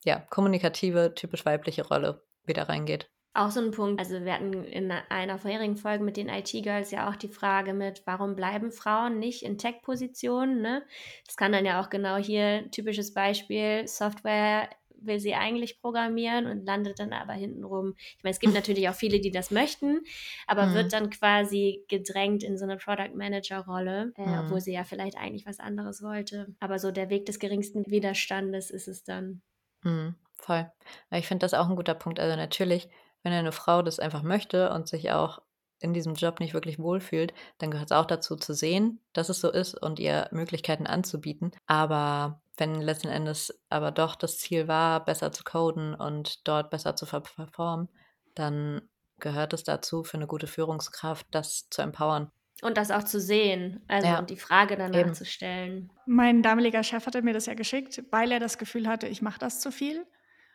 ja, 0.04 0.20
kommunikative, 0.20 1.14
typisch 1.16 1.46
weibliche 1.46 1.88
Rolle 1.88 2.26
wieder 2.44 2.68
reingeht. 2.68 3.10
Auch 3.36 3.50
so 3.50 3.62
ein 3.62 3.72
Punkt, 3.72 4.00
also 4.00 4.24
wir 4.24 4.34
hatten 4.34 4.64
in 4.64 4.92
einer 4.92 5.40
vorherigen 5.40 5.76
Folge 5.76 6.04
mit 6.04 6.18
den 6.18 6.30
IT-Girls 6.30 6.92
ja 6.92 7.10
auch 7.10 7.16
die 7.16 7.30
Frage 7.30 7.74
mit, 7.74 8.04
warum 8.06 8.36
bleiben 8.36 8.72
Frauen 8.72 9.18
nicht 9.18 9.42
in 9.42 9.58
Tech-Positionen? 9.58 10.62
Ne? 10.62 10.84
Das 11.26 11.36
kann 11.36 11.52
dann 11.52 11.66
ja 11.66 11.82
auch 11.82 11.90
genau 11.90 12.18
hier, 12.18 12.70
typisches 12.70 13.12
Beispiel, 13.12 13.88
Software 13.88 14.70
will 15.06 15.20
sie 15.20 15.36
eigentlich 15.36 15.80
programmieren 15.80 16.46
und 16.48 16.66
landet 16.66 17.00
dann 17.00 17.14
aber 17.14 17.34
hintenrum. 17.34 17.96
Ich 18.18 18.24
meine, 18.24 18.32
es 18.32 18.40
gibt 18.40 18.54
natürlich 18.54 18.90
auch 18.90 18.96
viele, 18.96 19.20
die 19.20 19.32
das 19.32 19.52
möchten, 19.52 20.02
aber 20.48 20.68
mhm. 20.68 20.74
wird 20.74 20.94
dann 20.94 21.10
quasi 21.10 21.84
gedrängt 21.88 22.44
in 22.44 22.58
so 22.58 22.66
eine 22.66 22.78
Product 22.78 23.16
Manager-Rolle, 23.16 24.14
äh, 24.18 24.26
mhm. 24.26 24.40
obwohl 24.40 24.62
sie 24.62 24.74
ja 24.74 24.84
vielleicht 24.84 25.18
eigentlich 25.18 25.46
was 25.46 25.60
anderes 25.60 26.02
wollte. 26.02 26.54
Aber 26.60 26.80
so 26.80 26.92
der 26.92 27.10
Weg 27.10 27.26
des 27.26 27.40
geringsten 27.40 27.86
Widerstandes 27.88 28.70
ist 28.70 28.88
es 28.88 29.04
dann. 29.04 29.42
Mhm, 29.84 30.16
voll. 30.34 30.72
Ich 31.12 31.28
finde 31.28 31.44
das 31.44 31.54
auch 31.54 31.70
ein 31.70 31.76
guter 31.76 31.96
Punkt. 31.96 32.20
Also 32.20 32.36
natürlich 32.36 32.90
wenn 33.24 33.34
eine 33.34 33.52
Frau 33.52 33.82
das 33.82 34.00
einfach 34.00 34.22
möchte 34.22 34.72
und 34.72 34.88
sich 34.88 35.12
auch 35.12 35.42
in 35.84 35.94
diesem 35.94 36.14
Job 36.14 36.40
nicht 36.40 36.54
wirklich 36.54 36.80
wohlfühlt, 36.80 37.34
dann 37.58 37.70
gehört 37.70 37.92
es 37.92 37.98
auch 37.98 38.06
dazu 38.06 38.36
zu 38.36 38.54
sehen, 38.54 39.00
dass 39.12 39.30
es 39.30 39.42
so 39.42 39.52
ist 39.52 39.76
und 39.76 40.00
ihr 40.00 40.28
Möglichkeiten 40.32 40.88
anzubieten. 40.88 41.52
Aber 41.68 42.42
wenn 42.58 42.82
letzten 42.82 43.10
Endes 43.10 43.54
aber 43.70 43.92
doch 43.92 44.16
das 44.16 44.38
Ziel 44.38 44.68
war, 44.68 45.04
besser 45.04 45.32
zu 45.32 45.44
coden 45.44 45.94
und 45.94 46.48
dort 46.48 46.70
besser 46.70 46.96
zu 46.96 47.06
performen, 47.06 47.90
dann 48.34 48.82
gehört 49.20 49.54
es 49.54 49.64
dazu, 49.64 50.04
für 50.04 50.18
eine 50.18 50.28
gute 50.28 50.48
Führungskraft 50.48 51.28
das 51.32 51.68
zu 51.70 51.82
empowern. 51.82 52.32
Und 52.62 52.78
das 52.78 52.92
auch 52.92 53.04
zu 53.04 53.20
sehen, 53.20 53.84
also 53.90 54.08
ja. 54.08 54.20
und 54.20 54.30
die 54.30 54.38
Frage 54.38 54.78
danach 54.78 55.00
Eben. 55.00 55.14
zu 55.14 55.26
stellen. 55.26 55.92
Mein 56.06 56.42
damaliger 56.44 56.84
Chef 56.84 57.06
hatte 57.06 57.22
mir 57.22 57.34
das 57.34 57.48
ja 57.48 57.56
geschickt, 57.56 58.04
weil 58.10 58.32
er 58.32 58.40
das 58.40 58.58
Gefühl 58.58 58.88
hatte, 58.88 59.08
ich 59.08 59.22
mache 59.22 59.40
das 59.40 59.60
zu 59.60 59.72
viel. 59.72 60.06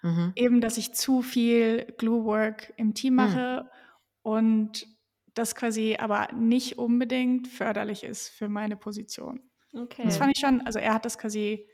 Mhm. 0.02 0.32
Eben, 0.36 0.60
dass 0.60 0.78
ich 0.78 0.94
zu 0.94 1.22
viel 1.22 1.92
Glue-Work 1.98 2.72
im 2.76 2.94
Team 2.94 3.14
mhm. 3.14 3.16
mache 3.16 3.62
mhm. 3.62 3.68
und 4.22 4.97
das 5.38 5.54
quasi 5.54 5.96
aber 5.98 6.28
nicht 6.32 6.78
unbedingt 6.78 7.48
förderlich 7.48 8.04
ist 8.04 8.28
für 8.28 8.48
meine 8.48 8.76
Position. 8.76 9.40
Okay. 9.72 10.02
Das 10.04 10.16
fand 10.16 10.32
ich 10.34 10.40
schon, 10.40 10.60
also 10.62 10.78
er 10.78 10.94
hat 10.94 11.04
das 11.04 11.18
quasi 11.18 11.68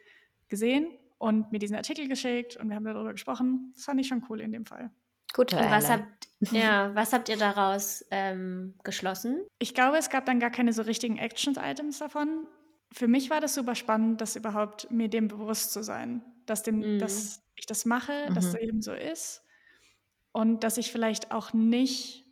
gesehen 0.49 0.87
und 1.19 1.53
mir 1.53 1.59
diesen 1.59 1.77
Artikel 1.77 2.09
geschickt 2.09 2.57
und 2.57 2.69
wir 2.69 2.77
haben 2.77 2.85
darüber 2.85 3.13
gesprochen. 3.13 3.73
Das 3.75 3.85
fand 3.85 4.01
ich 4.01 4.09
schon 4.09 4.25
cool 4.29 4.41
in 4.41 4.53
dem 4.53 4.67
Fall. 4.67 4.91
Gute 5.33 5.57
und 5.57 5.71
was 5.71 5.91
habt, 5.91 6.29
ja, 6.53 6.95
was 6.95 7.13
habt 7.13 7.29
ihr 7.29 7.37
daraus 7.37 8.05
ähm, 8.11 8.75
geschlossen? 8.85 9.45
Ich 9.59 9.75
glaube, 9.75 9.97
es 9.97 10.11
gab 10.11 10.27
dann 10.27 10.39
gar 10.39 10.51
keine 10.51 10.73
so 10.73 10.83
richtigen 10.83 11.17
Action-Items 11.17 11.99
davon. 11.99 12.47
Für 12.93 13.09
mich 13.09 13.31
war 13.31 13.41
das 13.41 13.55
super 13.55 13.75
spannend, 13.75 14.21
das 14.21 14.37
überhaupt 14.37 14.91
mir 14.93 15.09
dem 15.09 15.27
bewusst 15.27 15.73
zu 15.73 15.83
sein, 15.83 16.23
dass, 16.47 16.63
dem, 16.63 16.79
mhm. 16.79 16.99
dass 17.01 17.43
ich 17.57 17.67
das 17.67 17.85
mache, 17.85 18.29
mhm. 18.29 18.35
dass 18.35 18.53
das 18.53 18.61
eben 18.61 18.81
so 18.81 18.93
ist 18.93 19.43
und 20.31 20.63
dass 20.63 20.77
ich 20.77 20.93
vielleicht 20.93 21.33
auch 21.33 21.53
nicht 21.53 22.24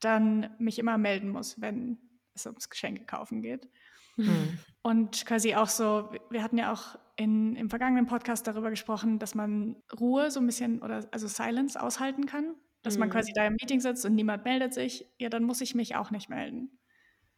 dann 0.00 0.54
mich 0.58 0.78
immer 0.78 0.98
melden 0.98 1.30
muss, 1.30 1.60
wenn 1.60 1.98
es 2.34 2.46
ums 2.46 2.68
Geschenke 2.68 3.04
kaufen 3.04 3.42
geht. 3.42 3.68
Mhm. 4.16 4.58
Und 4.82 5.26
quasi 5.26 5.54
auch 5.54 5.68
so, 5.68 6.10
wir 6.30 6.42
hatten 6.42 6.58
ja 6.58 6.72
auch 6.72 6.98
in, 7.16 7.56
im 7.56 7.70
vergangenen 7.70 8.06
Podcast 8.06 8.46
darüber 8.46 8.70
gesprochen, 8.70 9.18
dass 9.18 9.34
man 9.34 9.76
Ruhe 9.98 10.30
so 10.30 10.40
ein 10.40 10.46
bisschen 10.46 10.82
oder 10.82 11.06
also 11.10 11.26
Silence 11.26 11.80
aushalten 11.80 12.26
kann, 12.26 12.54
dass 12.82 12.94
mhm. 12.94 13.00
man 13.00 13.10
quasi 13.10 13.32
da 13.32 13.46
im 13.46 13.56
Meeting 13.60 13.80
sitzt 13.80 14.04
und 14.04 14.14
niemand 14.14 14.44
meldet 14.44 14.74
sich, 14.74 15.06
ja, 15.18 15.28
dann 15.28 15.44
muss 15.44 15.60
ich 15.60 15.74
mich 15.74 15.96
auch 15.96 16.10
nicht 16.10 16.28
melden, 16.28 16.78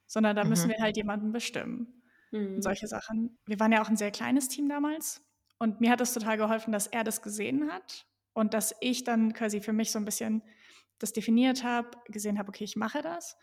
sondern 0.07 0.37
da 0.37 0.45
müssen 0.45 0.69
mhm. 0.69 0.73
wir 0.73 0.81
halt 0.81 0.97
jemanden 0.97 1.33
bestimmen. 1.33 2.03
Und 2.33 2.57
mhm. 2.57 2.63
solche 2.63 2.87
Sachen. 2.87 3.39
Wir 3.47 3.59
waren 3.59 3.73
ja 3.73 3.83
auch 3.83 3.89
ein 3.89 3.97
sehr 3.97 4.13
kleines 4.13 4.49
Team 4.49 4.69
damals 4.69 5.23
und 5.59 5.81
mir 5.81 5.91
hat 5.91 6.01
es 6.01 6.15
total 6.15 6.37
geholfen, 6.37 6.73
dass 6.73 6.87
er 6.87 7.05
das 7.05 7.23
gesehen 7.23 7.71
hat 7.73 8.07
und 8.35 8.55
dass 8.55 8.75
ich 8.81 9.05
dann 9.05 9.33
quasi 9.33 9.61
für 9.61 9.73
mich 9.73 9.91
so 9.91 9.99
ein 9.99 10.05
bisschen 10.05 10.43
das 11.01 11.13
definiert 11.13 11.65
habe, 11.65 11.91
gesehen 12.07 12.39
habe, 12.39 12.51
okay, 12.51 12.65
ich 12.65 12.77
mache 12.77 13.03
das 13.03 13.37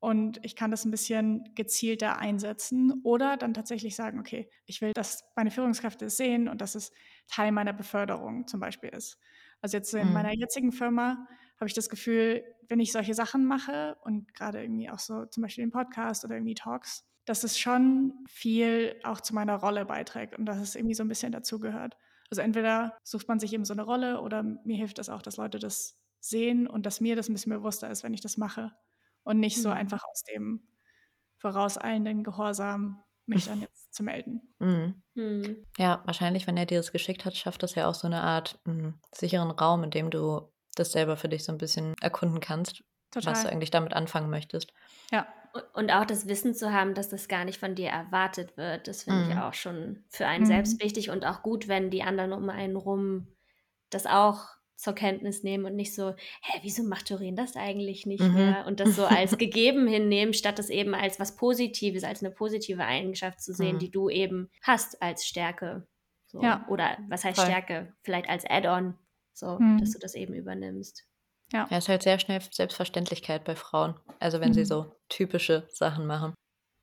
und 0.00 0.44
ich 0.44 0.54
kann 0.54 0.70
das 0.70 0.84
ein 0.84 0.90
bisschen 0.90 1.54
gezielter 1.54 2.18
einsetzen 2.18 3.00
oder 3.02 3.36
dann 3.36 3.54
tatsächlich 3.54 3.96
sagen, 3.96 4.20
okay, 4.20 4.48
ich 4.66 4.80
will, 4.80 4.92
dass 4.92 5.24
meine 5.34 5.50
Führungskräfte 5.50 6.06
es 6.06 6.16
sehen 6.16 6.48
und 6.48 6.60
dass 6.60 6.74
es 6.74 6.92
Teil 7.26 7.50
meiner 7.50 7.72
Beförderung 7.72 8.46
zum 8.46 8.60
Beispiel 8.60 8.90
ist. 8.90 9.18
Also 9.60 9.76
jetzt 9.76 9.92
in 9.94 10.08
mhm. 10.08 10.12
meiner 10.12 10.32
jetzigen 10.32 10.70
Firma 10.70 11.26
habe 11.56 11.66
ich 11.66 11.74
das 11.74 11.88
Gefühl, 11.88 12.44
wenn 12.68 12.78
ich 12.78 12.92
solche 12.92 13.14
Sachen 13.14 13.44
mache 13.44 13.96
und 14.04 14.32
gerade 14.34 14.62
irgendwie 14.62 14.90
auch 14.90 15.00
so 15.00 15.26
zum 15.26 15.42
Beispiel 15.42 15.64
den 15.64 15.72
Podcast 15.72 16.24
oder 16.24 16.36
irgendwie 16.36 16.54
Talks, 16.54 17.04
dass 17.24 17.42
es 17.42 17.58
schon 17.58 18.12
viel 18.28 19.00
auch 19.02 19.20
zu 19.20 19.34
meiner 19.34 19.56
Rolle 19.56 19.84
beiträgt 19.84 20.38
und 20.38 20.46
dass 20.46 20.58
es 20.58 20.76
irgendwie 20.76 20.94
so 20.94 21.02
ein 21.02 21.08
bisschen 21.08 21.32
dazugehört. 21.32 21.96
Also 22.30 22.42
entweder 22.42 22.96
sucht 23.02 23.26
man 23.26 23.40
sich 23.40 23.52
eben 23.52 23.64
so 23.64 23.72
eine 23.72 23.82
Rolle 23.82 24.20
oder 24.20 24.42
mir 24.42 24.76
hilft 24.76 24.98
das 24.98 25.08
auch, 25.08 25.22
dass 25.22 25.38
Leute 25.38 25.58
das 25.58 25.98
sehen 26.20 26.66
und 26.66 26.86
dass 26.86 27.00
mir 27.00 27.16
das 27.16 27.28
ein 27.28 27.34
bisschen 27.34 27.52
bewusster 27.52 27.90
ist, 27.90 28.02
wenn 28.02 28.14
ich 28.14 28.20
das 28.20 28.36
mache 28.36 28.72
und 29.22 29.40
nicht 29.40 29.60
so 29.60 29.68
mhm. 29.68 29.76
einfach 29.76 30.02
aus 30.10 30.22
dem 30.24 30.68
vorauseilenden 31.38 32.24
Gehorsam 32.24 33.02
mich 33.26 33.46
dann 33.46 33.60
jetzt 33.60 33.94
zu 33.94 34.02
melden. 34.02 34.54
Mhm. 34.58 35.02
Mhm. 35.14 35.66
Ja, 35.76 36.02
wahrscheinlich, 36.04 36.46
wenn 36.46 36.56
er 36.56 36.66
dir 36.66 36.78
das 36.78 36.92
geschickt 36.92 37.24
hat, 37.24 37.36
schafft 37.36 37.62
das 37.62 37.74
ja 37.74 37.86
auch 37.86 37.94
so 37.94 38.06
eine 38.06 38.22
Art 38.22 38.58
mh, 38.64 38.94
sicheren 39.14 39.50
Raum, 39.50 39.84
in 39.84 39.90
dem 39.90 40.10
du 40.10 40.50
das 40.74 40.92
selber 40.92 41.16
für 41.16 41.28
dich 41.28 41.44
so 41.44 41.52
ein 41.52 41.58
bisschen 41.58 41.94
erkunden 42.00 42.40
kannst, 42.40 42.82
Total. 43.10 43.32
was 43.32 43.42
du 43.42 43.50
eigentlich 43.50 43.70
damit 43.70 43.92
anfangen 43.92 44.30
möchtest. 44.30 44.72
Ja. 45.12 45.26
Und 45.72 45.90
auch 45.90 46.04
das 46.04 46.28
Wissen 46.28 46.54
zu 46.54 46.72
haben, 46.72 46.94
dass 46.94 47.08
das 47.08 47.26
gar 47.26 47.44
nicht 47.44 47.58
von 47.58 47.74
dir 47.74 47.88
erwartet 47.88 48.56
wird, 48.56 48.86
das 48.86 49.04
finde 49.04 49.24
mhm. 49.24 49.30
ich 49.30 49.38
auch 49.38 49.54
schon 49.54 50.04
für 50.10 50.26
einen 50.26 50.44
mhm. 50.44 50.48
selbst 50.48 50.82
wichtig 50.82 51.10
und 51.10 51.24
auch 51.24 51.42
gut, 51.42 51.68
wenn 51.68 51.90
die 51.90 52.02
anderen 52.02 52.32
um 52.32 52.48
einen 52.50 52.76
rum 52.76 53.28
das 53.90 54.06
auch 54.06 54.57
zur 54.78 54.94
Kenntnis 54.94 55.42
nehmen 55.42 55.64
und 55.64 55.74
nicht 55.74 55.92
so, 55.92 56.14
hä, 56.40 56.60
wieso 56.62 56.84
macht 56.84 57.10
Doreen 57.10 57.34
das 57.34 57.56
eigentlich 57.56 58.06
nicht 58.06 58.22
mhm. 58.22 58.34
mehr? 58.34 58.64
Und 58.66 58.78
das 58.78 58.94
so 58.94 59.04
als 59.06 59.36
gegeben 59.36 59.88
hinnehmen, 59.88 60.32
statt 60.32 60.58
das 60.58 60.70
eben 60.70 60.94
als 60.94 61.18
was 61.18 61.34
Positives, 61.36 62.04
als 62.04 62.22
eine 62.22 62.32
positive 62.32 62.84
Eigenschaft 62.84 63.42
zu 63.42 63.52
sehen, 63.52 63.74
mhm. 63.74 63.78
die 63.80 63.90
du 63.90 64.08
eben 64.08 64.48
hast 64.62 65.02
als 65.02 65.26
Stärke. 65.26 65.84
So. 66.26 66.40
Ja. 66.42 66.64
Oder 66.68 66.96
was 67.08 67.24
heißt 67.24 67.40
Voll. 67.40 67.46
Stärke? 67.46 67.92
Vielleicht 68.02 68.28
als 68.28 68.44
Add-on, 68.48 68.96
so, 69.32 69.58
mhm. 69.58 69.78
dass 69.78 69.90
du 69.90 69.98
das 69.98 70.14
eben 70.14 70.34
übernimmst. 70.34 71.04
Ja. 71.52 71.66
Ja, 71.70 71.78
ist 71.78 71.88
halt 71.88 72.04
sehr 72.04 72.20
schnell 72.20 72.40
Selbstverständlichkeit 72.48 73.44
bei 73.44 73.56
Frauen. 73.56 73.98
Also 74.20 74.40
wenn 74.40 74.50
mhm. 74.50 74.54
sie 74.54 74.64
so 74.64 74.94
typische 75.08 75.66
Sachen 75.70 76.06
machen. 76.06 76.34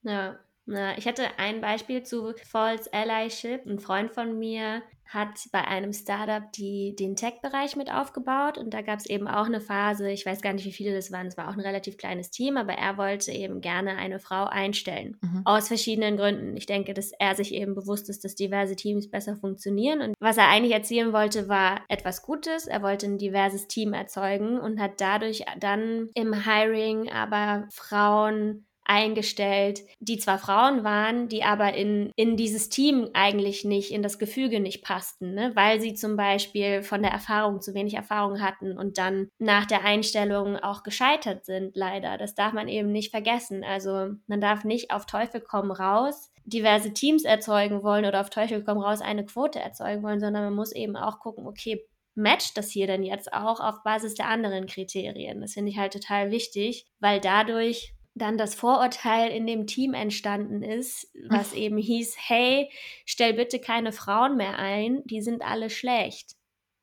Ja. 0.01 0.37
Na, 0.65 0.97
ich 0.97 1.07
hatte 1.07 1.37
ein 1.37 1.61
Beispiel 1.61 2.03
zu 2.03 2.33
False 2.43 2.91
Allyship. 2.91 3.65
Ein 3.65 3.79
Freund 3.79 4.11
von 4.11 4.37
mir 4.37 4.81
hat 5.07 5.47
bei 5.51 5.63
einem 5.65 5.93
Startup 5.93 6.51
die, 6.53 6.95
den 6.95 7.15
Tech-Bereich 7.15 7.75
mit 7.75 7.91
aufgebaut 7.91 8.57
und 8.57 8.73
da 8.73 8.81
gab 8.81 8.99
es 8.99 9.05
eben 9.05 9.27
auch 9.27 9.45
eine 9.45 9.61
Phase, 9.61 10.09
ich 10.09 10.25
weiß 10.25 10.41
gar 10.41 10.53
nicht, 10.53 10.65
wie 10.65 10.71
viele 10.71 10.93
das 10.93 11.11
waren, 11.11 11.27
es 11.27 11.37
war 11.37 11.47
auch 11.47 11.53
ein 11.53 11.59
relativ 11.59 11.97
kleines 11.97 12.31
Team, 12.31 12.57
aber 12.57 12.73
er 12.73 12.97
wollte 12.97 13.31
eben 13.31 13.61
gerne 13.61 13.97
eine 13.97 14.19
Frau 14.19 14.45
einstellen. 14.45 15.17
Mhm. 15.21 15.41
Aus 15.45 15.67
verschiedenen 15.67 16.17
Gründen. 16.17 16.57
Ich 16.57 16.65
denke, 16.65 16.93
dass 16.93 17.11
er 17.17 17.35
sich 17.35 17.53
eben 17.53 17.75
bewusst 17.75 18.09
ist, 18.09 18.23
dass 18.23 18.35
diverse 18.35 18.75
Teams 18.75 19.09
besser 19.09 19.35
funktionieren 19.35 20.01
und 20.01 20.15
was 20.19 20.37
er 20.37 20.49
eigentlich 20.49 20.73
erzielen 20.73 21.13
wollte, 21.13 21.47
war 21.47 21.81
etwas 21.87 22.23
Gutes. 22.23 22.67
Er 22.67 22.81
wollte 22.81 23.05
ein 23.05 23.17
diverses 23.17 23.67
Team 23.67 23.93
erzeugen 23.93 24.59
und 24.59 24.79
hat 24.79 24.99
dadurch 25.01 25.45
dann 25.59 26.09
im 26.13 26.45
Hiring 26.45 27.09
aber 27.09 27.67
Frauen 27.71 28.65
eingestellt, 28.85 29.81
die 29.99 30.17
zwar 30.17 30.37
Frauen 30.37 30.83
waren, 30.83 31.27
die 31.27 31.43
aber 31.43 31.73
in, 31.73 32.11
in 32.15 32.37
dieses 32.37 32.69
Team 32.69 33.09
eigentlich 33.13 33.65
nicht, 33.65 33.91
in 33.91 34.03
das 34.03 34.19
Gefüge 34.19 34.59
nicht 34.59 34.83
passten, 34.83 35.33
ne? 35.33 35.51
weil 35.55 35.81
sie 35.81 35.93
zum 35.93 36.15
Beispiel 36.15 36.83
von 36.83 37.01
der 37.01 37.11
Erfahrung 37.11 37.61
zu 37.61 37.73
wenig 37.73 37.95
Erfahrung 37.95 38.41
hatten 38.41 38.77
und 38.77 38.97
dann 38.97 39.27
nach 39.39 39.65
der 39.65 39.83
Einstellung 39.83 40.57
auch 40.57 40.83
gescheitert 40.83 41.45
sind, 41.45 41.75
leider. 41.75 42.17
Das 42.17 42.35
darf 42.35 42.53
man 42.53 42.67
eben 42.67 42.91
nicht 42.91 43.11
vergessen. 43.11 43.63
Also 43.63 44.11
man 44.27 44.41
darf 44.41 44.63
nicht 44.63 44.91
auf 44.91 45.05
Teufel 45.05 45.41
komm 45.41 45.71
raus 45.71 46.31
diverse 46.45 46.93
Teams 46.93 47.23
erzeugen 47.23 47.83
wollen 47.83 48.05
oder 48.05 48.21
auf 48.21 48.29
Teufel 48.29 48.63
komm 48.63 48.77
raus 48.77 49.01
eine 49.01 49.25
Quote 49.25 49.59
erzeugen 49.59 50.03
wollen, 50.03 50.19
sondern 50.19 50.43
man 50.43 50.53
muss 50.53 50.71
eben 50.71 50.95
auch 50.95 51.19
gucken, 51.19 51.47
okay, 51.47 51.83
matcht 52.15 52.57
das 52.57 52.69
hier 52.69 52.87
denn 52.87 53.03
jetzt 53.03 53.33
auch 53.33 53.59
auf 53.59 53.83
Basis 53.83 54.13
der 54.15 54.27
anderen 54.27 54.67
Kriterien? 54.67 55.41
Das 55.41 55.53
finde 55.53 55.71
ich 55.71 55.77
halt 55.77 55.93
total 55.93 56.31
wichtig, 56.31 56.85
weil 56.99 57.19
dadurch 57.19 57.93
dann 58.15 58.37
das 58.37 58.55
Vorurteil 58.55 59.29
in 59.29 59.45
dem 59.45 59.67
Team 59.67 59.93
entstanden 59.93 60.63
ist, 60.63 61.11
was 61.29 61.53
eben 61.53 61.77
hieß, 61.77 62.15
hey, 62.17 62.71
stell 63.05 63.33
bitte 63.33 63.59
keine 63.59 63.91
Frauen 63.91 64.37
mehr 64.37 64.57
ein, 64.57 65.03
die 65.05 65.21
sind 65.21 65.43
alle 65.43 65.69
schlecht. 65.69 66.35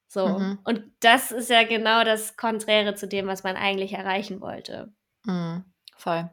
So. 0.08 0.28
Mhm. 0.28 0.58
Und 0.64 0.84
das 1.00 1.32
ist 1.32 1.48
ja 1.48 1.64
genau 1.64 2.04
das 2.04 2.36
Konträre 2.36 2.94
zu 2.94 3.08
dem, 3.08 3.26
was 3.26 3.44
man 3.44 3.56
eigentlich 3.56 3.94
erreichen 3.94 4.42
wollte. 4.42 4.92
Mhm. 5.24 5.64
Voll. 5.96 6.30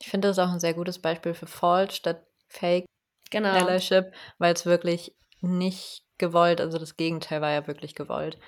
Ich 0.00 0.08
finde 0.08 0.28
das 0.28 0.38
auch 0.38 0.50
ein 0.50 0.60
sehr 0.60 0.74
gutes 0.74 0.98
Beispiel 0.98 1.34
für 1.34 1.46
False 1.46 1.94
statt 1.94 2.24
Fake 2.46 2.86
genau. 3.30 3.50
Allyship, 3.50 4.14
weil 4.38 4.54
es 4.54 4.64
wirklich 4.64 5.14
nicht 5.42 6.04
gewollt, 6.16 6.60
also 6.60 6.78
das 6.78 6.96
Gegenteil 6.96 7.42
war 7.42 7.50
ja 7.50 7.66
wirklich 7.66 7.94
gewollt. 7.94 8.38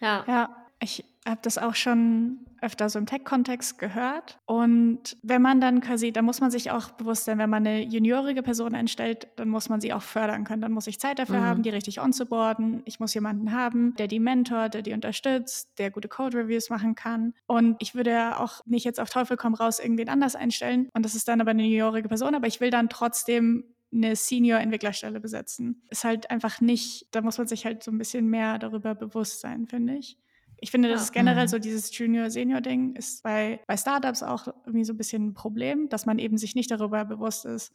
Ja. 0.00 0.24
Ja, 0.26 0.66
ich 0.80 1.04
habe 1.26 1.40
das 1.42 1.58
auch 1.58 1.74
schon 1.74 2.38
öfter 2.62 2.88
so 2.88 2.98
im 2.98 3.06
Tech-Kontext 3.06 3.78
gehört. 3.78 4.38
Und 4.46 5.16
wenn 5.22 5.42
man 5.42 5.60
dann 5.60 5.80
quasi, 5.80 6.12
da 6.12 6.22
muss 6.22 6.40
man 6.40 6.50
sich 6.50 6.70
auch 6.70 6.90
bewusst 6.90 7.24
sein, 7.24 7.38
wenn 7.38 7.50
man 7.50 7.66
eine 7.66 7.82
juniorige 7.82 8.42
Person 8.42 8.74
einstellt, 8.74 9.28
dann 9.36 9.48
muss 9.48 9.68
man 9.68 9.80
sie 9.80 9.92
auch 9.92 10.02
fördern 10.02 10.44
können. 10.44 10.62
Dann 10.62 10.72
muss 10.72 10.86
ich 10.86 11.00
Zeit 11.00 11.18
dafür 11.18 11.40
mhm. 11.40 11.44
haben, 11.44 11.62
die 11.62 11.70
richtig 11.70 12.00
onzuboarden. 12.00 12.82
Ich 12.84 13.00
muss 13.00 13.14
jemanden 13.14 13.52
haben, 13.52 13.94
der 13.96 14.08
die 14.08 14.20
mentort, 14.20 14.74
der 14.74 14.82
die 14.82 14.92
unterstützt, 14.92 15.78
der 15.78 15.90
gute 15.90 16.08
Code-Reviews 16.08 16.70
machen 16.70 16.94
kann. 16.94 17.34
Und 17.46 17.76
ich 17.80 17.94
würde 17.94 18.10
ja 18.10 18.38
auch 18.38 18.64
nicht 18.66 18.84
jetzt 18.84 19.00
auf 19.00 19.10
Teufel 19.10 19.36
komm 19.36 19.54
raus 19.54 19.78
irgendwen 19.78 20.08
anders 20.08 20.36
einstellen. 20.36 20.88
Und 20.94 21.04
das 21.04 21.14
ist 21.14 21.28
dann 21.28 21.40
aber 21.40 21.50
eine 21.50 21.64
juniorige 21.64 22.08
Person, 22.08 22.34
aber 22.34 22.46
ich 22.46 22.60
will 22.60 22.70
dann 22.70 22.88
trotzdem 22.88 23.64
eine 23.92 24.14
Senior-Entwicklerstelle 24.14 25.20
besetzen. 25.20 25.82
Ist 25.90 26.04
halt 26.04 26.30
einfach 26.30 26.60
nicht, 26.60 27.08
da 27.10 27.22
muss 27.22 27.38
man 27.38 27.48
sich 27.48 27.64
halt 27.64 27.82
so 27.82 27.90
ein 27.90 27.98
bisschen 27.98 28.28
mehr 28.28 28.58
darüber 28.58 28.94
bewusst 28.94 29.40
sein, 29.40 29.66
finde 29.66 29.96
ich. 29.96 30.16
Ich 30.60 30.70
finde, 30.70 30.88
das 30.88 31.02
ist 31.02 31.12
generell 31.12 31.44
mhm. 31.44 31.48
so 31.48 31.58
dieses 31.58 31.96
Junior-Senior-Ding 31.96 32.94
ist 32.96 33.22
bei, 33.22 33.60
bei 33.66 33.76
Startups 33.76 34.22
auch 34.22 34.46
irgendwie 34.66 34.84
so 34.84 34.92
ein 34.92 34.96
bisschen 34.96 35.28
ein 35.28 35.34
Problem, 35.34 35.88
dass 35.88 36.06
man 36.06 36.18
eben 36.18 36.38
sich 36.38 36.54
nicht 36.54 36.70
darüber 36.70 37.04
bewusst 37.04 37.46
ist, 37.46 37.72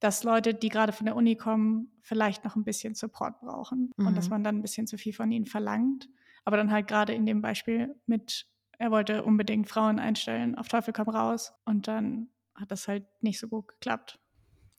dass 0.00 0.24
Leute, 0.24 0.52
die 0.52 0.68
gerade 0.68 0.92
von 0.92 1.06
der 1.06 1.16
Uni 1.16 1.36
kommen, 1.36 1.90
vielleicht 2.02 2.44
noch 2.44 2.56
ein 2.56 2.64
bisschen 2.64 2.94
Support 2.94 3.40
brauchen 3.40 3.92
mhm. 3.96 4.08
und 4.08 4.16
dass 4.16 4.26
mhm. 4.26 4.30
man 4.30 4.44
dann 4.44 4.56
ein 4.56 4.62
bisschen 4.62 4.86
zu 4.86 4.98
viel 4.98 5.12
von 5.12 5.30
ihnen 5.30 5.46
verlangt. 5.46 6.08
Aber 6.44 6.56
dann 6.56 6.70
halt 6.70 6.88
gerade 6.88 7.14
in 7.14 7.26
dem 7.26 7.40
Beispiel 7.40 7.94
mit, 8.06 8.46
er 8.78 8.90
wollte 8.90 9.24
unbedingt 9.24 9.68
Frauen 9.68 9.98
einstellen, 9.98 10.56
auf 10.56 10.68
Teufel 10.68 10.92
komm 10.92 11.08
raus 11.08 11.54
und 11.64 11.88
dann 11.88 12.28
hat 12.54 12.70
das 12.70 12.88
halt 12.88 13.04
nicht 13.20 13.38
so 13.38 13.48
gut 13.48 13.68
geklappt 13.68 14.18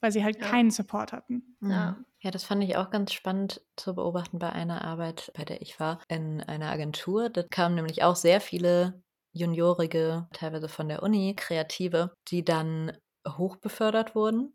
weil 0.02 0.12
sie 0.12 0.24
halt 0.24 0.40
ja. 0.40 0.48
keinen 0.48 0.72
Support 0.72 1.14
hatten. 1.14 1.44
Ja. 1.62 1.98
Ja, 2.28 2.32
das 2.32 2.44
fand 2.44 2.62
ich 2.62 2.76
auch 2.76 2.90
ganz 2.90 3.14
spannend 3.14 3.62
zu 3.78 3.96
beobachten 3.96 4.38
bei 4.38 4.52
einer 4.52 4.84
Arbeit, 4.84 5.32
bei 5.34 5.46
der 5.46 5.62
ich 5.62 5.80
war, 5.80 6.02
in 6.10 6.42
einer 6.42 6.70
Agentur. 6.70 7.30
Da 7.30 7.44
kamen 7.44 7.76
nämlich 7.76 8.04
auch 8.04 8.18
sehr 8.18 8.42
viele 8.42 9.02
Juniorige, 9.32 10.28
teilweise 10.34 10.68
von 10.68 10.90
der 10.90 11.04
Uni, 11.04 11.38
Kreative, 11.38 12.12
die 12.28 12.44
dann 12.44 12.92
hochbefördert 13.26 14.14
wurden. 14.14 14.54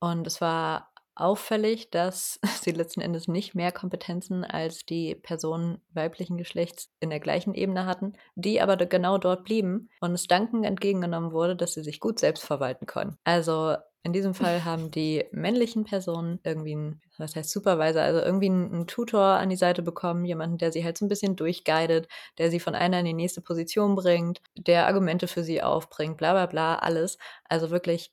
Und 0.00 0.26
es 0.26 0.42
war 0.42 0.92
auffällig, 1.14 1.88
dass 1.88 2.40
sie 2.60 2.72
letzten 2.72 3.00
Endes 3.00 3.26
nicht 3.26 3.54
mehr 3.54 3.72
Kompetenzen 3.72 4.44
als 4.44 4.84
die 4.84 5.14
Personen 5.14 5.80
weiblichen 5.94 6.36
Geschlechts 6.36 6.90
in 7.00 7.08
der 7.08 7.20
gleichen 7.20 7.54
Ebene 7.54 7.86
hatten, 7.86 8.18
die 8.34 8.60
aber 8.60 8.76
genau 8.76 9.16
dort 9.16 9.44
blieben 9.44 9.88
und 10.02 10.12
es 10.12 10.26
dankend 10.26 10.66
entgegengenommen 10.66 11.32
wurde, 11.32 11.56
dass 11.56 11.72
sie 11.72 11.82
sich 11.82 12.00
gut 12.00 12.18
selbst 12.18 12.44
verwalten 12.44 12.84
konnten. 12.84 13.16
Also 13.24 13.76
in 14.02 14.12
diesem 14.12 14.32
Fall 14.34 14.64
haben 14.64 14.90
die 14.90 15.24
männlichen 15.32 15.84
Personen 15.84 16.40
irgendwie 16.44 16.72
einen, 16.72 17.02
was 17.18 17.36
heißt 17.36 17.50
Supervisor, 17.50 18.02
also 18.02 18.20
irgendwie 18.20 18.46
einen, 18.48 18.86
Tutor 18.86 19.22
an 19.22 19.50
die 19.50 19.56
Seite 19.56 19.82
bekommen, 19.82 20.24
jemanden, 20.24 20.58
der 20.58 20.72
sie 20.72 20.84
halt 20.84 20.96
so 20.96 21.04
ein 21.04 21.08
bisschen 21.08 21.36
durchguidet, 21.36 22.08
der 22.38 22.50
sie 22.50 22.60
von 22.60 22.74
einer 22.74 23.00
in 23.00 23.06
die 23.06 23.12
nächste 23.12 23.40
Position 23.40 23.96
bringt, 23.96 24.40
der 24.56 24.86
Argumente 24.86 25.28
für 25.28 25.42
sie 25.42 25.62
aufbringt, 25.62 26.16
bla 26.16 26.32
bla 26.32 26.46
bla, 26.46 26.76
alles. 26.76 27.18
Also 27.44 27.70
wirklich 27.70 28.12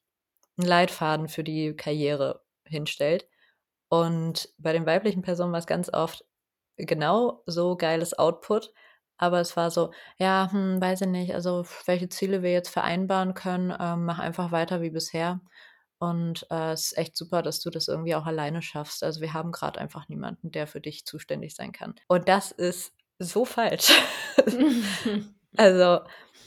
einen 0.57 0.67
Leitfaden 0.67 1.27
für 1.27 1.43
die 1.43 1.75
Karriere 1.75 2.41
hinstellt. 2.65 3.27
Und 3.89 4.49
bei 4.57 4.73
den 4.73 4.86
weiblichen 4.86 5.21
Personen 5.21 5.51
war 5.51 5.59
es 5.59 5.67
ganz 5.67 5.93
oft 5.93 6.25
genau 6.77 7.43
so 7.45 7.77
geiles 7.77 8.17
Output, 8.17 8.73
aber 9.17 9.39
es 9.39 9.55
war 9.55 9.71
so, 9.71 9.91
ja, 10.17 10.49
hm, 10.51 10.81
weiß 10.81 11.01
ich 11.01 11.07
nicht, 11.07 11.33
also 11.33 11.65
welche 11.86 12.09
Ziele 12.09 12.41
wir 12.41 12.51
jetzt 12.51 12.69
vereinbaren 12.69 13.33
können, 13.33 13.73
ähm, 13.79 14.05
mach 14.05 14.19
einfach 14.19 14.51
weiter 14.51 14.81
wie 14.81 14.89
bisher. 14.89 15.39
Und 15.99 16.45
äh, 16.49 16.73
es 16.73 16.91
ist 16.91 16.97
echt 16.97 17.15
super, 17.15 17.41
dass 17.41 17.61
du 17.61 17.69
das 17.69 17.87
irgendwie 17.87 18.15
auch 18.15 18.25
alleine 18.25 18.61
schaffst. 18.61 19.03
Also 19.03 19.21
wir 19.21 19.33
haben 19.33 19.51
gerade 19.51 19.79
einfach 19.79 20.09
niemanden, 20.09 20.51
der 20.51 20.67
für 20.67 20.81
dich 20.81 21.05
zuständig 21.05 21.55
sein 21.55 21.71
kann. 21.71 21.95
Und 22.07 22.27
das 22.27 22.51
ist 22.51 22.93
so 23.17 23.45
falsch. 23.45 23.91
also 25.57 25.99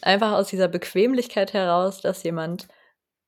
einfach 0.03 0.32
aus 0.32 0.49
dieser 0.49 0.68
Bequemlichkeit 0.68 1.53
heraus, 1.53 2.01
dass 2.01 2.22
jemand 2.22 2.68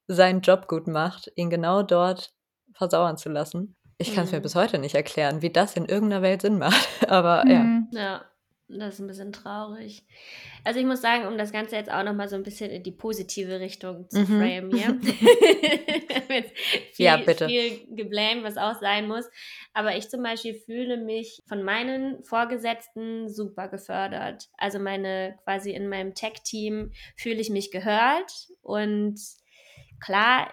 seinen 0.07 0.41
Job 0.41 0.69
gut 0.69 0.87
macht, 0.87 1.31
ihn 1.37 1.51
genau 1.51 1.83
dort 1.83 2.35
versauern 2.75 3.17
zu 3.17 3.29
lassen. 3.29 3.77
Ich 3.99 4.15
kann 4.15 4.25
es 4.25 4.31
mhm. 4.31 4.39
mir 4.39 4.43
bis 4.43 4.55
heute 4.55 4.79
nicht 4.79 4.95
erklären, 4.95 5.43
wie 5.43 5.51
das 5.51 5.77
in 5.77 5.85
irgendeiner 5.85 6.23
Welt 6.23 6.43
Sinn 6.43 6.59
macht. 6.59 6.89
Aber 7.09 7.45
mhm. 7.45 7.89
ja. 7.93 8.01
Ja, 8.01 8.25
das 8.79 8.95
ist 8.95 9.01
ein 9.01 9.07
bisschen 9.07 9.33
traurig. 9.33 10.05
Also 10.65 10.79
ich 10.79 10.87
muss 10.87 11.01
sagen, 11.01 11.27
um 11.27 11.37
das 11.37 11.53
Ganze 11.53 11.77
jetzt 11.77 11.91
auch 11.91 12.05
nochmal 12.05 12.29
so 12.29 12.37
ein 12.37 12.43
bisschen 12.43 12.71
in 12.71 12.83
die 12.83 12.93
positive 12.93 13.61
Richtung 13.61 14.09
zu 14.09 14.21
mhm. 14.21 14.27
framen, 14.27 14.77
ja. 14.77 14.89
viel, 16.93 17.07
ja, 17.07 17.17
bitte. 17.17 17.47
Viel 17.47 17.87
geblamed, 17.91 18.45
was 18.45 18.57
auch 18.57 18.79
sein 18.81 19.09
muss. 19.09 19.29
Aber 19.73 19.97
ich 19.97 20.09
zum 20.09 20.23
Beispiel 20.23 20.55
fühle 20.55 20.97
mich 20.97 21.43
von 21.49 21.63
meinen 21.63 22.23
Vorgesetzten 22.25 23.29
super 23.29 23.69
gefördert. 23.69 24.49
Also 24.57 24.79
meine, 24.79 25.39
quasi 25.45 25.73
in 25.73 25.89
meinem 25.89 26.15
Tech-Team 26.15 26.93
fühle 27.17 27.41
ich 27.41 27.51
mich 27.51 27.71
gehört 27.71 28.49
und 28.63 29.19
klar, 30.01 30.53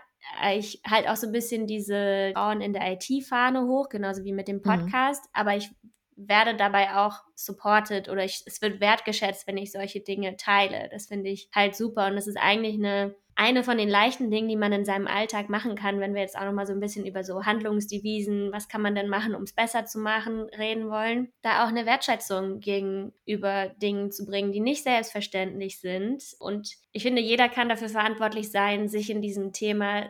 ich 0.53 0.82
halt 0.86 1.07
auch 1.07 1.15
so 1.15 1.28
ein 1.28 1.34
bisschen 1.34 1.68
diese 1.68 2.32
Frauen 2.34 2.61
in 2.61 2.74
der 2.74 2.91
IT-Fahne 2.91 3.65
hoch, 3.65 3.89
genauso 3.89 4.24
wie 4.24 4.34
mit 4.34 4.47
dem 4.47 4.57
mhm. 4.57 4.63
Podcast, 4.63 5.24
mhm. 5.26 5.30
aber 5.34 5.55
ich 5.55 5.70
werde 6.18 6.55
dabei 6.55 6.95
auch 6.95 7.22
supported 7.36 8.09
oder 8.09 8.26
ich, 8.26 8.43
es 8.45 8.61
wird 8.61 8.82
wertgeschätzt, 8.82 9.47
wenn 9.47 9.57
ich 9.57 9.72
solche 9.72 10.01
Dinge 10.01 10.36
teile. 10.36 10.89
Das 10.91 11.07
finde 11.07 11.30
ich 11.30 11.49
halt 11.53 11.76
super 11.76 12.07
und 12.07 12.15
das 12.15 12.28
ist 12.28 12.38
eigentlich 12.38 12.76
eine 12.76 13.15
eine 13.39 13.63
von 13.63 13.78
den 13.78 13.88
leichten 13.88 14.32
Dingen, 14.32 14.49
die 14.49 14.55
man 14.55 14.74
in 14.74 14.84
seinem 14.84 15.05
Alltag 15.05 15.47
machen 15.47 15.76
kann, 15.76 15.99
wenn 15.99 16.15
wir 16.15 16.22
jetzt 16.22 16.36
auch 16.36 16.43
noch 16.43 16.53
mal 16.53 16.65
so 16.65 16.74
ein 16.74 16.80
bisschen 16.80 17.05
über 17.05 17.24
so 17.24 17.45
Handlungsdevisen, 17.45 18.51
was 18.51 18.68
kann 18.68 18.82
man 18.82 18.95
denn 18.95 19.09
machen, 19.09 19.36
um 19.36 19.43
es 19.43 19.53
besser 19.53 19.86
zu 19.86 19.99
machen, 19.99 20.49
reden 20.57 20.89
wollen, 20.89 21.32
da 21.43 21.63
auch 21.63 21.68
eine 21.68 21.86
Wertschätzung 21.86 22.59
gegenüber 22.59 23.70
Dingen 23.80 24.11
zu 24.11 24.26
bringen, 24.26 24.51
die 24.51 24.59
nicht 24.59 24.82
selbstverständlich 24.82 25.80
sind. 25.80 26.24
Und 26.39 26.78
ich 26.91 27.03
finde, 27.03 27.22
jeder 27.22 27.47
kann 27.47 27.70
dafür 27.70 27.89
verantwortlich 27.89 28.49
sein, 28.49 28.89
sich 28.89 29.11
in 29.11 29.22
diesem 29.22 29.53
Thema 29.53 30.07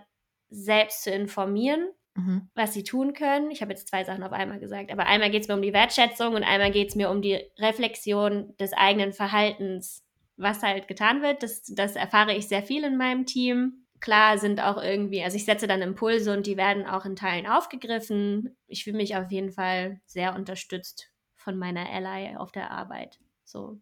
selbst 0.49 1.03
zu 1.03 1.11
informieren 1.11 1.89
mhm. 2.17 2.49
was 2.55 2.73
sie 2.73 2.83
tun 2.83 3.13
können. 3.13 3.51
Ich 3.51 3.61
habe 3.61 3.71
jetzt 3.71 3.87
zwei 3.87 4.03
Sachen 4.03 4.23
auf 4.23 4.33
einmal 4.33 4.59
gesagt, 4.59 4.91
aber 4.91 5.05
einmal 5.05 5.29
geht 5.29 5.43
es 5.43 5.47
mir 5.47 5.53
um 5.53 5.61
die 5.61 5.73
Wertschätzung 5.73 6.35
und 6.35 6.43
einmal 6.43 6.71
geht 6.71 6.89
es 6.89 6.95
mir 6.95 7.09
um 7.09 7.21
die 7.21 7.39
Reflexion 7.57 8.55
des 8.57 8.73
eigenen 8.73 9.13
Verhaltens, 9.13 10.03
was 10.35 10.61
halt 10.63 10.87
getan 10.87 11.21
wird. 11.21 11.43
Das, 11.43 11.63
das 11.63 11.95
erfahre 11.95 12.33
ich 12.33 12.47
sehr 12.47 12.63
viel 12.63 12.83
in 12.83 12.97
meinem 12.97 13.25
Team. 13.25 13.85
Klar 13.99 14.37
sind 14.37 14.61
auch 14.61 14.81
irgendwie, 14.81 15.23
also 15.23 15.37
ich 15.37 15.45
setze 15.45 15.67
dann 15.67 15.81
Impulse 15.81 16.33
und 16.33 16.45
die 16.45 16.57
werden 16.57 16.85
auch 16.85 17.05
in 17.05 17.15
Teilen 17.15 17.47
aufgegriffen. 17.47 18.55
Ich 18.67 18.83
fühle 18.83 18.97
mich 18.97 19.15
auf 19.15 19.31
jeden 19.31 19.51
Fall 19.51 20.01
sehr 20.05 20.35
unterstützt 20.35 21.11
von 21.35 21.57
meiner 21.57 21.89
Ally 21.89 22.35
auf 22.35 22.51
der 22.51 22.71
Arbeit. 22.71 23.19
So. 23.43 23.79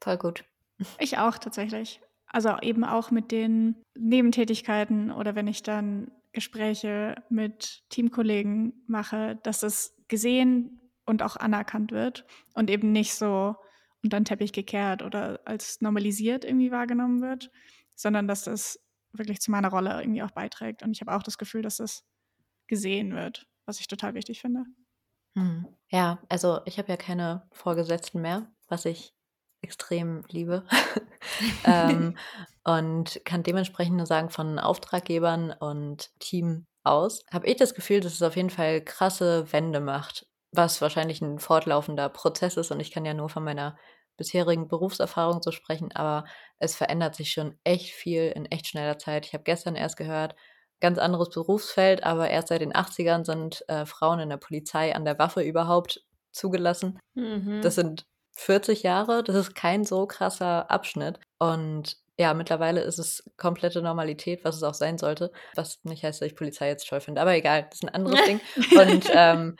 Voll 0.00 0.16
gut. 0.16 0.44
Ich 1.00 1.18
auch 1.18 1.38
tatsächlich. 1.38 2.00
Also 2.28 2.56
eben 2.60 2.84
auch 2.84 3.10
mit 3.10 3.32
den 3.32 3.82
Nebentätigkeiten 3.98 5.10
oder 5.10 5.34
wenn 5.34 5.48
ich 5.48 5.62
dann 5.62 6.10
Gespräche 6.32 7.16
mit 7.30 7.82
Teamkollegen 7.88 8.84
mache, 8.86 9.36
dass 9.42 9.62
es 9.62 9.94
gesehen 10.08 10.80
und 11.06 11.22
auch 11.22 11.36
anerkannt 11.36 11.90
wird 11.92 12.26
und 12.54 12.70
eben 12.70 12.92
nicht 12.92 13.14
so 13.14 13.56
unter 14.02 14.20
den 14.20 14.24
Teppich 14.24 14.52
gekehrt 14.52 15.02
oder 15.02 15.40
als 15.44 15.80
normalisiert 15.80 16.44
irgendwie 16.44 16.70
wahrgenommen 16.70 17.20
wird, 17.20 17.50
sondern 17.94 18.28
dass 18.28 18.44
das 18.44 18.78
wirklich 19.12 19.40
zu 19.40 19.50
meiner 19.50 19.70
Rolle 19.70 20.00
irgendwie 20.00 20.22
auch 20.22 20.30
beiträgt. 20.30 20.82
Und 20.82 20.92
ich 20.92 21.00
habe 21.00 21.14
auch 21.14 21.22
das 21.22 21.38
Gefühl, 21.38 21.62
dass 21.62 21.78
das 21.78 22.04
gesehen 22.66 23.14
wird, 23.14 23.46
was 23.66 23.80
ich 23.80 23.88
total 23.88 24.14
wichtig 24.14 24.40
finde. 24.40 24.64
Hm. 25.36 25.66
Ja, 25.90 26.22
also 26.28 26.60
ich 26.66 26.78
habe 26.78 26.88
ja 26.88 26.96
keine 26.96 27.48
Vorgesetzten 27.52 28.20
mehr, 28.20 28.52
was 28.68 28.84
ich 28.84 29.14
extrem 29.62 30.24
liebe. 30.28 30.64
ähm, 31.64 32.16
und 32.64 33.20
kann 33.24 33.42
dementsprechend 33.42 33.96
nur 33.96 34.06
sagen, 34.06 34.30
von 34.30 34.58
Auftraggebern 34.58 35.52
und 35.52 36.10
Team 36.20 36.66
aus, 36.84 37.24
habe 37.32 37.46
ich 37.46 37.56
das 37.56 37.74
Gefühl, 37.74 38.00
dass 38.00 38.14
es 38.14 38.22
auf 38.22 38.36
jeden 38.36 38.50
Fall 38.50 38.82
krasse 38.82 39.52
Wände 39.52 39.80
macht, 39.80 40.26
was 40.52 40.80
wahrscheinlich 40.80 41.20
ein 41.20 41.38
fortlaufender 41.38 42.08
Prozess 42.08 42.56
ist. 42.56 42.70
Und 42.70 42.80
ich 42.80 42.90
kann 42.90 43.04
ja 43.04 43.14
nur 43.14 43.28
von 43.28 43.44
meiner 43.44 43.76
bisherigen 44.16 44.68
Berufserfahrung 44.68 45.40
so 45.42 45.52
sprechen, 45.52 45.92
aber 45.92 46.24
es 46.58 46.74
verändert 46.74 47.14
sich 47.14 47.30
schon 47.30 47.56
echt 47.64 47.94
viel 47.94 48.32
in 48.34 48.46
echt 48.46 48.66
schneller 48.66 48.98
Zeit. 48.98 49.26
Ich 49.26 49.32
habe 49.32 49.44
gestern 49.44 49.76
erst 49.76 49.96
gehört, 49.96 50.34
ganz 50.80 50.98
anderes 50.98 51.30
Berufsfeld, 51.30 52.04
aber 52.04 52.28
erst 52.28 52.48
seit 52.48 52.60
den 52.60 52.72
80ern 52.72 53.24
sind 53.24 53.64
äh, 53.68 53.86
Frauen 53.86 54.20
in 54.20 54.28
der 54.28 54.36
Polizei 54.36 54.94
an 54.94 55.04
der 55.04 55.18
Waffe 55.18 55.42
überhaupt 55.42 56.04
zugelassen. 56.32 56.98
Mhm. 57.14 57.60
Das 57.62 57.76
sind 57.76 58.06
40 58.38 58.84
Jahre, 58.84 59.24
das 59.24 59.34
ist 59.34 59.54
kein 59.54 59.84
so 59.84 60.06
krasser 60.06 60.70
Abschnitt. 60.70 61.18
Und 61.38 61.96
ja, 62.16 62.34
mittlerweile 62.34 62.80
ist 62.80 62.98
es 62.98 63.28
komplette 63.36 63.82
Normalität, 63.82 64.44
was 64.44 64.56
es 64.56 64.62
auch 64.62 64.74
sein 64.74 64.96
sollte. 64.96 65.32
Was 65.54 65.80
nicht 65.82 66.04
heißt, 66.04 66.20
dass 66.20 66.26
ich 66.26 66.36
Polizei 66.36 66.68
jetzt 66.68 66.88
toll 66.88 67.00
finde, 67.00 67.20
aber 67.20 67.34
egal, 67.34 67.64
das 67.64 67.80
ist 67.80 67.84
ein 67.84 67.94
anderes 67.94 68.24
Ding. 68.24 68.40
Und 68.76 69.10
ähm, 69.12 69.56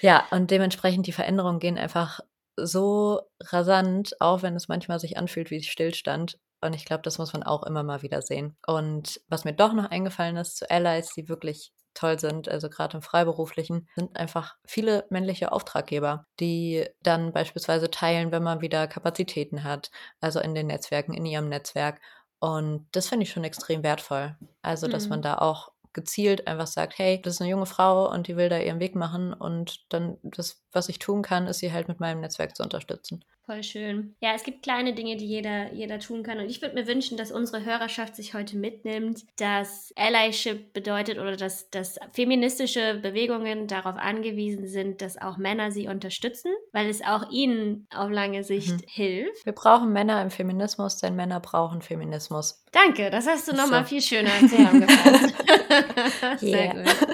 ja, 0.00 0.26
und 0.30 0.50
dementsprechend 0.50 1.06
die 1.06 1.12
Veränderungen 1.12 1.58
gehen 1.58 1.78
einfach 1.78 2.20
so 2.56 3.22
rasant, 3.40 4.20
auch 4.20 4.42
wenn 4.42 4.54
es 4.54 4.68
manchmal 4.68 5.00
sich 5.00 5.16
anfühlt 5.16 5.50
wie 5.50 5.62
Stillstand. 5.62 6.38
Und 6.60 6.74
ich 6.74 6.84
glaube, 6.84 7.02
das 7.02 7.18
muss 7.18 7.32
man 7.32 7.42
auch 7.42 7.64
immer 7.64 7.82
mal 7.82 8.02
wieder 8.02 8.22
sehen. 8.22 8.56
Und 8.66 9.20
was 9.28 9.44
mir 9.44 9.54
doch 9.54 9.72
noch 9.72 9.90
eingefallen 9.90 10.36
ist 10.36 10.58
zu 10.58 10.70
Allies, 10.70 11.12
die 11.14 11.28
wirklich 11.28 11.72
toll 11.94 12.18
sind, 12.18 12.48
also 12.48 12.68
gerade 12.68 12.96
im 12.96 13.02
Freiberuflichen, 13.02 13.88
sind 13.94 14.16
einfach 14.16 14.56
viele 14.64 15.04
männliche 15.10 15.52
Auftraggeber, 15.52 16.26
die 16.38 16.86
dann 17.02 17.32
beispielsweise 17.32 17.90
teilen, 17.90 18.32
wenn 18.32 18.42
man 18.42 18.60
wieder 18.60 18.86
Kapazitäten 18.86 19.64
hat, 19.64 19.90
also 20.20 20.40
in 20.40 20.54
den 20.54 20.68
Netzwerken, 20.68 21.14
in 21.14 21.26
ihrem 21.26 21.48
Netzwerk. 21.48 22.00
Und 22.38 22.88
das 22.92 23.08
finde 23.08 23.24
ich 23.24 23.30
schon 23.30 23.44
extrem 23.44 23.82
wertvoll. 23.82 24.36
Also, 24.62 24.88
dass 24.88 25.08
man 25.08 25.20
mhm. 25.20 25.24
da 25.24 25.38
auch 25.38 25.72
gezielt 25.92 26.46
einfach 26.46 26.66
sagt, 26.66 26.98
hey, 26.98 27.20
das 27.20 27.34
ist 27.34 27.40
eine 27.40 27.50
junge 27.50 27.66
Frau 27.66 28.10
und 28.10 28.28
die 28.28 28.36
will 28.36 28.48
da 28.48 28.58
ihren 28.58 28.80
Weg 28.80 28.94
machen 28.94 29.32
und 29.32 29.92
dann 29.92 30.18
das, 30.22 30.62
was 30.72 30.88
ich 30.88 30.98
tun 30.98 31.22
kann, 31.22 31.46
ist 31.46 31.58
sie 31.58 31.72
halt 31.72 31.88
mit 31.88 32.00
meinem 32.00 32.20
Netzwerk 32.20 32.56
zu 32.56 32.62
unterstützen. 32.62 33.24
Voll 33.50 33.64
schön. 33.64 34.14
Ja, 34.20 34.32
es 34.36 34.44
gibt 34.44 34.62
kleine 34.62 34.94
Dinge, 34.94 35.16
die 35.16 35.26
jeder, 35.26 35.72
jeder 35.72 35.98
tun 35.98 36.22
kann. 36.22 36.38
Und 36.38 36.48
ich 36.48 36.62
würde 36.62 36.76
mir 36.76 36.86
wünschen, 36.86 37.16
dass 37.16 37.32
unsere 37.32 37.64
Hörerschaft 37.64 38.14
sich 38.14 38.32
heute 38.32 38.56
mitnimmt, 38.56 39.24
dass 39.38 39.92
Allyship 39.96 40.72
bedeutet 40.72 41.18
oder 41.18 41.36
dass, 41.36 41.68
dass 41.68 41.98
feministische 42.12 43.00
Bewegungen 43.02 43.66
darauf 43.66 43.96
angewiesen 43.96 44.68
sind, 44.68 45.02
dass 45.02 45.20
auch 45.20 45.36
Männer 45.36 45.72
sie 45.72 45.88
unterstützen, 45.88 46.52
weil 46.70 46.88
es 46.88 47.02
auch 47.02 47.28
ihnen 47.32 47.88
auf 47.92 48.08
lange 48.08 48.44
Sicht 48.44 48.70
mhm. 48.70 48.84
hilft. 48.86 49.44
Wir 49.44 49.52
brauchen 49.52 49.92
Männer 49.92 50.22
im 50.22 50.30
Feminismus, 50.30 50.98
denn 50.98 51.16
Männer 51.16 51.40
brauchen 51.40 51.82
Feminismus. 51.82 52.62
Danke, 52.70 53.10
das 53.10 53.26
hast 53.26 53.48
du 53.48 53.56
nochmal 53.56 53.82
so. 53.82 53.88
viel 53.88 54.02
schöner 54.02 54.30
zusammengefasst. 54.38 55.34
Sehr 56.38 56.72
yeah. 56.72 56.82
gut. 56.84 57.09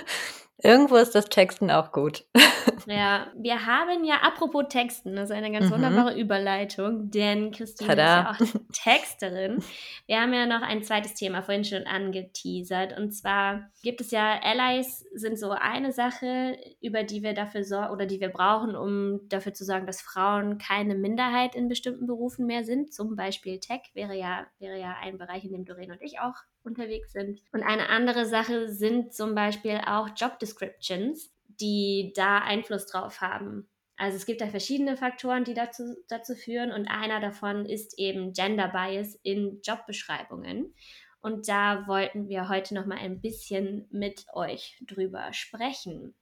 Irgendwo 0.67 0.97
ist 0.97 1.15
das 1.15 1.27
Texten 1.27 1.71
auch 1.71 1.93
gut. 1.93 2.25
Ja, 2.89 3.33
wir 3.35 3.67
haben 3.67 4.05
ja, 4.05 4.17
apropos 4.23 4.67
Texten, 4.69 5.17
das 5.17 5.31
ist 5.31 5.37
eine 5.37 5.51
ganz 5.51 5.67
mhm. 5.67 5.73
wunderbare 5.73 6.17
Überleitung, 6.17 7.11
denn 7.11 7.51
Christine 7.51 7.89
Tada. 7.89 8.37
ist 8.39 8.41
ja 8.41 8.57
auch 8.57 8.61
Texterin. 8.73 9.63
Wir 10.07 10.21
haben 10.21 10.33
ja 10.33 10.47
noch 10.47 10.63
ein 10.63 10.85
zweites 10.85 11.15
Thema 11.15 11.43
vorhin 11.43 11.65
schon 11.65 11.85
angeteasert 11.85 12.97
und 12.97 13.11
zwar 13.13 13.71
gibt 13.83 14.01
es 14.01 14.13
ja, 14.13 14.41
Allies 14.41 15.05
sind 15.15 15.37
so 15.39 15.51
eine 15.51 15.91
Sache, 15.91 16.57
über 16.81 17.03
die 17.03 17.23
wir 17.25 17.35
dafür 17.35 17.65
sorgen 17.65 17.93
oder 17.93 18.07
die 18.07 18.21
wir 18.21 18.29
brauchen, 18.29 18.77
um 18.77 19.29
dafür 19.29 19.53
zu 19.53 19.65
sorgen, 19.65 19.87
dass 19.87 20.01
Frauen 20.01 20.59
keine 20.59 20.95
Minderheit 20.95 21.57
in 21.57 21.69
bestimmten 21.69 22.07
Berufen 22.07 22.47
mehr 22.47 22.65
sind. 22.65 22.93
Zum 22.93 23.17
Beispiel 23.17 23.59
Tech 23.59 23.83
wäre 23.95 24.17
ja, 24.17 24.47
wäre 24.59 24.79
ja 24.79 24.95
ein 25.03 25.19
Bereich, 25.19 25.45
in 25.45 25.53
dem 25.53 25.65
Doreen 25.65 25.91
und 25.91 26.03
ich 26.03 26.21
auch 26.21 26.35
unterwegs 26.67 27.13
sind. 27.13 27.41
Und 27.53 27.63
eine 27.63 27.89
andere 27.89 28.27
Sache 28.27 28.69
sind 28.69 29.15
zum 29.15 29.35
Beispiel 29.35 29.81
auch 29.87 30.09
Job 30.17 30.39
Descriptions 30.39 31.31
die 31.61 32.13
da 32.15 32.39
Einfluss 32.39 32.87
drauf 32.87 33.21
haben. 33.21 33.69
Also 33.97 34.17
es 34.17 34.27
gibt 34.27 34.41
da 34.41 34.49
verschiedene 34.49 34.97
Faktoren, 34.97 35.45
die 35.45 35.55
dazu, 35.55 35.97
dazu 36.09 36.35
führen 36.35 36.71
und 36.71 36.87
einer 36.87 37.21
davon 37.21 37.65
ist 37.65 37.99
eben 37.99 38.33
Gender 38.33 38.69
Bias 38.69 39.19
in 39.23 39.61
Jobbeschreibungen. 39.63 40.75
Und 41.21 41.49
da 41.49 41.87
wollten 41.87 42.29
wir 42.29 42.49
heute 42.49 42.75
noch 42.75 42.87
mal 42.87 42.99
ein 42.99 43.21
bisschen 43.21 43.87
mit 43.91 44.27
euch 44.35 44.79
drüber 44.87 45.33
sprechen. 45.33 46.15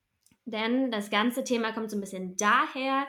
Denn 0.47 0.91
das 0.91 1.11
ganze 1.11 1.43
Thema 1.43 1.73
kommt 1.73 1.91
so 1.91 1.97
ein 1.97 2.01
bisschen 2.01 2.37
daher, 2.37 3.07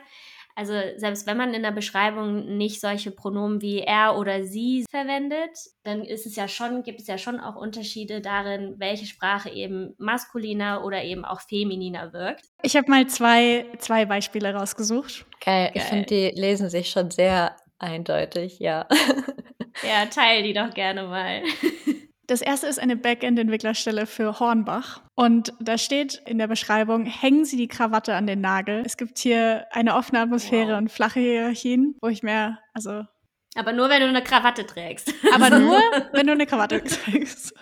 also 0.55 0.73
selbst 0.95 1.27
wenn 1.27 1.35
man 1.35 1.53
in 1.53 1.63
der 1.63 1.71
Beschreibung 1.71 2.57
nicht 2.57 2.79
solche 2.79 3.11
Pronomen 3.11 3.61
wie 3.61 3.81
er 3.81 4.17
oder 4.17 4.45
sie 4.45 4.85
verwendet, 4.89 5.51
dann 5.83 6.03
ist 6.03 6.25
es 6.25 6.37
ja 6.37 6.47
schon, 6.47 6.83
gibt 6.83 7.01
es 7.01 7.07
ja 7.07 7.17
schon 7.17 7.41
auch 7.41 7.57
Unterschiede 7.57 8.21
darin, 8.21 8.75
welche 8.77 9.05
Sprache 9.05 9.49
eben 9.49 9.93
maskuliner 9.97 10.85
oder 10.85 11.03
eben 11.03 11.25
auch 11.25 11.41
femininer 11.41 12.13
wirkt. 12.13 12.45
Ich 12.61 12.77
habe 12.77 12.89
mal 12.89 13.05
zwei, 13.07 13.65
zwei 13.79 14.05
Beispiele 14.05 14.53
rausgesucht. 14.53 15.25
Geil. 15.43 15.65
Geil. 15.65 15.71
Ich 15.75 15.83
finde, 15.83 16.05
die 16.05 16.39
lesen 16.39 16.69
sich 16.69 16.89
schon 16.89 17.11
sehr 17.11 17.57
eindeutig, 17.77 18.59
ja. 18.59 18.87
ja, 19.83 20.05
teil 20.05 20.43
die 20.43 20.53
doch 20.53 20.73
gerne 20.73 21.03
mal. 21.03 21.41
Das 22.27 22.41
erste 22.41 22.67
ist 22.67 22.79
eine 22.79 22.95
Backend-Entwicklerstelle 22.95 24.07
für 24.07 24.39
Hornbach. 24.39 25.01
Und 25.13 25.53
da 25.59 25.77
steht 25.77 26.21
in 26.25 26.39
der 26.39 26.47
Beschreibung, 26.47 27.05
hängen 27.05 27.45
Sie 27.45 27.57
die 27.57 27.67
Krawatte 27.67 28.15
an 28.15 28.25
den 28.25 28.41
Nagel. 28.41 28.81
Es 28.85 28.97
gibt 28.97 29.19
hier 29.19 29.65
eine 29.71 29.95
offene 29.95 30.21
Atmosphäre 30.21 30.71
wow. 30.71 30.77
und 30.79 30.91
flache 30.91 31.19
Hierarchien, 31.19 31.95
wo 32.01 32.07
ich 32.07 32.23
mehr, 32.23 32.59
also. 32.73 33.03
Aber 33.55 33.73
nur, 33.73 33.89
wenn 33.89 34.01
du 34.01 34.07
eine 34.07 34.23
Krawatte 34.23 34.65
trägst. 34.65 35.13
Aber 35.33 35.49
nur, 35.59 35.79
wenn 36.13 36.25
du 36.25 36.33
eine 36.33 36.45
Krawatte 36.45 36.83
trägst. 36.83 37.53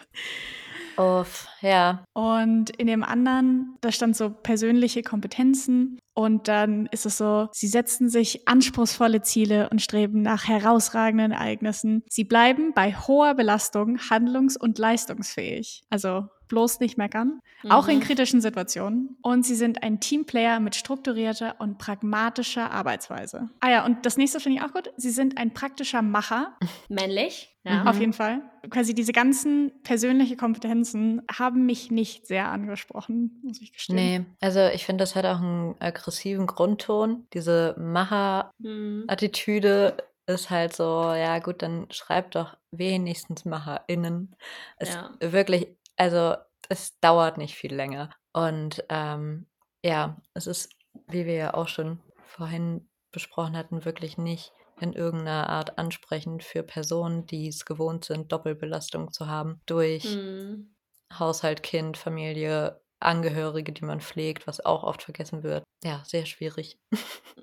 Uff, 0.98 1.48
ja. 1.64 2.04
Und 2.14 2.70
in 2.72 2.88
dem 2.88 3.04
anderen, 3.04 3.78
da 3.82 3.92
stand 3.92 4.16
so 4.16 4.30
persönliche 4.30 5.02
Kompetenzen. 5.02 5.98
Und 6.14 6.48
dann 6.48 6.86
ist 6.88 7.06
es 7.06 7.18
so, 7.18 7.48
sie 7.54 7.68
setzen 7.68 8.10
sich 8.10 8.48
anspruchsvolle 8.48 9.22
Ziele 9.22 9.70
und 9.70 9.82
streben 9.82 10.22
nach 10.22 10.48
herausragenden 10.48 11.32
Ereignissen. 11.32 12.04
Sie 12.08 12.26
bleiben 12.26 12.74
bei 12.76 12.94
hoher 12.94 13.34
Belastung 13.34 13.98
handlungs- 13.98 14.58
und 14.58 14.78
leistungsfähig. 14.78 15.84
Also 15.90 16.28
bloß 16.54 16.80
nicht 16.82 17.00
meckern, 17.00 17.40
mhm. 17.64 17.72
auch 17.72 17.88
in 17.88 17.98
mhm. 17.98 18.02
kritischen 18.02 18.42
Situationen. 18.42 19.18
Und 19.24 19.44
sie 19.44 19.56
sind 19.56 19.82
ein 19.82 20.00
Teamplayer 20.00 20.60
mit 20.60 20.76
strukturierter 20.76 21.56
und 21.60 21.80
pragmatischer 21.80 22.70
Arbeitsweise. 22.70 23.50
Ah 23.60 23.72
ja, 23.72 23.86
und 23.86 24.06
das 24.06 24.18
nächste 24.18 24.40
finde 24.40 24.60
ich 24.60 24.64
auch 24.64 24.72
gut. 24.72 24.92
Sie 24.96 25.10
sind 25.10 25.40
ein 25.40 25.56
praktischer 25.56 26.04
Macher. 26.04 26.56
Männlich. 26.90 27.50
Ja. 27.66 27.86
Auf 27.86 28.00
jeden 28.00 28.14
Fall. 28.14 28.42
Quasi 28.70 28.94
diese 28.94 29.14
ganzen 29.14 29.72
persönlichen 29.84 30.38
Kompetenzen 30.38 31.22
haben 31.32 31.53
mich 31.56 31.92
nicht 31.92 32.28
sehr 32.28 32.50
angesprochen, 32.50 33.40
muss 33.44 33.62
ich 33.62 33.74
gestehen. 33.74 33.96
Nee, 33.96 34.26
also 34.42 34.68
ich 34.68 34.86
finde, 34.86 35.04
das 35.04 35.16
hat 35.16 35.26
auch 35.26 35.40
einen 35.40 35.76
aggressiven 35.80 36.48
Grundton. 36.48 37.28
Diese 37.34 37.76
Macher-Attitüde 37.78 39.98
mhm. 39.98 40.04
ist 40.34 40.50
halt 40.50 40.76
so, 40.76 41.14
ja 41.14 41.40
gut, 41.40 41.62
dann 41.62 41.88
schreibt 41.92 42.36
doch 42.36 42.58
wenigstens 42.72 43.46
MacherInnen. 43.46 44.36
Es 44.78 44.94
ja. 44.94 45.12
wirklich 45.20 45.68
also 45.98 46.36
es 46.70 47.00
dauert 47.00 47.38
nicht 47.38 47.56
viel 47.56 47.74
länger. 47.74 48.10
Und 48.34 48.84
ähm, 48.90 49.48
ja, 49.84 50.18
es 50.34 50.48
ist, 50.48 50.74
wie 51.08 51.26
wir 51.26 51.36
ja 51.36 51.54
auch 51.54 51.68
schon 51.68 52.00
vorhin 52.26 52.90
besprochen 53.12 53.56
hatten, 53.56 53.86
wirklich 53.86 54.18
nicht 54.18 54.52
in 54.80 54.94
irgendeiner 54.94 55.50
Art 55.50 55.78
ansprechend 55.78 56.44
für 56.44 56.64
Personen, 56.64 57.28
die 57.28 57.48
es 57.48 57.66
gewohnt 57.66 58.06
sind, 58.06 58.32
Doppelbelastung 58.32 59.12
zu 59.12 59.28
haben 59.28 59.62
durch 59.66 60.16
mhm. 60.16 60.76
Haushalt, 61.20 61.64
Kind, 61.64 61.98
Familie, 61.98 62.82
Angehörige, 63.00 63.74
die 63.74 63.84
man 63.84 64.00
pflegt, 64.00 64.48
was 64.48 64.64
auch 64.64 64.84
oft 64.84 65.04
vergessen 65.04 65.44
wird. 65.44 65.64
Ja, 65.84 66.02
sehr 66.06 66.26
schwierig. 66.26 66.78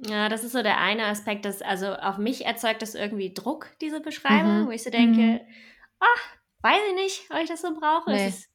Ja, 0.08 0.30
das 0.30 0.44
ist 0.44 0.52
so 0.52 0.62
der 0.62 0.78
eine 0.78 1.04
Aspekt, 1.04 1.44
dass 1.44 1.60
also 1.60 1.92
auf 1.92 2.16
mich 2.16 2.46
erzeugt 2.46 2.80
das 2.80 2.94
irgendwie 2.94 3.34
Druck, 3.34 3.68
diese 3.82 4.00
Beschreibung, 4.00 4.62
mhm. 4.62 4.66
wo 4.66 4.70
ich 4.70 4.82
so 4.82 4.88
denke, 4.88 5.20
mhm. 5.20 5.40
ach, 5.98 6.22
weiß 6.62 6.80
ich 6.88 6.94
nicht, 6.94 7.30
ob 7.30 7.36
ich 7.36 7.50
das 7.50 7.60
so 7.60 7.78
brauche. 7.78 8.10
Nee. 8.10 8.28
Ist, 8.28 8.48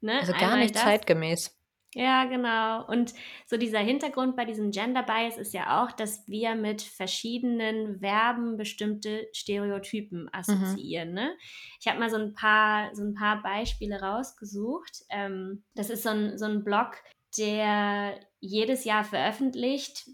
ne, 0.00 0.20
also 0.20 0.32
gar 0.34 0.56
nicht 0.56 0.76
das. 0.76 0.84
zeitgemäß. 0.84 1.58
Ja, 1.94 2.24
genau. 2.24 2.84
Und 2.86 3.14
so 3.46 3.56
dieser 3.56 3.78
Hintergrund 3.78 4.36
bei 4.36 4.44
diesem 4.44 4.70
Gender 4.72 5.02
Bias 5.02 5.36
ist 5.36 5.54
ja 5.54 5.82
auch, 5.82 5.92
dass 5.92 6.26
wir 6.26 6.54
mit 6.56 6.82
verschiedenen 6.82 8.00
Verben 8.00 8.56
bestimmte 8.56 9.28
Stereotypen 9.32 10.28
assoziieren. 10.32 11.10
Mhm. 11.10 11.14
Ne? 11.14 11.36
Ich 11.80 11.86
habe 11.86 12.00
mal 12.00 12.10
so 12.10 12.16
ein 12.16 12.34
paar, 12.34 12.94
so 12.94 13.02
ein 13.02 13.14
paar 13.14 13.42
Beispiele 13.42 14.00
rausgesucht. 14.00 15.04
Ähm, 15.08 15.64
das 15.74 15.88
ist 15.88 16.02
so 16.02 16.10
ein, 16.10 16.36
so 16.36 16.46
ein 16.46 16.64
Blog, 16.64 16.96
der 17.38 18.18
jedes 18.40 18.84
Jahr 18.84 19.04
veröffentlicht, 19.04 20.08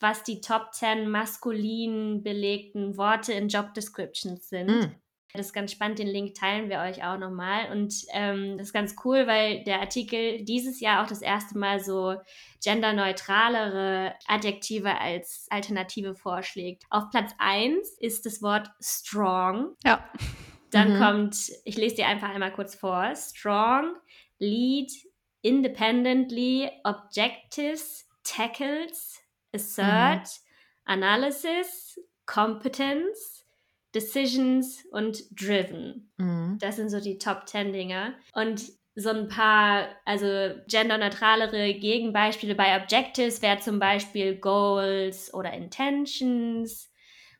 was 0.00 0.22
die 0.22 0.40
Top 0.40 0.72
10 0.72 1.08
maskulin 1.08 2.22
belegten 2.22 2.96
Worte 2.96 3.32
in 3.32 3.48
Job 3.48 3.74
Descriptions 3.74 4.48
sind. 4.48 4.68
Mhm. 4.68 4.94
Das 5.36 5.46
ist 5.46 5.52
ganz 5.52 5.72
spannend, 5.72 5.98
den 5.98 6.08
Link 6.08 6.34
teilen 6.34 6.68
wir 6.68 6.80
euch 6.80 7.04
auch 7.04 7.18
nochmal. 7.18 7.70
Und 7.70 7.94
ähm, 8.12 8.58
das 8.58 8.68
ist 8.68 8.72
ganz 8.72 8.96
cool, 9.04 9.26
weil 9.26 9.62
der 9.64 9.80
Artikel 9.80 10.44
dieses 10.44 10.80
Jahr 10.80 11.02
auch 11.04 11.08
das 11.08 11.22
erste 11.22 11.58
Mal 11.58 11.80
so 11.80 12.16
genderneutralere 12.62 14.14
Adjektive 14.26 14.98
als 14.98 15.46
Alternative 15.50 16.14
vorschlägt. 16.14 16.84
Auf 16.90 17.10
Platz 17.10 17.32
1 17.38 17.98
ist 18.00 18.26
das 18.26 18.42
Wort 18.42 18.70
strong. 18.80 19.76
Ja. 19.84 20.08
Dann 20.70 20.94
mhm. 20.94 20.98
kommt, 20.98 21.36
ich 21.64 21.76
lese 21.76 21.96
dir 21.96 22.06
einfach 22.06 22.30
einmal 22.30 22.52
kurz 22.52 22.74
vor: 22.74 23.14
strong, 23.14 23.94
lead, 24.38 24.90
independently, 25.42 26.70
objectives, 26.84 28.08
tackles, 28.24 29.20
assert, 29.54 30.26
mhm. 30.26 30.92
analysis, 30.92 32.00
competence, 32.26 33.45
Decisions 33.96 34.84
und 34.90 35.24
Driven. 35.30 36.12
Mhm. 36.18 36.58
Das 36.60 36.76
sind 36.76 36.90
so 36.90 37.00
die 37.00 37.16
Top 37.16 37.48
10 37.48 37.72
Dinger. 37.72 38.12
Und 38.34 38.62
so 38.94 39.08
ein 39.10 39.28
paar, 39.28 39.88
also 40.04 40.26
genderneutralere 40.68 41.74
Gegenbeispiele 41.74 42.54
bei 42.54 42.80
Objectives 42.80 43.40
wäre 43.40 43.58
zum 43.58 43.78
Beispiel 43.78 44.36
Goals 44.36 45.32
oder 45.32 45.52
Intentions. 45.52 46.90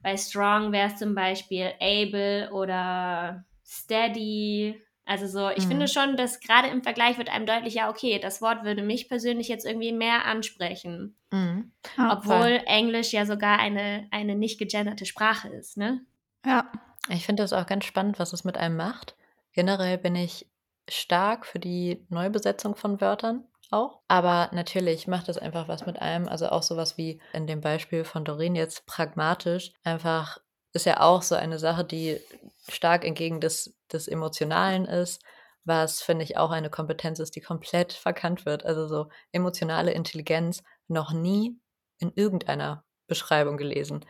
Bei 0.03 0.17
Strong 0.17 0.73
wäre 0.73 0.89
es 0.89 0.97
zum 0.97 1.15
Beispiel 1.15 1.73
Able 1.81 2.51
oder 2.53 3.45
Steady. 3.65 4.81
Also 5.05 5.27
so, 5.27 5.51
ich 5.51 5.65
mhm. 5.65 5.69
finde 5.69 5.89
schon, 5.89 6.17
dass 6.17 6.41
gerade 6.41 6.69
im 6.69 6.83
Vergleich 6.83 7.19
wird 7.19 7.31
einem 7.31 7.47
deutlich, 7.47 7.75
ja, 7.75 7.91
okay, 7.91 8.19
das 8.19 8.41
Wort 8.41 8.65
würde 8.65 8.83
mich 8.83 9.09
persönlich 9.09 9.49
jetzt 9.49 9.67
irgendwie 9.67 9.93
mehr 9.93 10.25
ansprechen. 10.25 11.17
Mhm. 11.31 11.73
Obwohl 11.99 12.63
Englisch 12.67 13.13
ja 13.13 13.27
sogar 13.27 13.59
eine, 13.59 14.09
eine 14.11 14.35
nicht 14.35 14.59
gegenderte 14.59 15.07
Sprache 15.07 15.49
ist, 15.49 15.77
ne? 15.77 16.01
Ja. 16.47 16.71
Ich 17.09 17.27
finde 17.27 17.43
das 17.43 17.53
auch 17.53 17.67
ganz 17.67 17.85
spannend, 17.85 18.19
was 18.19 18.33
es 18.33 18.45
mit 18.45 18.57
einem 18.57 18.77
macht. 18.77 19.17
Generell 19.53 19.99
bin 19.99 20.17
ich 20.17 20.51
stark 20.89 21.47
für 21.47 21.59
die 21.59 22.05
Neubesetzung 22.09 22.77
von 22.77 23.01
Wörtern 23.01 23.45
auch. 23.71 24.01
Aber 24.09 24.49
natürlich 24.53 25.07
macht 25.07 25.29
es 25.29 25.39
einfach 25.39 25.69
was 25.69 25.87
mit 25.87 26.01
einem. 26.01 26.29
Also 26.29 26.49
auch 26.49 26.63
sowas 26.63 26.97
wie 26.97 27.21
in 27.33 27.47
dem 27.47 27.61
Beispiel 27.61 28.05
von 28.05 28.25
Doreen 28.25 28.55
jetzt 28.55 28.87
pragmatisch. 28.87 29.73
Einfach 29.83 30.39
ist 30.73 30.87
ja 30.87 31.01
auch 31.01 31.23
so 31.23 31.35
eine 31.35 31.59
Sache, 31.59 31.85
die 31.85 32.21
stark 32.69 33.05
entgegen 33.05 33.41
des, 33.41 33.77
des 33.93 34.09
Emotionalen 34.09 34.85
ist, 34.85 35.23
was 35.65 36.03
finde 36.03 36.25
ich 36.25 36.37
auch 36.37 36.51
eine 36.51 36.71
Kompetenz 36.71 37.19
ist, 37.19 37.35
die 37.35 37.41
komplett 37.41 37.93
verkannt 37.93 38.47
wird. 38.47 38.65
Also 38.65 38.87
so 38.87 39.09
emotionale 39.33 39.93
Intelligenz 39.93 40.63
noch 40.87 41.13
nie 41.13 41.59
in 41.99 42.13
irgendeiner 42.15 42.85
Beschreibung 43.09 43.57
gelesen. 43.57 44.05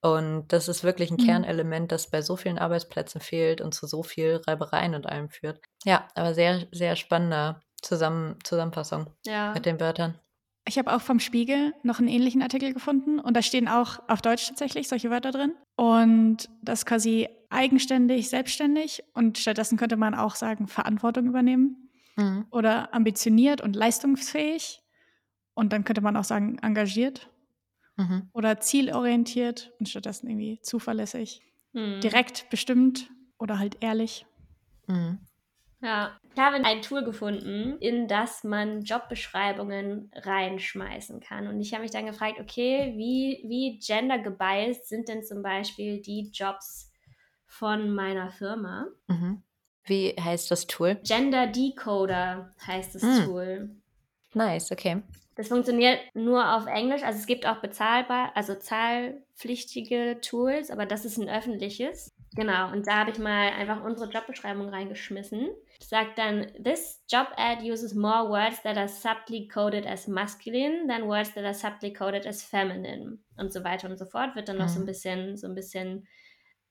Und 0.00 0.48
das 0.48 0.68
ist 0.68 0.84
wirklich 0.84 1.10
ein 1.10 1.16
mhm. 1.20 1.26
Kernelement, 1.26 1.90
das 1.90 2.10
bei 2.10 2.22
so 2.22 2.36
vielen 2.36 2.58
Arbeitsplätzen 2.58 3.20
fehlt 3.20 3.60
und 3.60 3.74
zu 3.74 3.86
so 3.86 4.02
viel 4.02 4.40
Reibereien 4.46 4.94
und 4.94 5.06
allem 5.06 5.28
führt. 5.28 5.60
Ja, 5.84 6.06
aber 6.14 6.34
sehr, 6.34 6.66
sehr 6.70 6.96
spannender 6.96 7.60
Zusammen 7.82 8.36
Zusammenfassung 8.44 9.10
ja. 9.24 9.52
mit 9.52 9.66
den 9.66 9.80
Wörtern. 9.80 10.18
Ich 10.66 10.78
habe 10.78 10.94
auch 10.94 11.00
vom 11.00 11.18
Spiegel 11.18 11.72
noch 11.82 11.98
einen 11.98 12.08
ähnlichen 12.08 12.42
Artikel 12.42 12.74
gefunden 12.74 13.20
und 13.20 13.36
da 13.36 13.42
stehen 13.42 13.68
auch 13.68 14.00
auf 14.08 14.20
Deutsch 14.20 14.48
tatsächlich 14.48 14.88
solche 14.88 15.10
Wörter 15.10 15.30
drin. 15.30 15.54
Und 15.76 16.48
das 16.62 16.84
quasi 16.84 17.28
eigenständig, 17.48 18.28
selbstständig 18.28 19.02
und 19.14 19.38
stattdessen 19.38 19.78
könnte 19.78 19.96
man 19.96 20.14
auch 20.14 20.34
sagen, 20.34 20.66
Verantwortung 20.66 21.26
übernehmen 21.26 21.90
mhm. 22.16 22.46
oder 22.50 22.92
ambitioniert 22.94 23.62
und 23.62 23.74
leistungsfähig. 23.74 24.82
Und 25.54 25.72
dann 25.72 25.84
könnte 25.84 26.02
man 26.02 26.16
auch 26.16 26.24
sagen, 26.24 26.58
engagiert 26.58 27.30
mhm. 27.98 28.30
oder 28.32 28.60
zielorientiert 28.60 29.72
und 29.78 29.88
stattdessen 29.88 30.28
irgendwie 30.28 30.60
zuverlässig, 30.62 31.42
mhm. 31.72 32.00
direkt 32.00 32.48
bestimmt 32.48 33.10
oder 33.38 33.58
halt 33.58 33.76
ehrlich. 33.82 34.24
Mhm. 34.86 35.18
Ja, 35.80 36.18
ich 36.34 36.40
habe 36.40 36.56
ein 36.56 36.82
Tool 36.82 37.04
gefunden, 37.04 37.78
in 37.78 38.08
das 38.08 38.42
man 38.42 38.82
Jobbeschreibungen 38.82 40.10
reinschmeißen 40.12 41.20
kann. 41.20 41.46
Und 41.46 41.60
ich 41.60 41.72
habe 41.72 41.82
mich 41.82 41.92
dann 41.92 42.06
gefragt, 42.06 42.40
okay, 42.40 42.94
wie, 42.96 43.44
wie 43.48 43.78
gendergebiased 43.78 44.88
sind 44.88 45.08
denn 45.08 45.22
zum 45.22 45.42
Beispiel 45.42 46.00
die 46.00 46.30
Jobs 46.32 46.90
von 47.46 47.94
meiner 47.94 48.30
Firma? 48.30 48.88
Mhm. 49.06 49.42
Wie 49.84 50.14
heißt 50.18 50.50
das 50.50 50.66
Tool? 50.66 50.96
Gender 51.04 51.46
Decoder 51.46 52.54
heißt 52.66 52.96
das 52.96 53.02
mhm. 53.02 53.24
Tool. 53.24 53.70
Nice, 54.34 54.72
okay. 54.72 55.02
Das 55.38 55.46
funktioniert 55.46 56.00
nur 56.14 56.56
auf 56.56 56.66
Englisch. 56.66 57.04
Also 57.04 57.20
es 57.20 57.26
gibt 57.26 57.46
auch 57.46 57.60
bezahlbar, 57.60 58.32
also 58.34 58.56
zahlpflichtige 58.56 60.18
Tools, 60.20 60.68
aber 60.68 60.84
das 60.84 61.04
ist 61.04 61.16
ein 61.16 61.28
öffentliches. 61.28 62.12
Genau, 62.34 62.72
und 62.72 62.88
da 62.88 62.96
habe 62.96 63.12
ich 63.12 63.18
mal 63.18 63.50
einfach 63.50 63.84
unsere 63.84 64.10
Jobbeschreibung 64.10 64.68
reingeschmissen. 64.68 65.48
Sagt 65.80 66.18
dann, 66.18 66.48
this 66.60 67.04
job 67.08 67.28
ad 67.36 67.62
uses 67.62 67.94
more 67.94 68.28
words 68.28 68.62
that 68.62 68.76
are 68.76 68.88
subtly 68.88 69.46
coded 69.46 69.86
as 69.86 70.08
masculine 70.08 70.88
than 70.88 71.06
words 71.06 71.32
that 71.34 71.44
are 71.44 71.54
subtly 71.54 71.92
coded 71.92 72.26
as 72.26 72.42
feminine. 72.42 73.18
Und 73.36 73.52
so 73.52 73.62
weiter 73.62 73.88
und 73.88 73.96
so 73.96 74.06
fort. 74.06 74.34
Wird 74.34 74.48
dann 74.48 74.58
noch 74.58 74.68
so 74.68 74.80
ein 74.80 74.82
mhm. 74.82 74.86
bisschen, 74.86 75.36
so 75.36 75.46
ein 75.46 75.54
bisschen 75.54 76.08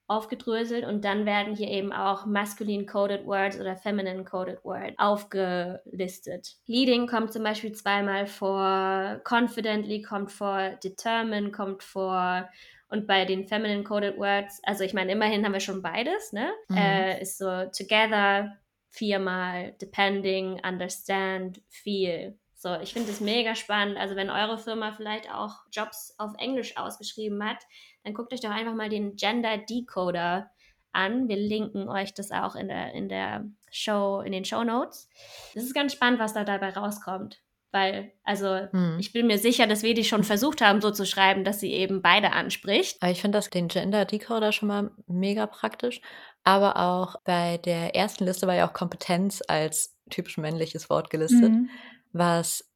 aufgedröselt 0.08 0.86
und 0.86 1.03
dann 1.03 1.26
werden 1.26 1.55
hier 1.55 1.70
eben 1.70 1.91
auch 1.91 2.26
masculine 2.26 2.86
coded 2.86 3.26
words 3.26 3.60
oder 3.60 3.76
feminine 3.76 4.24
coded 4.24 4.64
words 4.64 4.93
aufgelistet. 4.97 6.55
Leading 6.66 7.08
kommt 7.08 7.34
zum 7.34 7.43
Beispiel 7.43 7.74
zweimal 7.74 8.26
vor, 8.26 9.22
confidently 9.24 10.01
kommt 10.01 10.32
vor, 10.32 10.72
determine 10.84 11.51
kommt 11.51 11.84
vor 11.84 12.47
und 12.89 13.05
bei 13.05 13.26
den 13.26 13.45
feminine 13.45 13.84
coded 13.84 14.18
words, 14.18 14.62
also 14.64 14.84
ich 14.84 14.93
meine, 14.93 15.12
immerhin 15.12 15.43
haben 15.43 15.53
wir 15.53 15.60
schon 15.60 15.82
beides, 15.82 16.32
ne? 16.32 16.49
Mhm. 16.70 16.78
Äh, 16.78 17.22
ist 17.22 17.38
so 17.38 17.66
together 17.78 18.58
viermal, 18.89 19.76
depending, 19.82 20.62
understand, 20.66 21.62
feel. 21.68 22.38
So, 22.60 22.74
ich 22.82 22.91
finde 22.91 23.12
es 23.12 23.22
mega 23.22 23.53
spannend. 23.53 23.97
Also, 23.97 24.16
wenn 24.16 24.32
eure 24.32 24.58
Firma 24.58 24.91
vielleicht 24.91 25.32
auch 25.32 25.58
Jobs 25.72 26.16
auf 26.18 26.32
Englisch 26.39 26.76
ausgeschrieben 26.76 27.43
hat, 27.43 27.60
dann 28.03 28.16
guckt 28.16 28.34
euch 28.34 28.41
doch 28.41 28.49
einfach 28.49 28.74
mal 28.74 28.89
den 28.89 29.16
Gender 29.16 29.60
Decoder 29.60 30.49
an. 30.91 31.28
Wir 31.28 31.38
linken 31.38 31.88
euch 31.88 32.16
das 32.16 32.32
auch 32.32 32.55
in 32.55 32.68
der, 32.68 32.93
in 32.93 33.10
der 33.10 33.45
Show, 33.70 34.22
in 34.26 34.32
den 34.32 34.43
Show 34.43 34.64
Notes. 34.64 35.08
Das 35.53 35.66
ist 35.66 35.76
ganz 35.76 35.93
spannend, 35.93 36.20
was 36.20 36.34
da 36.34 36.43
dabei 36.43 36.72
rauskommt. 36.72 37.43
Weil, 37.72 38.14
also, 38.24 38.68
hm. 38.72 38.97
ich 38.97 39.14
bin 39.14 39.28
mir 39.28 39.38
sicher, 39.38 39.68
dass 39.68 39.84
wir 39.84 39.93
die 39.93 40.05
schon 40.05 40.24
versucht 40.24 40.62
haben, 40.62 40.82
so 40.82 40.89
zu 40.89 41.05
schreiben, 41.05 41.43
dass 41.43 41.60
sie 41.60 41.74
eben 41.74 42.01
beide 42.01 42.32
anspricht. 42.32 42.97
Aber 43.01 43.12
ich 43.12 43.22
finde 43.22 43.38
das 43.38 43.51
den 43.51 43.68
Gender 43.68 44.05
Decoder 44.05 44.51
schon 44.51 44.70
mal 44.70 44.89
mega 45.05 45.45
praktisch. 45.45 46.01
Aber 46.43 46.78
auch 46.78 47.18
bei 47.24 47.60
der 47.60 47.95
ersten 47.95 48.26
Liste 48.26 48.47
war 48.47 48.55
ja 48.55 48.68
auch 48.68 48.74
Kompetenz 48.74 49.43
als 49.47 49.95
typisch 50.10 50.38
männliches 50.38 50.89
Wort 50.89 51.12
gelistet. 51.12 51.51
Mhm 51.51 51.70
was 52.14 52.70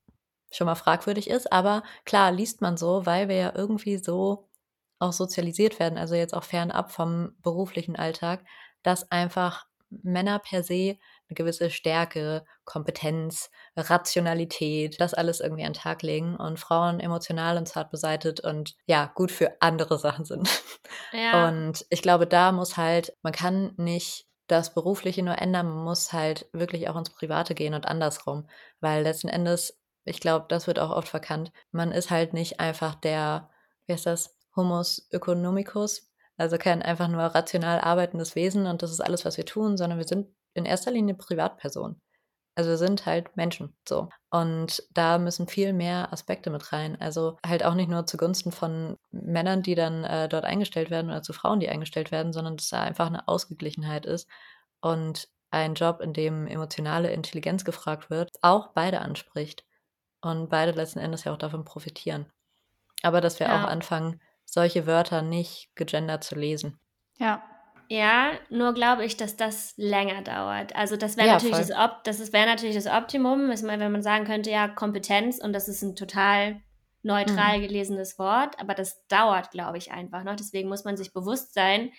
schon 0.51 0.65
mal 0.65 0.75
fragwürdig 0.75 1.29
ist. 1.29 1.51
Aber 1.51 1.84
klar, 2.05 2.32
liest 2.32 2.61
man 2.61 2.77
so, 2.77 3.05
weil 3.05 3.29
wir 3.29 3.36
ja 3.36 3.53
irgendwie 3.55 3.97
so 3.97 4.49
auch 4.99 5.13
sozialisiert 5.13 5.79
werden, 5.79 5.97
also 5.97 6.13
jetzt 6.15 6.34
auch 6.34 6.43
fernab 6.43 6.91
vom 6.91 7.36
beruflichen 7.41 7.95
Alltag, 7.95 8.43
dass 8.84 9.11
einfach 9.11 9.65
Männer 9.89 10.39
per 10.39 10.63
se 10.63 10.97
eine 11.27 11.36
gewisse 11.36 11.69
Stärke, 11.69 12.45
Kompetenz, 12.65 13.49
Rationalität, 13.75 14.99
das 15.01 15.13
alles 15.13 15.39
irgendwie 15.41 15.63
an 15.65 15.73
den 15.73 15.82
Tag 15.82 16.01
legen 16.01 16.36
und 16.36 16.59
Frauen 16.59 16.99
emotional 16.99 17.57
und 17.57 17.67
zart 17.67 17.91
beseitet 17.91 18.39
und 18.39 18.75
ja, 18.86 19.11
gut 19.15 19.32
für 19.32 19.57
andere 19.59 19.99
Sachen 19.99 20.25
sind. 20.25 20.49
Ja. 21.13 21.47
Und 21.47 21.86
ich 21.89 22.01
glaube, 22.01 22.27
da 22.27 22.51
muss 22.51 22.77
halt, 22.77 23.13
man 23.21 23.34
kann 23.34 23.73
nicht 23.77 24.27
das 24.51 24.73
Berufliche 24.73 25.23
nur 25.23 25.37
ändern, 25.39 25.69
man 25.69 25.83
muss 25.83 26.13
halt 26.13 26.47
wirklich 26.53 26.89
auch 26.89 26.97
ins 26.97 27.09
Private 27.09 27.55
gehen 27.55 27.73
und 27.73 27.85
andersrum. 27.87 28.47
Weil 28.81 29.03
letzten 29.03 29.29
Endes, 29.29 29.79
ich 30.03 30.19
glaube, 30.19 30.45
das 30.49 30.67
wird 30.67 30.79
auch 30.79 30.91
oft 30.91 31.07
verkannt, 31.07 31.51
man 31.71 31.91
ist 31.91 32.11
halt 32.11 32.33
nicht 32.33 32.59
einfach 32.59 32.95
der, 32.95 33.49
wie 33.85 33.93
heißt 33.93 34.05
das, 34.05 34.37
Homus 34.55 35.07
economicus, 35.11 36.11
also 36.37 36.57
kein 36.57 36.81
einfach 36.81 37.07
nur 37.07 37.21
rational 37.21 37.79
arbeitendes 37.79 38.35
Wesen 38.35 38.65
und 38.65 38.81
das 38.81 38.91
ist 38.91 38.99
alles, 38.99 39.23
was 39.23 39.37
wir 39.37 39.45
tun, 39.45 39.77
sondern 39.77 39.97
wir 39.97 40.07
sind 40.07 40.27
in 40.53 40.65
erster 40.65 40.91
Linie 40.91 41.15
Privatpersonen. 41.15 42.01
Also 42.55 42.71
wir 42.71 42.77
sind 42.77 43.05
halt 43.05 43.35
Menschen 43.37 43.75
so. 43.87 44.09
Und 44.29 44.83
da 44.93 45.17
müssen 45.17 45.47
viel 45.47 45.73
mehr 45.73 46.11
Aspekte 46.11 46.49
mit 46.49 46.73
rein. 46.73 46.99
Also 46.99 47.37
halt 47.45 47.63
auch 47.63 47.73
nicht 47.73 47.89
nur 47.89 48.05
zugunsten 48.05 48.51
von 48.51 48.97
Männern, 49.11 49.61
die 49.61 49.75
dann 49.75 50.03
äh, 50.03 50.27
dort 50.27 50.43
eingestellt 50.43 50.89
werden 50.89 51.09
oder 51.09 51.23
zu 51.23 51.33
Frauen, 51.33 51.59
die 51.59 51.69
eingestellt 51.69 52.11
werden, 52.11 52.33
sondern 52.33 52.57
dass 52.57 52.69
da 52.69 52.81
einfach 52.81 53.07
eine 53.07 53.27
Ausgeglichenheit 53.27 54.05
ist 54.05 54.27
und 54.81 55.29
ein 55.49 55.75
Job, 55.75 55.99
in 56.01 56.13
dem 56.13 56.47
emotionale 56.47 57.11
Intelligenz 57.11 57.65
gefragt 57.65 58.09
wird, 58.09 58.31
auch 58.41 58.69
beide 58.73 59.01
anspricht. 59.01 59.65
Und 60.21 60.49
beide 60.49 60.71
letzten 60.71 60.99
Endes 60.99 61.23
ja 61.23 61.33
auch 61.33 61.37
davon 61.37 61.65
profitieren. 61.65 62.27
Aber 63.01 63.21
dass 63.21 63.39
wir 63.39 63.47
ja. 63.47 63.63
auch 63.63 63.67
anfangen, 63.67 64.21
solche 64.45 64.85
Wörter 64.85 65.21
nicht 65.21 65.69
gegendert 65.75 66.23
zu 66.23 66.35
lesen. 66.35 66.79
Ja, 67.17 67.43
ja, 67.91 68.31
nur 68.49 68.73
glaube 68.73 69.03
ich, 69.03 69.17
dass 69.17 69.35
das 69.35 69.73
länger 69.75 70.21
dauert. 70.21 70.73
Also 70.77 70.95
das 70.95 71.17
wäre 71.17 71.27
ja, 71.27 71.33
natürlich, 71.33 71.57
das, 71.57 71.71
Op 71.71 72.05
das 72.05 72.31
wäre 72.31 72.45
natürlich 72.45 72.75
das 72.75 72.87
Optimum, 72.87 73.49
wenn 73.49 73.91
man 73.91 74.01
sagen 74.01 74.23
könnte, 74.23 74.49
ja, 74.49 74.69
Kompetenz 74.69 75.39
und 75.43 75.51
das 75.51 75.67
ist 75.67 75.81
ein 75.81 75.97
total 75.97 76.61
neutral 77.03 77.57
mhm. 77.57 77.63
gelesenes 77.63 78.17
Wort, 78.17 78.57
aber 78.61 78.75
das 78.75 79.05
dauert, 79.07 79.51
glaube 79.51 79.77
ich, 79.77 79.91
einfach 79.91 80.23
noch. 80.23 80.37
Deswegen 80.37 80.69
muss 80.69 80.85
man 80.85 80.95
sich 80.95 81.11
bewusst 81.11 81.53
sein, 81.53 81.91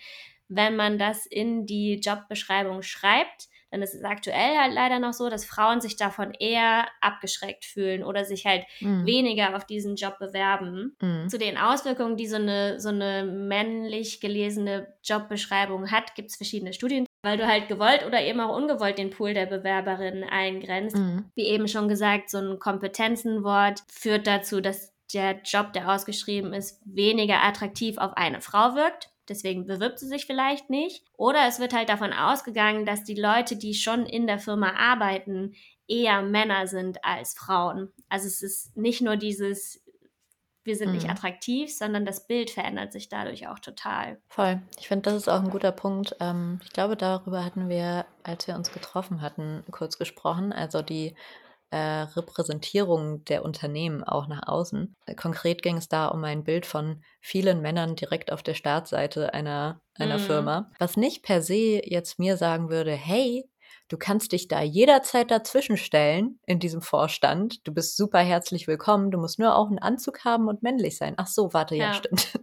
wenn 0.47 0.75
man 0.75 0.97
das 0.97 1.27
in 1.27 1.67
die 1.67 1.99
Jobbeschreibung 2.03 2.81
schreibt, 2.81 3.49
ist 3.81 3.95
es 3.95 4.03
aktuell 4.03 4.57
halt 4.57 4.73
leider 4.73 4.99
noch 4.99 5.13
so, 5.13 5.29
dass 5.29 5.45
Frauen 5.45 5.81
sich 5.81 5.95
davon 5.95 6.33
eher 6.33 6.87
abgeschreckt 7.01 7.65
fühlen 7.65 8.03
oder 8.03 8.25
sich 8.25 8.45
halt 8.45 8.65
mhm. 8.79 9.05
weniger 9.05 9.55
auf 9.55 9.65
diesen 9.65 9.95
Job 9.95 10.19
bewerben. 10.19 10.95
Mhm. 11.01 11.29
Zu 11.29 11.37
den 11.37 11.57
Auswirkungen, 11.57 12.17
die 12.17 12.27
so 12.27 12.35
eine, 12.35 12.79
so 12.79 12.89
eine 12.89 13.23
männlich 13.23 14.21
gelesene 14.21 14.93
Jobbeschreibung 15.03 15.91
hat, 15.91 16.15
gibt 16.15 16.31
es 16.31 16.37
verschiedene 16.37 16.73
Studien, 16.73 17.05
weil 17.23 17.37
du 17.37 17.47
halt 17.47 17.67
gewollt 17.67 18.05
oder 18.05 18.21
eben 18.21 18.39
auch 18.39 18.55
ungewollt 18.55 18.97
den 18.97 19.09
Pool 19.09 19.33
der 19.33 19.45
Bewerberinnen 19.45 20.23
eingrenzt. 20.23 20.97
Mhm. 20.97 21.31
Wie 21.35 21.45
eben 21.45 21.67
schon 21.67 21.87
gesagt, 21.87 22.29
so 22.29 22.37
ein 22.37 22.59
Kompetenzenwort 22.59 23.81
führt 23.87 24.27
dazu, 24.27 24.61
dass 24.61 24.93
der 25.13 25.41
Job, 25.43 25.73
der 25.73 25.89
ausgeschrieben 25.91 26.53
ist, 26.53 26.81
weniger 26.85 27.43
attraktiv 27.43 27.97
auf 27.97 28.17
eine 28.17 28.41
Frau 28.41 28.75
wirkt 28.75 29.12
deswegen 29.29 29.65
bewirbt 29.65 29.99
sie 29.99 30.07
sich 30.07 30.25
vielleicht 30.25 30.69
nicht. 30.69 31.03
Oder 31.17 31.47
es 31.47 31.59
wird 31.59 31.73
halt 31.73 31.89
davon 31.89 32.13
ausgegangen, 32.13 32.85
dass 32.85 33.03
die 33.03 33.19
Leute, 33.19 33.55
die 33.55 33.73
schon 33.73 34.05
in 34.05 34.27
der 34.27 34.39
Firma 34.39 34.73
arbeiten, 34.77 35.53
eher 35.87 36.21
Männer 36.21 36.67
sind 36.67 37.03
als 37.03 37.33
Frauen. 37.33 37.91
Also 38.09 38.27
es 38.27 38.41
ist 38.41 38.77
nicht 38.77 39.01
nur 39.01 39.17
dieses, 39.17 39.83
wir 40.63 40.75
sind 40.75 40.89
mhm. 40.89 40.95
nicht 40.95 41.09
attraktiv, 41.09 41.75
sondern 41.75 42.05
das 42.05 42.25
Bild 42.27 42.49
verändert 42.49 42.93
sich 42.93 43.09
dadurch 43.09 43.47
auch 43.47 43.59
total. 43.59 44.21
Voll. 44.29 44.61
Ich 44.79 44.87
finde, 44.87 45.03
das 45.03 45.15
ist 45.15 45.29
auch 45.29 45.41
ein 45.41 45.49
guter 45.49 45.71
Punkt. 45.71 46.15
Ähm, 46.19 46.59
ich 46.63 46.71
glaube, 46.71 46.95
darüber 46.95 47.43
hatten 47.43 47.69
wir, 47.69 48.05
als 48.23 48.47
wir 48.47 48.55
uns 48.55 48.71
getroffen 48.71 49.21
hatten, 49.21 49.63
kurz 49.71 49.97
gesprochen. 49.97 50.53
Also 50.53 50.81
die 50.81 51.15
äh, 51.73 52.01
Repräsentierung 52.01 53.25
der 53.25 53.43
Unternehmen 53.43 54.03
auch 54.03 54.27
nach 54.27 54.47
außen. 54.47 54.95
Konkret 55.17 55.63
ging 55.63 55.77
es 55.77 55.87
da 55.87 56.05
um 56.05 56.23
ein 56.23 56.43
Bild 56.43 56.67
von 56.67 57.01
vielen 57.19 57.61
Männern 57.61 57.95
direkt 57.95 58.31
auf 58.31 58.43
der 58.43 58.53
Startseite 58.53 59.33
einer, 59.33 59.81
einer 59.95 60.19
mhm. 60.19 60.23
Firma, 60.23 60.71
was 60.77 60.97
nicht 60.97 61.23
per 61.23 61.41
se 61.41 61.81
jetzt 61.83 62.19
mir 62.19 62.37
sagen 62.37 62.69
würde, 62.69 62.91
hey, 62.91 63.49
du 63.87 63.97
kannst 63.97 64.33
dich 64.33 64.47
da 64.47 64.61
jederzeit 64.61 65.31
dazwischen 65.31 65.77
stellen 65.77 66.37
in 66.45 66.59
diesem 66.59 66.83
Vorstand. 66.83 67.67
Du 67.67 67.73
bist 67.73 67.97
super 67.97 68.19
herzlich 68.19 68.67
willkommen. 68.67 69.09
Du 69.09 69.17
musst 69.17 69.39
nur 69.39 69.55
auch 69.55 69.67
einen 69.67 69.79
Anzug 69.79 70.23
haben 70.23 70.47
und 70.47 70.61
männlich 70.61 70.97
sein. 70.97 71.15
Ach 71.17 71.27
so, 71.27 71.53
warte, 71.53 71.75
ja, 71.75 71.85
ja 71.85 71.93
stimmt. 71.95 72.39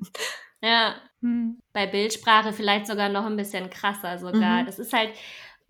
Ja, 0.62 0.94
hm. 1.22 1.58
bei 1.72 1.86
Bildsprache 1.86 2.52
vielleicht 2.52 2.86
sogar 2.86 3.08
noch 3.08 3.24
ein 3.24 3.36
bisschen 3.36 3.70
krasser 3.70 4.18
sogar. 4.18 4.60
Mhm. 4.60 4.66
Das 4.66 4.78
ist 4.78 4.92
halt, 4.92 5.10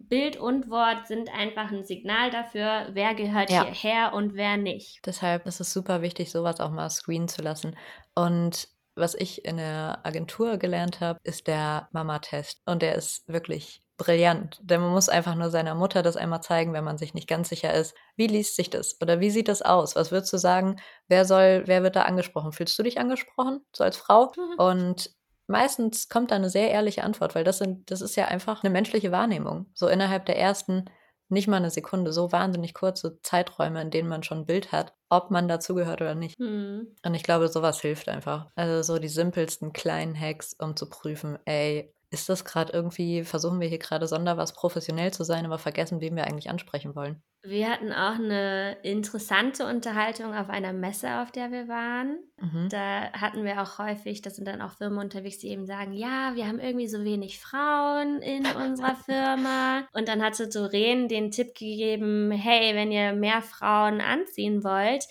Bild 0.09 0.37
und 0.37 0.71
Wort 0.71 1.07
sind 1.07 1.33
einfach 1.33 1.71
ein 1.71 1.85
Signal 1.85 2.31
dafür, 2.31 2.89
wer 2.93 3.15
gehört 3.15 3.51
ja. 3.51 3.65
hierher 3.65 4.13
und 4.15 4.35
wer 4.35 4.57
nicht. 4.57 5.01
Deshalb 5.07 5.47
ist 5.47 5.61
es 5.61 5.73
super 5.73 6.03
wichtig, 6.03 6.31
sowas 6.31 6.61
auch 6.61 6.71
mal 6.71 6.91
screenen 6.91 7.29
zu 7.29 7.43
lassen. 7.43 7.77
Und 8.15 8.69
was 8.97 9.15
ich 9.15 9.45
in 9.45 9.57
der 9.57 10.01
Agentur 10.05 10.57
gelernt 10.57 11.01
habe, 11.01 11.19
ist 11.23 11.47
der 11.47 11.89
Mama-Test. 11.93 12.63
Und 12.67 12.83
der 12.83 12.95
ist 12.97 13.27
wirklich 13.29 13.83
brillant. 13.97 14.59
Denn 14.63 14.81
man 14.81 14.91
muss 14.91 15.09
einfach 15.09 15.35
nur 15.35 15.51
seiner 15.51 15.75
Mutter 15.75 16.03
das 16.03 16.17
einmal 16.17 16.43
zeigen, 16.43 16.73
wenn 16.73 16.85
man 16.85 16.99
sich 16.99 17.15
nicht 17.15 17.29
ganz 17.29 17.51
sicher 17.51 17.73
ist. 17.75 17.95
Wie 18.17 18.27
liest 18.27 18.57
sich 18.57 18.71
das? 18.71 18.97
Oder 19.01 19.21
wie 19.21 19.31
sieht 19.31 19.49
das 19.49 19.63
aus? 19.63 19.95
Was 19.95 20.11
würdest 20.11 20.33
du 20.33 20.39
sagen? 20.39 20.81
Wer 21.07 21.25
soll, 21.25 21.65
wer 21.67 21.83
wird 21.83 21.97
da 21.97 22.03
angesprochen? 22.03 22.53
Fühlst 22.53 22.79
du 22.79 22.83
dich 22.83 22.99
angesprochen, 22.99 23.61
so 23.75 23.85
als 23.85 23.97
Frau? 23.97 24.33
Mhm. 24.37 24.55
Und 24.59 25.11
meistens 25.51 26.09
kommt 26.09 26.31
da 26.31 26.37
eine 26.37 26.49
sehr 26.49 26.71
ehrliche 26.71 27.05
Antwort, 27.05 27.35
weil 27.35 27.45
das 27.45 27.59
sind, 27.59 27.91
das 27.91 28.01
ist 28.01 28.17
ja 28.17 28.27
einfach 28.27 28.63
eine 28.63 28.71
menschliche 28.71 29.13
Wahrnehmung. 29.13 29.67
So 29.75 29.89
innerhalb 29.89 30.27
der 30.27 30.39
ersten 30.39 30.87
nicht 31.29 31.47
mal 31.47 31.59
eine 31.59 31.71
Sekunde, 31.71 32.13
so 32.13 32.33
wahnsinnig 32.33 32.75
kurze 32.75 33.21
Zeiträume, 33.23 33.81
in 33.83 33.91
denen 33.91 34.09
man 34.09 34.23
schon 34.23 34.39
ein 34.39 34.47
Bild 34.47 34.73
hat, 34.73 34.95
ob 35.09 35.31
man 35.31 35.47
dazugehört 35.47 36.01
oder 36.01 36.15
nicht. 36.15 36.41
Mhm. 36.41 36.97
Und 37.05 37.15
ich 37.15 37.23
glaube, 37.23 37.49
sowas 37.49 37.81
hilft 37.81 38.09
einfach. 38.09 38.49
Also 38.57 38.83
so 38.83 38.99
die 38.99 39.09
simpelsten 39.09 39.73
kleinen 39.73 40.19
Hacks, 40.19 40.55
um 40.59 40.77
zu 40.77 40.89
prüfen, 40.89 41.39
ey, 41.45 41.95
ist 42.11 42.29
das 42.29 42.45
gerade 42.45 42.73
irgendwie, 42.73 43.23
versuchen 43.23 43.61
wir 43.61 43.69
hier 43.69 43.79
gerade 43.79 44.07
sonder 44.09 44.37
was 44.37 44.53
professionell 44.53 45.13
zu 45.13 45.23
sein, 45.23 45.47
aber 45.47 45.59
vergessen, 45.59 46.01
wen 46.01 46.17
wir 46.17 46.25
eigentlich 46.25 46.51
ansprechen 46.51 46.97
wollen? 46.97 47.23
Wir 47.43 47.71
hatten 47.71 47.91
auch 47.93 48.17
eine 48.17 48.77
interessante 48.83 49.65
Unterhaltung 49.65 50.35
auf 50.35 50.51
einer 50.51 50.75
Messe, 50.75 51.23
auf 51.23 51.31
der 51.31 51.51
wir 51.53 51.69
waren. 51.69 52.19
Mhm. 52.37 52.69
Da 52.69 53.13
hatten 53.13 53.45
wir 53.45 53.63
auch 53.63 53.79
häufig, 53.79 54.21
das 54.21 54.37
sind 54.37 54.47
dann 54.47 54.61
auch 54.61 54.73
Firmen 54.73 54.99
unterwegs, 54.99 55.39
die 55.39 55.49
eben 55.49 55.65
sagen, 55.65 55.95
ja, 55.95 56.33
wir 56.35 56.47
haben 56.47 56.59
irgendwie 56.59 56.89
so 56.89 57.03
wenig 57.03 57.41
Frauen 57.41 58.21
in 58.21 58.45
unserer 58.45 58.97
Firma. 58.97 59.85
Und 59.95 60.09
dann 60.09 60.23
hatte 60.23 60.49
Doreen 60.49 61.09
den 61.09 61.31
Tipp 61.31 61.55
gegeben, 61.55 62.31
hey, 62.33 62.75
wenn 62.75 62.93
ihr 62.93 63.15
mehr 63.15 63.41
Frauen 63.41 64.03
anziehen 64.03 64.63
wollt, 64.63 65.07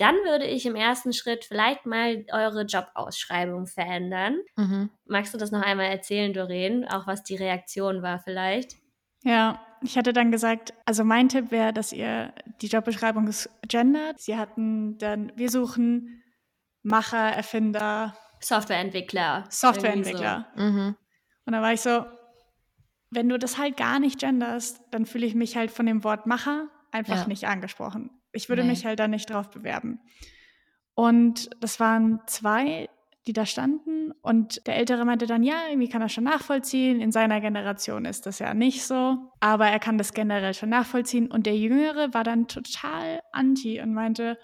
dann 0.00 0.14
würde 0.24 0.46
ich 0.46 0.64
im 0.66 0.76
ersten 0.76 1.12
Schritt 1.12 1.44
vielleicht 1.44 1.84
mal 1.86 2.24
eure 2.32 2.64
Jobausschreibung 2.64 3.66
verändern. 3.66 4.38
Mhm. 4.56 4.90
Magst 5.06 5.34
du 5.34 5.38
das 5.38 5.50
noch 5.50 5.62
einmal 5.62 5.86
erzählen, 5.86 6.32
Doreen? 6.32 6.86
Auch 6.86 7.06
was 7.06 7.22
die 7.22 7.36
Reaktion 7.36 8.02
war 8.02 8.18
vielleicht? 8.20 8.76
Ja, 9.22 9.60
ich 9.82 9.98
hatte 9.98 10.12
dann 10.12 10.32
gesagt, 10.32 10.72
also 10.86 11.04
mein 11.04 11.28
Tipp 11.28 11.50
wäre, 11.50 11.72
dass 11.72 11.92
ihr 11.92 12.32
die 12.62 12.68
Jobbeschreibung 12.68 13.30
gendert. 13.68 14.20
Sie 14.20 14.36
hatten 14.36 14.96
dann, 14.98 15.32
wir 15.36 15.50
suchen 15.50 16.22
Macher, 16.82 17.30
Erfinder, 17.30 18.14
Softwareentwickler. 18.40 19.44
Softwareentwickler. 19.50 20.46
So. 20.56 20.62
Mhm. 20.62 20.96
Und 21.44 21.52
da 21.52 21.62
war 21.62 21.72
ich 21.72 21.82
so, 21.82 22.06
wenn 23.10 23.28
du 23.28 23.38
das 23.38 23.58
halt 23.58 23.76
gar 23.76 24.00
nicht 24.00 24.20
genderst, 24.20 24.80
dann 24.90 25.04
fühle 25.04 25.26
ich 25.26 25.34
mich 25.34 25.56
halt 25.56 25.70
von 25.70 25.86
dem 25.86 26.04
Wort 26.04 26.26
Macher 26.26 26.68
einfach 26.90 27.22
ja. 27.22 27.26
nicht 27.26 27.46
angesprochen. 27.46 28.10
Ich 28.32 28.48
würde 28.48 28.62
nee. 28.62 28.70
mich 28.70 28.84
halt 28.84 29.00
da 29.00 29.08
nicht 29.08 29.30
drauf 29.30 29.50
bewerben. 29.50 30.00
Und 30.94 31.50
das 31.60 31.80
waren 31.80 32.20
zwei, 32.26 32.88
die 33.26 33.32
da 33.32 33.46
standen. 33.46 34.12
Und 34.22 34.66
der 34.66 34.76
Ältere 34.76 35.04
meinte 35.04 35.26
dann, 35.26 35.42
ja, 35.42 35.68
irgendwie 35.68 35.88
kann 35.88 36.02
er 36.02 36.08
schon 36.08 36.24
nachvollziehen. 36.24 37.00
In 37.00 37.12
seiner 37.12 37.40
Generation 37.40 38.04
ist 38.04 38.26
das 38.26 38.38
ja 38.38 38.54
nicht 38.54 38.84
so. 38.84 39.16
Aber 39.40 39.66
er 39.66 39.78
kann 39.78 39.98
das 39.98 40.12
generell 40.12 40.54
schon 40.54 40.68
nachvollziehen. 40.68 41.30
Und 41.30 41.46
der 41.46 41.56
Jüngere 41.56 42.12
war 42.12 42.24
dann 42.24 42.48
total 42.48 43.20
anti 43.32 43.80
und 43.80 43.94
meinte, 43.94 44.38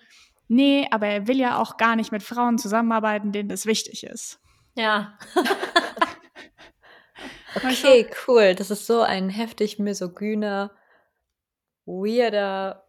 nee, 0.48 0.86
aber 0.90 1.06
er 1.06 1.26
will 1.26 1.38
ja 1.38 1.58
auch 1.58 1.76
gar 1.76 1.96
nicht 1.96 2.12
mit 2.12 2.22
Frauen 2.22 2.58
zusammenarbeiten, 2.58 3.32
denen 3.32 3.48
das 3.48 3.66
wichtig 3.66 4.04
ist. 4.04 4.40
Ja. 4.74 5.18
okay, 7.56 8.06
cool. 8.26 8.54
Das 8.54 8.70
ist 8.70 8.86
so 8.86 9.02
ein 9.02 9.30
heftig 9.30 9.78
misogyner, 9.78 10.70
weirder 11.86 12.85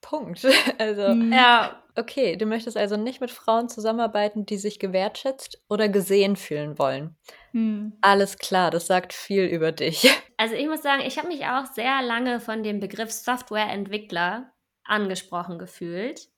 Punkt. 0.00 0.46
Also, 0.78 1.14
mhm. 1.14 1.32
ja, 1.32 1.82
okay, 1.96 2.36
du 2.36 2.46
möchtest 2.46 2.76
also 2.76 2.96
nicht 2.96 3.20
mit 3.20 3.30
Frauen 3.30 3.68
zusammenarbeiten, 3.68 4.46
die 4.46 4.56
sich 4.56 4.78
gewertschätzt 4.78 5.62
oder 5.68 5.88
gesehen 5.88 6.36
fühlen 6.36 6.78
wollen. 6.78 7.16
Mhm. 7.52 7.92
Alles 8.00 8.38
klar, 8.38 8.70
das 8.70 8.86
sagt 8.86 9.12
viel 9.12 9.44
über 9.44 9.72
dich. 9.72 10.10
Also 10.40 10.54
ich 10.54 10.66
muss 10.68 10.80
sagen, 10.80 11.02
ich 11.06 11.18
habe 11.18 11.28
mich 11.28 11.44
auch 11.44 11.66
sehr 11.66 12.00
lange 12.00 12.40
von 12.40 12.62
dem 12.62 12.80
Begriff 12.80 13.10
Softwareentwickler 13.10 14.50
angesprochen 14.84 15.58
gefühlt. 15.58 16.30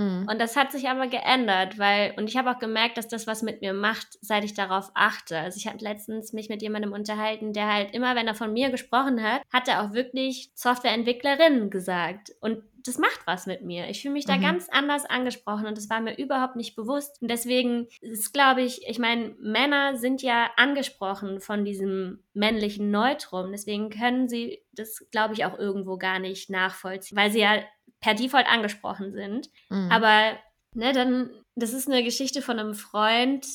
Mhm. 0.00 0.26
Und 0.30 0.40
das 0.40 0.56
hat 0.56 0.72
sich 0.72 0.88
aber 0.88 1.08
geändert, 1.08 1.78
weil, 1.78 2.14
und 2.16 2.26
ich 2.26 2.38
habe 2.38 2.50
auch 2.50 2.58
gemerkt, 2.58 2.96
dass 2.96 3.06
das 3.06 3.26
was 3.26 3.42
mit 3.42 3.60
mir 3.60 3.74
macht, 3.74 4.06
seit 4.22 4.44
ich 4.44 4.54
darauf 4.54 4.90
achte. 4.94 5.38
Also 5.38 5.58
ich 5.58 5.66
habe 5.66 5.76
letztens 5.84 6.32
mich 6.32 6.48
mit 6.48 6.62
jemandem 6.62 6.92
unterhalten, 6.94 7.52
der 7.52 7.70
halt 7.70 7.94
immer, 7.94 8.16
wenn 8.16 8.26
er 8.26 8.34
von 8.34 8.50
mir 8.50 8.70
gesprochen 8.70 9.22
hat, 9.22 9.42
hat 9.52 9.68
er 9.68 9.82
auch 9.82 9.92
wirklich 9.92 10.52
Softwareentwicklerin 10.54 11.68
gesagt. 11.68 12.32
Und 12.40 12.62
das 12.84 12.98
macht 12.98 13.20
was 13.26 13.46
mit 13.46 13.62
mir. 13.62 13.88
Ich 13.88 14.02
fühle 14.02 14.14
mich 14.14 14.24
da 14.24 14.36
mhm. 14.36 14.42
ganz 14.42 14.68
anders 14.70 15.04
angesprochen 15.04 15.66
und 15.66 15.76
das 15.76 15.90
war 15.90 16.00
mir 16.00 16.16
überhaupt 16.16 16.56
nicht 16.56 16.76
bewusst. 16.76 17.20
Und 17.20 17.30
deswegen 17.30 17.88
ist, 18.00 18.32
glaube 18.32 18.62
ich, 18.62 18.86
ich 18.88 18.98
meine, 18.98 19.34
Männer 19.40 19.96
sind 19.96 20.22
ja 20.22 20.50
angesprochen 20.56 21.40
von 21.40 21.64
diesem 21.64 22.22
männlichen 22.32 22.90
Neutrum. 22.90 23.50
Deswegen 23.52 23.90
können 23.90 24.28
sie 24.28 24.62
das, 24.72 25.06
glaube 25.10 25.34
ich, 25.34 25.44
auch 25.44 25.58
irgendwo 25.58 25.98
gar 25.98 26.18
nicht 26.18 26.50
nachvollziehen, 26.50 27.16
weil 27.16 27.30
sie 27.30 27.40
ja 27.40 27.62
per 28.00 28.14
Default 28.14 28.46
angesprochen 28.46 29.12
sind. 29.12 29.50
Mhm. 29.68 29.90
Aber 29.90 30.38
ne, 30.74 30.92
dann, 30.92 31.30
das 31.54 31.72
ist 31.72 31.88
eine 31.88 32.02
Geschichte 32.02 32.42
von 32.42 32.58
einem 32.58 32.74
Freund, 32.74 33.46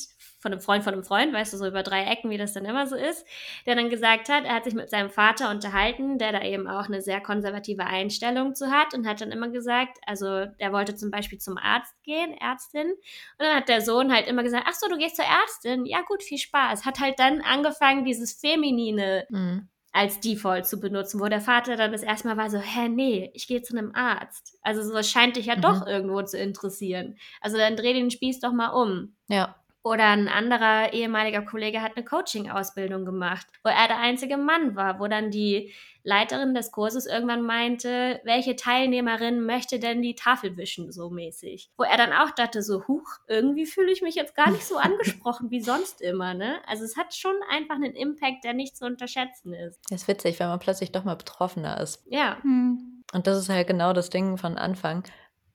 von 0.46 0.52
einem 0.52 0.60
Freund 0.60 0.84
von 0.84 0.92
einem 0.92 1.02
Freund, 1.02 1.32
weißt 1.32 1.52
du, 1.52 1.56
so 1.56 1.66
über 1.66 1.82
drei 1.82 2.04
Ecken, 2.04 2.30
wie 2.30 2.38
das 2.38 2.52
dann 2.52 2.64
immer 2.64 2.86
so 2.86 2.94
ist, 2.94 3.26
der 3.66 3.74
dann 3.74 3.90
gesagt 3.90 4.28
hat, 4.28 4.44
er 4.44 4.54
hat 4.54 4.64
sich 4.64 4.74
mit 4.74 4.90
seinem 4.90 5.10
Vater 5.10 5.50
unterhalten, 5.50 6.18
der 6.18 6.30
da 6.30 6.42
eben 6.42 6.68
auch 6.68 6.86
eine 6.86 7.02
sehr 7.02 7.20
konservative 7.20 7.84
Einstellung 7.84 8.54
zu 8.54 8.70
hat 8.70 8.94
und 8.94 9.08
hat 9.08 9.20
dann 9.20 9.32
immer 9.32 9.48
gesagt, 9.48 9.98
also 10.06 10.46
der 10.46 10.72
wollte 10.72 10.94
zum 10.94 11.10
Beispiel 11.10 11.38
zum 11.38 11.58
Arzt 11.58 12.00
gehen, 12.04 12.32
Ärztin, 12.38 12.90
und 12.92 12.96
dann 13.38 13.56
hat 13.56 13.68
der 13.68 13.80
Sohn 13.80 14.12
halt 14.12 14.28
immer 14.28 14.44
gesagt, 14.44 14.66
ach 14.68 14.74
so, 14.74 14.88
du 14.88 14.98
gehst 14.98 15.16
zur 15.16 15.24
Ärztin, 15.24 15.84
ja 15.84 16.02
gut, 16.06 16.22
viel 16.22 16.38
Spaß. 16.38 16.84
Hat 16.84 17.00
halt 17.00 17.18
dann 17.18 17.40
angefangen, 17.40 18.04
dieses 18.04 18.34
Feminine 18.34 19.26
mhm 19.30 19.68
als 19.96 20.20
Default 20.20 20.66
zu 20.66 20.78
benutzen, 20.78 21.20
wo 21.20 21.26
der 21.26 21.40
Vater 21.40 21.74
dann 21.74 21.90
das 21.90 22.02
erste 22.02 22.28
Mal 22.28 22.36
war 22.36 22.50
so, 22.50 22.58
hä, 22.58 22.86
nee, 22.90 23.30
ich 23.32 23.46
gehe 23.46 23.62
zu 23.62 23.76
einem 23.76 23.92
Arzt. 23.94 24.58
Also 24.60 24.82
so 24.82 25.02
scheint 25.02 25.36
dich 25.36 25.46
ja 25.46 25.56
mhm. 25.56 25.62
doch 25.62 25.86
irgendwo 25.86 26.20
zu 26.22 26.36
interessieren. 26.36 27.16
Also 27.40 27.56
dann 27.56 27.76
dreh 27.76 27.94
den 27.94 28.10
Spieß 28.10 28.40
doch 28.40 28.52
mal 28.52 28.68
um. 28.68 29.16
Ja. 29.28 29.56
Oder 29.86 30.08
ein 30.08 30.26
anderer 30.26 30.92
ehemaliger 30.94 31.42
Kollege 31.42 31.80
hat 31.80 31.92
eine 31.94 32.04
Coaching-Ausbildung 32.04 33.04
gemacht, 33.04 33.46
wo 33.62 33.70
er 33.70 33.86
der 33.86 34.00
einzige 34.00 34.36
Mann 34.36 34.74
war, 34.74 34.98
wo 34.98 35.06
dann 35.06 35.30
die 35.30 35.72
Leiterin 36.02 36.54
des 36.54 36.72
Kurses 36.72 37.06
irgendwann 37.06 37.42
meinte, 37.42 38.20
welche 38.24 38.56
Teilnehmerin 38.56 39.46
möchte 39.46 39.78
denn 39.78 40.02
die 40.02 40.16
Tafel 40.16 40.56
wischen, 40.56 40.90
so 40.90 41.08
mäßig. 41.08 41.70
Wo 41.76 41.84
er 41.84 41.96
dann 41.96 42.12
auch 42.12 42.32
dachte, 42.32 42.62
so, 42.62 42.88
huch, 42.88 43.06
irgendwie 43.28 43.64
fühle 43.64 43.92
ich 43.92 44.02
mich 44.02 44.16
jetzt 44.16 44.34
gar 44.34 44.50
nicht 44.50 44.66
so 44.66 44.76
angesprochen 44.76 45.52
wie 45.52 45.60
sonst 45.60 46.00
immer, 46.00 46.34
ne? 46.34 46.56
Also 46.66 46.82
es 46.82 46.96
hat 46.96 47.14
schon 47.14 47.36
einfach 47.48 47.76
einen 47.76 47.94
Impact, 47.94 48.42
der 48.42 48.54
nicht 48.54 48.76
zu 48.76 48.86
unterschätzen 48.86 49.52
ist. 49.52 49.78
Das 49.88 50.02
ist 50.02 50.08
witzig, 50.08 50.40
wenn 50.40 50.48
man 50.48 50.58
plötzlich 50.58 50.90
doch 50.90 51.04
mal 51.04 51.14
betroffener 51.14 51.80
ist. 51.80 52.04
Ja. 52.10 52.38
Hm. 52.42 53.04
Und 53.12 53.28
das 53.28 53.38
ist 53.38 53.50
halt 53.50 53.68
genau 53.68 53.92
das 53.92 54.10
Ding 54.10 54.36
von 54.36 54.58
Anfang 54.58 55.04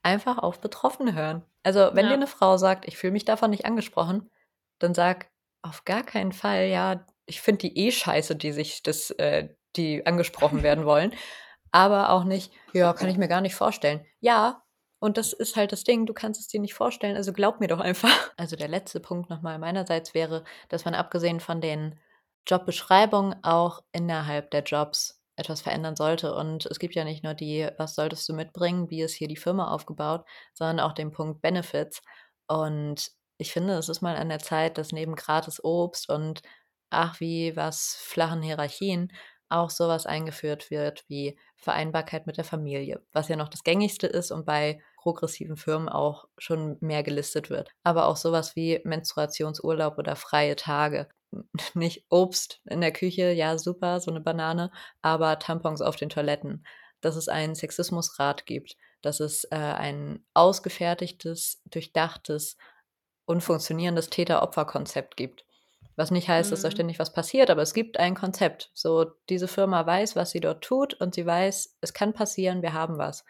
einfach 0.04 0.38
auf 0.38 0.62
Betroffene 0.62 1.16
hören. 1.16 1.44
Also, 1.64 1.92
wenn 1.94 2.06
ja. 2.06 2.10
dir 2.10 2.16
eine 2.16 2.28
Frau 2.28 2.58
sagt, 2.58 2.88
ich 2.88 2.98
fühle 2.98 3.14
mich 3.14 3.26
davon 3.26 3.52
nicht 3.52 3.66
angesprochen, 3.66 4.30
dann 4.80 4.94
sag 4.94 5.30
auf 5.62 5.86
gar 5.86 6.04
keinen 6.04 6.32
Fall, 6.32 6.68
ja, 6.68 7.06
ich 7.26 7.42
finde 7.42 7.70
die 7.70 7.78
eh 7.78 7.92
scheiße, 7.92 8.36
die 8.36 8.52
sich 8.52 8.84
das, 8.84 9.12
äh, 9.12 9.50
die 9.76 10.06
angesprochen 10.06 10.64
werden 10.64 10.86
wollen. 10.86 11.14
Aber 11.72 12.10
auch 12.10 12.24
nicht, 12.24 12.52
ja, 12.74 12.94
kann 12.94 13.10
ich 13.10 13.18
mir 13.18 13.30
gar 13.30 13.42
nicht 13.42 13.56
vorstellen. 13.56 14.06
Ja, 14.20 14.64
und 15.00 15.18
das 15.18 15.34
ist 15.34 15.56
halt 15.56 15.72
das 15.72 15.84
Ding, 15.84 16.06
du 16.06 16.14
kannst 16.14 16.40
es 16.40 16.48
dir 16.48 16.60
nicht 16.60 16.74
vorstellen, 16.74 17.16
also 17.16 17.34
glaub 17.34 17.60
mir 17.60 17.68
doch 17.68 17.80
einfach. 17.80 18.10
Also 18.38 18.56
der 18.56 18.68
letzte 18.68 19.00
Punkt 19.00 19.30
nochmal 19.30 19.60
meinerseits 19.60 20.16
wäre, 20.16 20.44
dass 20.70 20.84
man 20.84 20.96
abgesehen 20.96 21.40
von 21.40 21.62
den 21.62 22.00
Jobbeschreibungen 22.48 23.36
auch 23.44 23.84
innerhalb 23.92 24.50
der 24.50 24.64
Jobs 24.64 25.21
etwas 25.42 25.62
verändern 25.62 25.96
sollte. 25.96 26.34
Und 26.34 26.66
es 26.68 26.80
gibt 26.80 26.96
ja 26.96 27.04
nicht 27.04 27.24
nur 27.24 27.34
die, 27.34 27.68
was 27.78 27.96
solltest 27.96 28.28
du 28.30 28.34
mitbringen, 28.34 28.90
wie 28.90 29.02
ist 29.02 29.14
hier 29.14 29.28
die 29.28 29.38
Firma 29.38 29.70
aufgebaut, 29.74 30.26
sondern 30.54 30.80
auch 30.80 30.94
den 30.94 31.12
Punkt 31.12 31.42
Benefits. 31.42 32.02
Und 32.48 33.12
ich 33.38 33.52
finde, 33.52 33.74
es 33.74 33.90
ist 33.90 34.02
mal 34.02 34.16
an 34.16 34.30
der 34.30 34.40
Zeit, 34.40 34.78
dass 34.78 34.92
neben 34.92 35.16
gratis 35.16 35.64
Obst 35.64 36.10
und 36.10 36.42
ach 36.90 37.20
wie 37.20 37.56
was 37.56 37.96
flachen 38.00 38.42
Hierarchien 38.42 39.12
auch 39.50 39.70
sowas 39.70 40.06
eingeführt 40.06 40.72
wird 40.72 41.04
wie 41.10 41.38
Vereinbarkeit 41.58 42.28
mit 42.28 42.38
der 42.38 42.46
Familie, 42.46 43.02
was 43.12 43.28
ja 43.28 43.36
noch 43.36 43.50
das 43.50 43.64
gängigste 43.64 44.08
ist 44.08 44.32
und 44.32 44.46
bei 44.46 44.82
progressiven 45.02 45.58
Firmen 45.58 45.90
auch 45.90 46.28
schon 46.38 46.78
mehr 46.80 47.04
gelistet 47.04 47.50
wird. 47.50 47.72
Aber 47.84 48.06
auch 48.06 48.18
sowas 48.18 48.56
wie 48.56 48.80
Menstruationsurlaub 48.84 49.98
oder 49.98 50.16
freie 50.16 50.56
Tage. 50.56 51.10
Nicht 51.74 52.06
Obst 52.10 52.62
in 52.66 52.82
der 52.82 52.94
Küche, 52.94 53.32
ja 53.32 53.58
super, 53.58 54.00
so 54.00 54.12
eine 54.12 54.22
Banane, 54.22 54.72
aber 55.02 55.40
Tampons 55.40 55.82
auf 55.82 55.96
den 55.96 56.10
Toiletten. 56.10 56.66
Dass 57.02 57.16
es 57.16 57.28
einen 57.28 57.56
Sexismusrat 57.56 58.46
gibt, 58.46 58.78
dass 59.02 59.20
es 59.20 59.46
äh, 59.46 59.56
ein 59.56 60.24
ausgefertigtes, 60.36 61.62
durchdachtes 61.66 62.58
und 63.26 63.42
funktionierendes 63.42 64.12
Täter-Opfer-Konzept 64.12 65.18
gibt. 65.18 65.46
Was 65.96 66.12
nicht 66.12 66.30
heißt, 66.30 66.50
mhm. 66.50 66.52
dass 66.52 66.62
da 66.62 66.70
ständig 66.70 67.00
was 67.00 67.12
passiert, 67.12 67.50
aber 67.50 67.64
es 67.64 67.74
gibt 67.74 68.00
ein 68.00 68.14
Konzept. 68.14 68.70
So, 68.76 69.06
diese 69.30 69.48
Firma 69.48 69.84
weiß, 69.84 70.16
was 70.16 70.30
sie 70.30 70.40
dort 70.40 70.64
tut 70.64 70.94
und 70.94 71.16
sie 71.16 71.26
weiß, 71.26 71.78
es 71.82 71.94
kann 71.94 72.14
passieren, 72.14 72.62
wir 72.62 72.74
haben 72.74 73.00
was. 73.00 73.26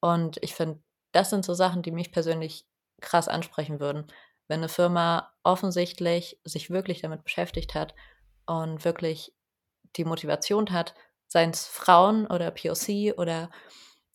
Und 0.00 0.38
ich 0.42 0.54
finde, 0.54 0.80
das 1.18 1.30
sind 1.30 1.44
so 1.44 1.52
Sachen, 1.52 1.82
die 1.82 1.90
mich 1.90 2.12
persönlich 2.12 2.64
krass 3.00 3.26
ansprechen 3.26 3.80
würden. 3.80 4.06
Wenn 4.46 4.60
eine 4.60 4.68
Firma 4.68 5.32
offensichtlich 5.42 6.40
sich 6.44 6.70
wirklich 6.70 7.00
damit 7.02 7.24
beschäftigt 7.24 7.74
hat 7.74 7.94
und 8.46 8.84
wirklich 8.84 9.34
die 9.96 10.04
Motivation 10.04 10.70
hat, 10.70 10.94
seien 11.26 11.50
es 11.50 11.66
Frauen 11.66 12.26
oder 12.26 12.52
POC 12.52 13.18
oder 13.18 13.50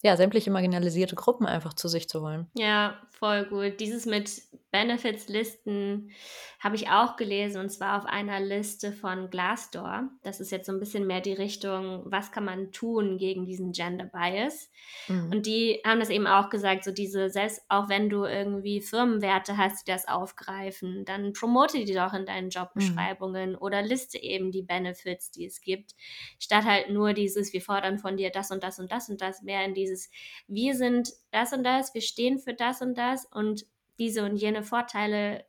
ja, 0.03 0.17
sämtliche 0.17 0.51
marginalisierte 0.51 1.15
Gruppen 1.15 1.45
einfach 1.45 1.73
zu 1.73 1.87
sich 1.87 2.09
zu 2.09 2.21
holen. 2.21 2.47
Ja, 2.55 2.99
voll 3.09 3.45
gut. 3.45 3.79
Dieses 3.79 4.05
mit 4.05 4.29
Benefits-Listen 4.73 6.11
habe 6.59 6.75
ich 6.75 6.89
auch 6.89 7.15
gelesen 7.15 7.61
und 7.61 7.69
zwar 7.69 7.99
auf 7.99 8.05
einer 8.05 8.39
Liste 8.39 8.91
von 8.91 9.29
Glassdoor. 9.29 10.09
Das 10.23 10.39
ist 10.39 10.51
jetzt 10.51 10.65
so 10.65 10.73
ein 10.73 10.79
bisschen 10.79 11.05
mehr 11.05 11.21
die 11.21 11.33
Richtung, 11.33 12.01
was 12.05 12.31
kann 12.31 12.43
man 12.43 12.71
tun 12.71 13.17
gegen 13.17 13.45
diesen 13.45 13.71
Gender 13.71 14.05
Bias. 14.05 14.71
Mhm. 15.07 15.31
Und 15.31 15.45
die 15.45 15.81
haben 15.85 15.99
das 15.99 16.09
eben 16.09 16.25
auch 16.25 16.49
gesagt, 16.49 16.83
so 16.83 16.91
diese, 16.91 17.29
selbst 17.29 17.61
auch 17.69 17.87
wenn 17.87 18.09
du 18.09 18.25
irgendwie 18.25 18.81
Firmenwerte 18.81 19.57
hast, 19.57 19.85
die 19.85 19.91
das 19.91 20.07
aufgreifen, 20.07 21.05
dann 21.05 21.33
promote 21.33 21.85
die 21.85 21.93
doch 21.93 22.13
in 22.13 22.25
deinen 22.25 22.49
Jobbeschreibungen 22.49 23.51
mhm. 23.51 23.57
oder 23.59 23.81
liste 23.83 24.17
eben 24.21 24.51
die 24.51 24.63
Benefits, 24.63 25.31
die 25.31 25.45
es 25.45 25.61
gibt, 25.61 25.91
statt 26.39 26.65
halt 26.65 26.89
nur 26.89 27.13
dieses, 27.13 27.53
wir 27.53 27.61
fordern 27.61 27.99
von 27.99 28.17
dir 28.17 28.31
das 28.31 28.49
und 28.51 28.63
das 28.63 28.79
und 28.79 28.91
das 28.91 29.07
und 29.07 29.21
das, 29.21 29.43
mehr 29.43 29.63
in 29.65 29.75
dieses, 29.93 30.09
wir 30.47 30.75
sind 30.75 31.13
das 31.31 31.53
und 31.53 31.63
das, 31.63 31.93
wir 31.93 32.01
stehen 32.01 32.39
für 32.39 32.53
das 32.53 32.81
und 32.81 32.97
das 32.97 33.25
und 33.25 33.65
diese 33.99 34.25
und 34.25 34.35
jene 34.37 34.63
Vorteile 34.63 35.45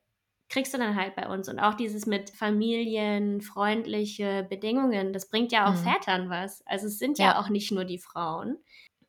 kriegst 0.50 0.74
du 0.74 0.78
dann 0.78 0.96
halt 0.96 1.16
bei 1.16 1.28
uns. 1.28 1.48
Und 1.48 1.58
auch 1.58 1.74
dieses 1.74 2.06
mit 2.06 2.30
familienfreundliche 2.30 4.46
Bedingungen, 4.48 5.12
das 5.12 5.28
bringt 5.28 5.50
ja 5.52 5.66
auch 5.66 5.74
mhm. 5.74 5.84
Vätern 5.84 6.30
was. 6.30 6.62
Also 6.66 6.86
es 6.86 6.98
sind 6.98 7.18
ja. 7.18 7.26
ja. 7.26 7.40
auch 7.40 7.48
nicht 7.48 7.72
nur 7.72 7.84
die 7.84 7.98
Frauen, 7.98 8.58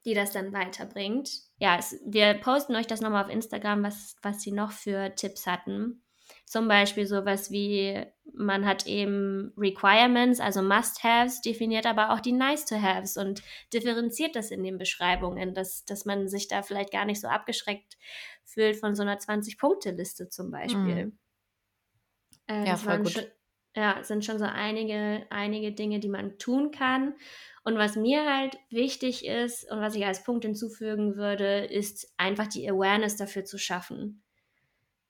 die 0.05 0.13
das 0.13 0.31
dann 0.31 0.53
weiterbringt. 0.53 1.29
Ja, 1.59 1.77
es, 1.77 1.99
wir 2.05 2.35
posten 2.35 2.75
euch 2.75 2.87
das 2.87 3.01
nochmal 3.01 3.25
auf 3.25 3.31
Instagram, 3.31 3.83
was, 3.83 4.15
was 4.21 4.41
sie 4.41 4.53
noch 4.53 4.71
für 4.71 5.13
Tipps 5.15 5.45
hatten. 5.45 6.04
Zum 6.45 6.67
Beispiel 6.67 7.07
sowas 7.07 7.49
wie, 7.49 8.05
man 8.31 8.65
hat 8.65 8.85
eben 8.85 9.51
Requirements, 9.57 10.39
also 10.39 10.61
Must-Haves, 10.61 11.41
definiert 11.41 11.87
aber 11.87 12.11
auch 12.11 12.19
die 12.19 12.33
Nice-to-Haves 12.33 13.17
und 13.17 13.41
differenziert 13.73 14.35
das 14.35 14.51
in 14.51 14.63
den 14.63 14.77
Beschreibungen, 14.77 15.55
dass, 15.55 15.85
dass 15.85 16.05
man 16.05 16.27
sich 16.27 16.47
da 16.47 16.61
vielleicht 16.61 16.91
gar 16.91 17.05
nicht 17.05 17.19
so 17.19 17.27
abgeschreckt 17.27 17.97
fühlt 18.43 18.77
von 18.77 18.95
so 18.95 19.01
einer 19.01 19.17
20-Punkte-Liste 19.17 20.29
zum 20.29 20.51
Beispiel. 20.51 21.07
Mhm. 21.07 21.19
Äh, 22.47 22.67
ja, 22.67 22.77
voll 22.77 22.99
gut. 22.99 23.11
Schon, 23.11 23.25
ja, 23.75 24.03
sind 24.03 24.23
schon 24.23 24.37
so 24.37 24.45
einige, 24.45 25.25
einige 25.31 25.71
Dinge, 25.71 25.99
die 25.99 26.09
man 26.09 26.37
tun 26.37 26.69
kann. 26.69 27.15
Und 27.63 27.79
was 27.79 27.95
mir 27.95 28.31
halt 28.31 28.55
wichtig 28.69 29.25
ist 29.25 29.69
und 29.71 29.81
was 29.81 29.95
ich 29.95 30.05
als 30.05 30.23
Punkt 30.23 30.45
hinzufügen 30.45 31.15
würde, 31.15 31.65
ist 31.65 32.13
einfach 32.17 32.45
die 32.45 32.69
Awareness 32.69 33.15
dafür 33.15 33.45
zu 33.45 33.57
schaffen 33.57 34.21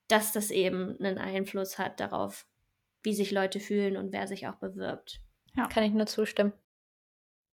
dass 0.08 0.32
das 0.32 0.52
eben 0.52 0.98
einen 1.00 1.18
Einfluss 1.18 1.78
hat 1.80 2.00
darauf, 2.00 2.46
wie 3.04 3.14
sich 3.14 3.32
Leute 3.32 3.60
fühlen 3.60 3.98
und 3.98 4.12
wer 4.12 4.28
sich 4.28 4.48
auch 4.48 4.56
bewirbt. 4.56 5.22
Ja. 5.56 5.68
Kann 5.68 5.84
ich 5.84 5.94
nur 5.94 6.06
zustimmen. 6.06 6.54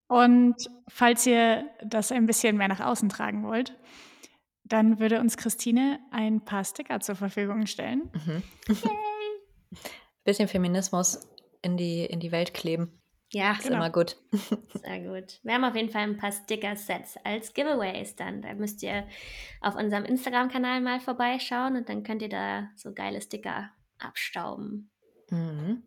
Und 0.07 0.55
falls 0.89 1.25
ihr 1.25 1.65
das 1.83 2.11
ein 2.11 2.25
bisschen 2.25 2.57
mehr 2.57 2.67
nach 2.67 2.81
außen 2.81 3.09
tragen 3.09 3.43
wollt, 3.43 3.75
dann 4.63 4.99
würde 4.99 5.19
uns 5.19 5.37
Christine 5.37 5.99
ein 6.11 6.43
paar 6.43 6.63
Sticker 6.63 6.99
zur 6.99 7.15
Verfügung 7.15 7.65
stellen. 7.65 8.11
Mhm. 8.13 8.43
Yay! 8.67 9.79
Bisschen 10.23 10.47
Feminismus 10.47 11.27
in 11.61 11.75
die, 11.75 12.05
in 12.05 12.19
die 12.19 12.31
Welt 12.31 12.53
kleben. 12.53 13.02
Ja, 13.33 13.53
ist 13.53 13.63
genau. 13.63 13.77
immer 13.77 13.89
gut. 13.89 14.15
Sehr 14.83 14.99
gut. 14.99 15.39
Wir 15.41 15.55
haben 15.55 15.63
auf 15.63 15.75
jeden 15.75 15.89
Fall 15.89 16.03
ein 16.03 16.17
paar 16.17 16.31
Sticker-Sets 16.31 17.17
als 17.23 17.53
Giveaways 17.53 18.15
dann. 18.15 18.43
Da 18.43 18.53
müsst 18.53 18.83
ihr 18.83 19.07
auf 19.61 19.75
unserem 19.75 20.05
Instagram-Kanal 20.05 20.81
mal 20.81 20.99
vorbeischauen 20.99 21.75
und 21.75 21.89
dann 21.89 22.03
könnt 22.03 22.21
ihr 22.21 22.29
da 22.29 22.69
so 22.75 22.93
geile 22.93 23.21
Sticker 23.21 23.71
abstauben. 23.97 24.91
Mhm. 25.31 25.83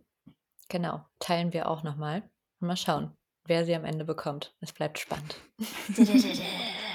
Genau, 0.69 1.05
teilen 1.21 1.53
wir 1.53 1.69
auch 1.69 1.85
nochmal. 1.85 2.29
Mal 2.59 2.77
schauen, 2.77 3.17
wer 3.45 3.65
sie 3.65 3.77
am 3.77 3.85
Ende 3.85 4.05
bekommt. 4.05 4.57
Es 4.61 4.73
bleibt 4.73 4.99
spannend. 4.99 5.37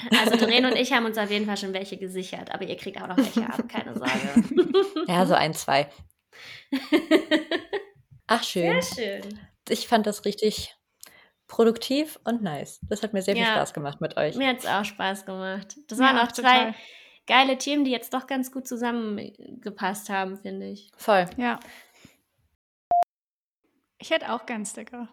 Also 0.09 0.35
Doreen 0.35 0.65
und 0.65 0.75
ich 0.75 0.91
haben 0.93 1.05
uns 1.05 1.15
auf 1.19 1.29
jeden 1.29 1.45
Fall 1.45 1.57
schon 1.57 1.73
welche 1.73 1.95
gesichert, 1.95 2.51
aber 2.51 2.65
ihr 2.65 2.75
kriegt 2.75 2.99
auch 2.99 3.07
noch 3.07 3.17
welche 3.17 3.45
ab, 3.45 3.69
keine 3.69 3.93
Sorge. 3.93 5.05
Ja, 5.07 5.27
so 5.27 5.35
ein, 5.35 5.53
zwei. 5.53 5.91
Ach, 8.25 8.43
schön. 8.43 8.81
Sehr 8.81 9.21
schön 9.21 9.39
ich 9.69 9.87
fand 9.87 10.07
das 10.07 10.25
richtig 10.25 10.75
produktiv 11.47 12.19
und 12.23 12.41
nice. 12.41 12.79
Das 12.89 13.03
hat 13.03 13.13
mir 13.13 13.21
sehr 13.21 13.35
viel 13.35 13.45
Spaß 13.45 13.73
gemacht 13.73 13.99
mit 14.01 14.17
euch. 14.17 14.35
Mir 14.35 14.49
hat 14.49 14.59
es 14.59 14.65
auch 14.65 14.85
Spaß 14.85 15.25
gemacht. 15.25 15.75
Das 15.87 15.99
ja, 15.99 16.05
waren 16.05 16.17
auch 16.17 16.31
total. 16.31 16.71
drei 16.71 16.75
geile 17.27 17.57
Themen, 17.57 17.83
die 17.85 17.91
jetzt 17.91 18.13
doch 18.13 18.27
ganz 18.27 18.51
gut 18.51 18.67
zusammengepasst 18.67 20.09
haben, 20.09 20.37
finde 20.37 20.67
ich. 20.67 20.91
Voll. 20.97 21.25
Ja. 21.37 21.59
Ich 23.99 24.09
hätte 24.09 24.31
auch 24.33 24.45
gern 24.45 24.65
Sticker. 24.65 25.07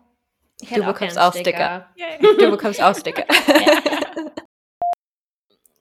du 0.61 0.85
bekommst 0.85 1.19
auch 1.19 1.35
Sticker. 1.35 1.89
Sticker. 1.95 2.35
Du 2.39 2.51
bekommst 2.51 2.83
auch 2.83 2.95
Sticker. 2.99 3.25
Ja. 3.29 3.83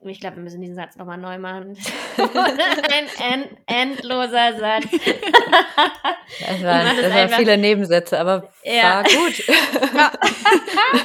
Ich 0.09 0.19
glaube, 0.19 0.37
wir 0.37 0.43
müssen 0.43 0.61
diesen 0.61 0.75
Satz 0.75 0.95
nochmal 0.95 1.17
neu 1.17 1.37
machen. 1.37 1.77
Ein 2.17 3.07
end 3.19 3.49
endloser 3.67 4.57
Satz. 4.57 4.85
Das 6.39 6.63
waren, 6.63 6.97
das 6.97 7.13
waren 7.13 7.29
viele 7.29 7.57
Nebensätze, 7.57 8.19
aber 8.19 8.51
ja. 8.63 8.95
war 8.95 9.03
gut. 9.03 9.43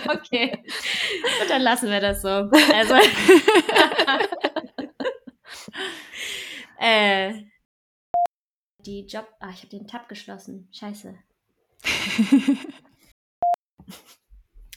okay. 0.16 0.62
Gut, 0.62 1.50
dann 1.50 1.62
lassen 1.62 1.90
wir 1.90 2.00
das 2.00 2.22
so. 2.22 2.28
Also. 2.28 2.94
äh, 6.80 7.32
die 8.80 9.06
Job. 9.06 9.28
Ah, 9.40 9.50
ich 9.50 9.58
habe 9.58 9.68
den 9.68 9.86
Tab 9.86 10.08
geschlossen. 10.08 10.68
Scheiße. 10.72 11.14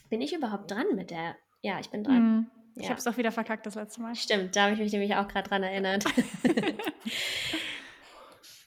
bin 0.09 0.21
ich 0.21 0.33
überhaupt 0.33 0.71
dran 0.71 0.87
mit 0.95 1.11
der? 1.11 1.35
Ja, 1.61 1.79
ich 1.79 1.89
bin 1.89 2.03
dran. 2.03 2.39
Mm. 2.39 2.51
Ich 2.75 2.83
ja. 2.83 2.89
habe 2.89 2.99
es 2.99 3.07
auch 3.07 3.15
wieder 3.15 3.31
verkackt 3.31 3.65
das 3.65 3.75
letzte 3.75 4.01
Mal. 4.01 4.15
Stimmt, 4.15 4.55
da 4.55 4.63
habe 4.63 4.73
ich 4.73 4.79
mich 4.79 4.91
nämlich 4.91 5.15
auch 5.15 5.27
gerade 5.27 5.47
dran 5.47 5.63
erinnert. 5.63 6.03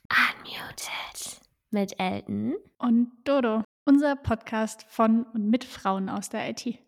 Unmuted 0.08 1.40
mit 1.70 2.00
Elton 2.00 2.56
und 2.78 3.10
Dodo, 3.24 3.62
unser 3.84 4.16
Podcast 4.16 4.86
von 4.88 5.24
und 5.24 5.50
mit 5.50 5.64
Frauen 5.64 6.08
aus 6.08 6.30
der 6.30 6.48
IT. 6.48 6.87